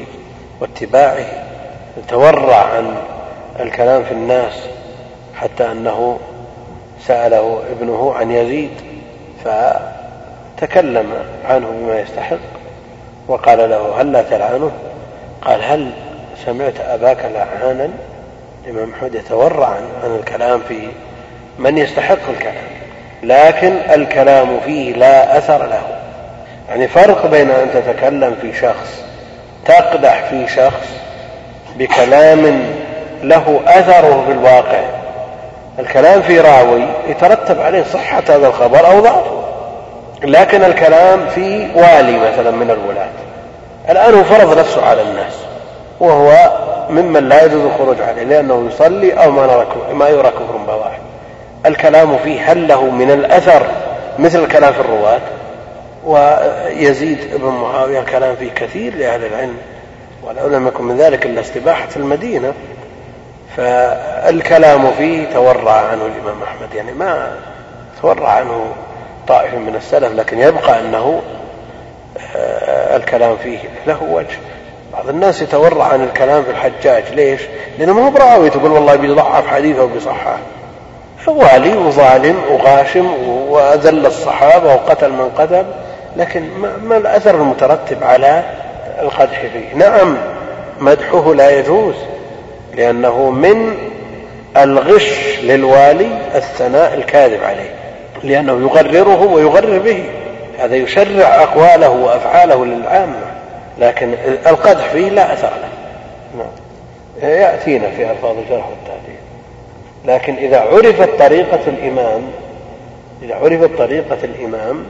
واتباعه 0.60 1.26
تورع 2.08 2.56
عن 2.56 2.96
الكلام 3.60 4.04
في 4.04 4.12
الناس 4.12 4.52
حتى 5.34 5.72
أنه 5.72 6.18
سأله 7.06 7.62
ابنه 7.70 8.14
عن 8.14 8.30
يزيد 8.30 8.70
فتكلم 9.44 11.12
عنه 11.44 11.66
بما 11.70 12.00
يستحق 12.00 12.36
وقال 13.28 13.70
له 13.70 14.00
هل 14.00 14.12
لا 14.12 14.22
تلعنه؟ 14.22 14.70
قال 15.42 15.62
هل 15.62 15.90
سمعت 16.46 16.80
أباك 16.80 17.24
لعانا؟ 17.24 17.90
الإمام 18.66 18.88
محمد 18.88 19.14
يتورع 19.14 19.66
عن 20.04 20.16
الكلام 20.20 20.60
في 20.68 20.88
من 21.58 21.78
يستحق 21.78 22.28
الكلام 22.30 22.64
لكن 23.22 23.76
الكلام 23.90 24.60
فيه 24.64 24.92
لا 24.92 25.38
أثر 25.38 25.66
له. 25.66 25.82
يعني 26.68 26.88
فرق 26.88 27.26
بين 27.26 27.50
أن 27.50 27.70
تتكلم 27.74 28.36
في 28.40 28.52
شخص 28.60 29.04
تقدح 29.64 30.24
في 30.30 30.48
شخص 30.48 30.88
بكلام 31.76 32.64
له 33.22 33.60
أثره 33.66 34.24
في 34.26 34.32
الواقع. 34.32 34.84
الكلام 35.78 36.22
في 36.22 36.40
راوي 36.40 36.84
يترتب 37.08 37.60
عليه 37.60 37.84
صحة 37.92 38.22
هذا 38.28 38.46
الخبر 38.46 38.86
أو 38.86 39.00
ضعفه 39.00 39.44
لكن 40.22 40.64
الكلام 40.64 41.26
في 41.34 41.68
والي 41.74 42.18
مثلا 42.18 42.50
من 42.50 42.70
الولاة. 42.70 43.08
الآن 43.90 44.14
هو 44.14 44.24
فرض 44.24 44.58
نفسه 44.58 44.86
على 44.86 45.02
الناس 45.02 45.32
وهو 46.00 46.50
ممن 46.90 47.28
لا 47.28 47.44
يجوز 47.44 47.64
الخروج 47.64 48.00
عليه 48.00 48.22
لأنه 48.22 48.68
يصلي 48.72 49.12
أو 49.12 49.30
ما, 49.30 49.46
نرى 49.46 49.94
ما 49.94 50.08
يرى 50.08 50.30
كفر 50.30 50.56
بواحد 50.66 51.00
الكلام 51.66 52.18
فيه 52.18 52.52
هل 52.52 52.68
له 52.68 52.90
من 52.90 53.10
الأثر 53.10 53.66
مثل 54.18 54.44
الكلام 54.44 54.72
في 54.72 54.80
الرواة؟ 54.80 55.20
ويزيد 56.04 57.18
بن 57.34 57.48
معاوية 57.48 58.00
الكلام 58.00 58.36
فيه 58.36 58.50
كثير 58.50 58.96
لأهل 58.96 59.24
العلم 59.24 59.56
ولو 60.22 60.48
لم 60.48 60.66
يكن 60.66 60.84
من 60.84 60.96
ذلك 60.96 61.26
إلا 61.26 61.40
استباحة 61.40 61.88
المدينة. 61.96 62.52
فالكلام 63.56 64.90
فيه 64.90 65.26
تورع 65.34 65.72
عنه 65.72 66.06
الإمام 66.06 66.42
أحمد 66.42 66.74
يعني 66.74 66.92
ما 66.92 67.36
تورع 68.02 68.28
عنه 68.28 68.66
طائف 69.28 69.54
من 69.54 69.74
السلف 69.76 70.12
لكن 70.12 70.38
يبقى 70.38 70.80
أنه 70.80 71.22
آه، 72.36 72.96
الكلام 72.96 73.36
فيه 73.36 73.58
له 73.86 74.02
وجه. 74.02 74.38
بعض 74.94 75.08
الناس 75.08 75.42
يتورع 75.42 75.84
عن 75.84 76.02
الكلام 76.02 76.42
في 76.42 76.50
الحجاج. 76.50 77.04
ليش؟ 77.14 77.40
لأنه 77.78 77.92
ما 77.92 78.06
هو 78.06 78.10
براوي 78.10 78.50
تقول 78.50 78.72
والله 78.72 78.96
بيضعف 78.96 79.46
حديثه 79.46 79.84
وبيصحح 79.84 80.36
والي 81.26 81.76
وظالم 81.76 82.36
وغاشم 82.50 83.06
وأذل 83.48 84.06
الصحابة 84.06 84.74
وقتل 84.74 85.10
من 85.10 85.30
قتل 85.38 85.64
لكن 86.16 86.42
ما 86.84 86.96
الأثر 86.96 87.34
المترتب 87.34 88.04
على 88.04 88.42
القدح 89.02 89.40
فيه؟ 89.40 89.74
نعم 89.74 90.16
مدحه 90.80 91.34
لا 91.34 91.58
يجوز 91.58 91.94
لأنه 92.74 93.30
من 93.30 93.76
الغش 94.56 95.38
للوالي 95.42 96.18
الثناء 96.34 96.94
الكاذب 96.94 97.44
عليه 97.44 97.74
لأنه 98.22 98.52
يغرره 98.52 99.22
ويغرر 99.32 99.78
به. 99.78 100.04
هذا 100.58 100.76
يشرع 100.76 101.42
أقواله 101.42 101.88
وأفعاله 101.88 102.64
للعامة. 102.64 103.33
لكن 103.78 104.14
القدح 104.46 104.88
فيه 104.88 105.08
لا 105.08 105.32
أثر 105.32 105.50
له. 105.50 105.68
نعم. 106.38 107.30
يأتينا 107.30 107.90
في 107.90 108.10
ألفاظ 108.10 108.38
الجرح 108.38 108.68
والتعديل. 108.68 109.18
لكن 110.04 110.34
إذا 110.34 110.60
عرفت 110.60 111.18
طريقة 111.18 111.60
الإمام 111.66 112.22
إذا 113.22 113.34
عرفت 113.34 113.78
طريقة 113.78 114.18
الإمام 114.24 114.84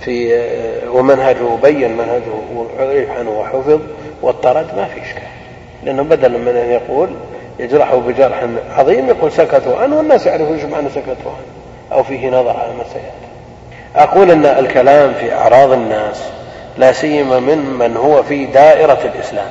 في 0.00 0.42
ومنهجه 0.88 1.56
بين 1.62 1.96
منهجه 1.96 2.32
وعرف 2.56 3.10
عنه 3.18 3.30
وحفظ 3.30 3.80
واضطرد 4.22 4.66
ما 4.76 4.84
في 4.84 5.02
إشكال. 5.02 5.22
لأنه 5.84 6.02
بدلا 6.02 6.38
من 6.38 6.56
أن 6.56 6.70
يقول 6.70 7.08
يجرحه 7.58 7.96
بجرح 7.96 8.44
عظيم 8.76 9.08
يقول 9.08 9.32
سكتوا 9.32 9.76
عنه 9.78 9.96
والناس 9.96 10.26
يعرفون 10.26 10.54
إيش 10.54 10.64
معنى 10.64 10.88
سكتوا 10.88 11.12
عنه 11.12 11.52
أو 11.92 12.02
فيه 12.02 12.28
نظر 12.28 12.56
على 12.56 12.72
ما 12.78 12.84
سيأتي. 12.92 13.32
أقول 13.96 14.30
أن 14.30 14.46
الكلام 14.46 15.14
في 15.14 15.34
أعراض 15.34 15.72
الناس 15.72 16.22
لا 16.76 16.92
سيما 16.92 17.40
من 17.40 17.58
من 17.58 17.96
هو 17.96 18.22
في 18.22 18.46
دائرة 18.46 18.98
الإسلام. 19.14 19.50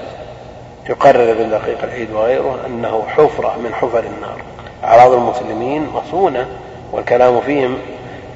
يقرر 0.89 1.31
ابن 1.31 1.49
دقيق 1.49 1.77
العيد 1.83 2.11
وغيره 2.13 2.59
أنه 2.65 3.03
حفرة 3.07 3.55
من 3.63 3.73
حفر 3.73 3.99
النار. 3.99 4.37
أعراض 4.83 5.13
المسلمين 5.13 5.87
مصونة 5.93 6.47
والكلام 6.91 7.41
فيهم 7.41 7.77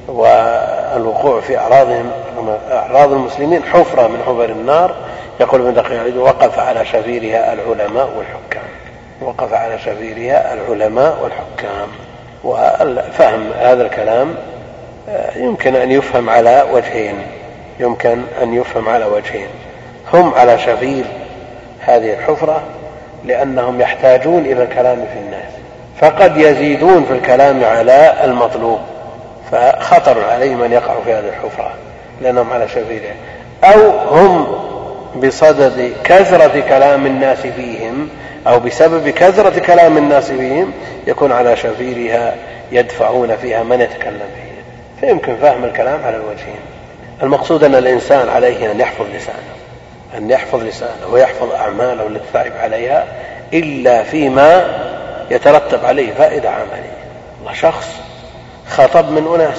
والوقوع 0.08 1.42
في 1.42 1.58
أعراضهم 1.58 2.12
أعراض 2.72 3.12
المسلمين 3.12 3.64
حفرة 3.64 4.08
من 4.08 4.22
حفر 4.26 4.46
النار. 4.46 4.96
يقول 5.40 5.62
ابن 5.62 5.74
دقيق 5.74 5.92
العيد 5.92 6.18
وقف 6.18 6.60
على 6.60 6.86
شفيرها 6.86 7.54
العلماء 7.54 8.10
والحكام. 8.18 8.70
وقف 9.22 9.54
على 9.54 9.80
شفيرها 9.80 10.54
العلماء 10.54 11.18
والحكام. 11.24 11.88
وفهم 12.44 13.52
هذا 13.60 13.84
الكلام 13.84 14.36
آه، 15.10 15.38
يمكن 15.38 15.76
أن 15.76 15.92
يفهم 15.92 16.30
على 16.30 16.66
وجهين. 16.72 17.16
يمكن 17.80 18.22
أن 18.44 18.54
يفهم 18.54 18.90
على 18.90 19.06
وجهين. 19.06 19.48
هم 20.14 20.34
على 20.34 20.60
شفير 20.60 21.06
هذه 21.80 22.14
الحفرة 22.14 22.62
لأنهم 23.26 23.82
يحتاجون 23.82 24.46
إلى 24.46 24.64
الكلام 24.64 25.06
في 25.14 25.20
الناس 25.20 25.52
فقد 26.02 26.38
يزيدون 26.38 27.06
في 27.06 27.14
الكلام 27.14 27.64
على 27.64 28.16
المطلوب 28.24 28.80
فخطر 29.52 30.24
عليهم 30.24 30.64
أن 30.64 30.72
يقعوا 30.72 31.04
في 31.06 31.14
هذه 31.14 31.30
الحفرة 31.30 31.74
لأنهم 32.22 32.54
على 32.54 32.68
شفيرها 32.68 33.14
أو 33.64 33.90
هم 33.90 34.48
بصدد 35.24 35.94
كثرة 36.04 36.60
كلام 36.60 37.06
الناس 37.06 37.38
فيهم 37.38 38.10
أو 38.48 38.60
بسبب 38.60 39.10
كثرة 39.10 39.60
كلام 39.60 39.98
الناس 39.98 40.32
فيهم 40.32 40.72
يكون 41.08 41.32
على 41.32 41.56
شفيرها 41.56 42.36
يدفعون 42.72 43.36
فيها 43.36 43.64
من 43.64 43.82
يتكلم 43.82 44.22
فيها. 44.36 44.56
فيمكن 45.02 45.36
فهم 45.36 45.64
الكلام 45.64 46.00
على 46.06 46.16
الوجهين. 46.16 46.75
المقصود 47.24 47.64
أن 47.64 47.76
الإنسان 47.76 48.30
عليه 48.30 48.72
أن 48.72 48.80
يحفظ 48.80 49.06
لسانه 49.16 49.56
أن 50.18 50.30
يحفظ 50.30 50.64
لسانه 50.64 51.08
ويحفظ 51.12 51.52
أعماله 51.52 52.08
التي 52.08 52.26
تعب 52.34 52.52
عليها 52.60 53.06
إلا 53.54 54.04
فيما 54.04 54.66
يترتب 55.32 55.86
عليه 55.86 56.14
فائدة 56.14 56.50
عملية. 56.50 56.96
الله 57.42 57.54
شخص 57.54 57.88
خطب 58.70 59.10
من 59.10 59.34
أناس 59.36 59.58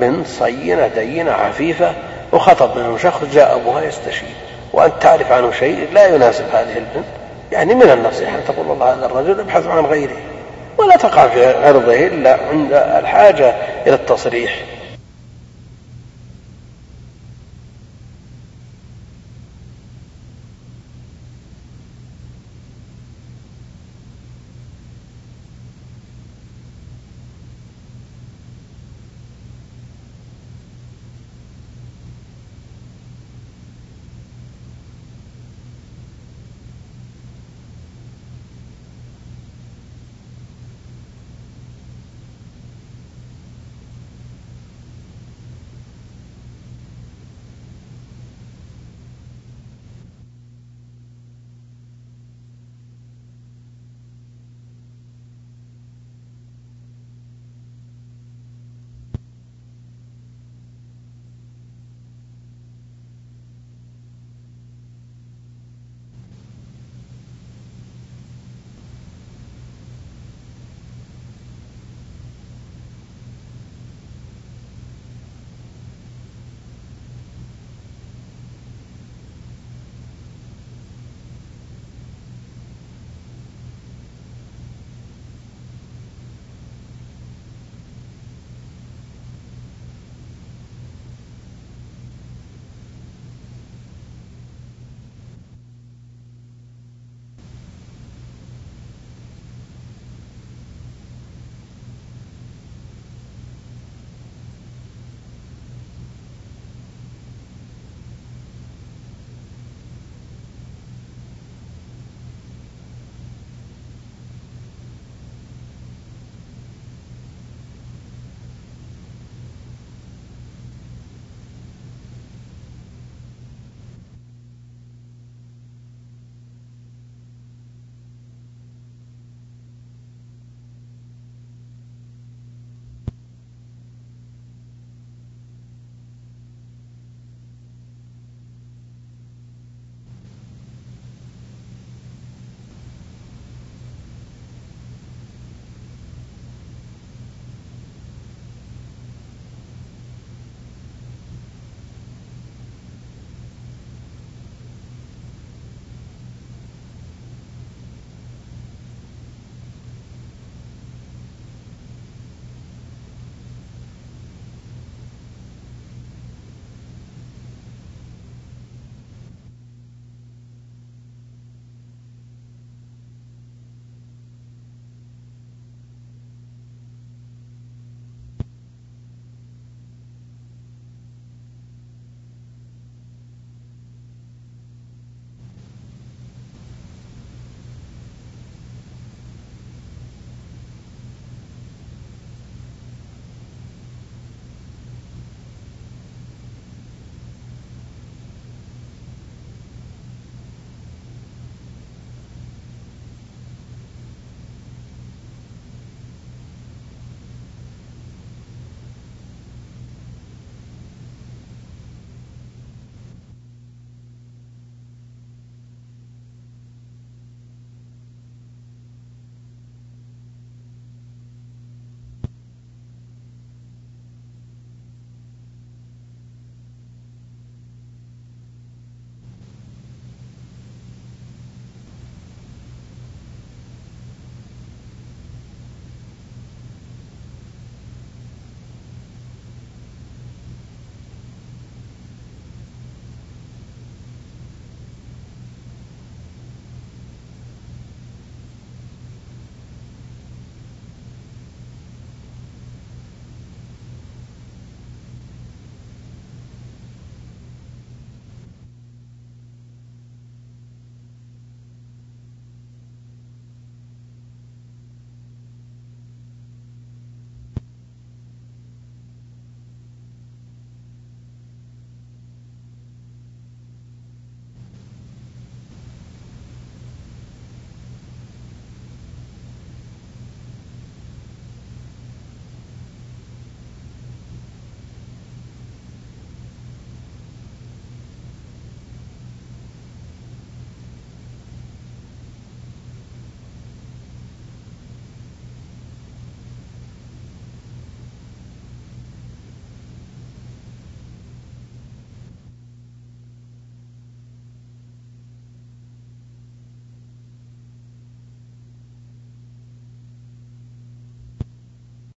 بنت 0.00 0.26
صينة 0.26 0.86
دينة 0.86 1.32
عفيفة 1.32 1.92
وخطب 2.32 2.78
منهم 2.78 2.98
شخص 2.98 3.24
جاء 3.32 3.56
أبوها 3.56 3.82
يستشير. 3.84 4.28
وأنت 4.72 4.92
تعرف 5.00 5.32
عنه 5.32 5.52
شيء 5.52 5.88
لا 5.92 6.06
يناسب 6.06 6.44
هذه 6.52 6.76
البنت. 6.76 7.06
يعني 7.52 7.74
من 7.74 7.90
النصيحة 7.90 8.36
أن 8.36 8.44
تقول 8.48 8.66
والله 8.66 8.94
هذا 8.94 9.06
الرجل 9.06 9.40
ابحث 9.40 9.66
عن 9.66 9.86
غيره. 9.86 10.16
ولا 10.78 10.96
تقع 10.96 11.28
في 11.28 11.66
عرضه 11.66 12.06
إلا 12.06 12.38
عند 12.50 12.72
الحاجة 12.72 13.54
إلى 13.86 13.94
التصريح. 13.94 14.56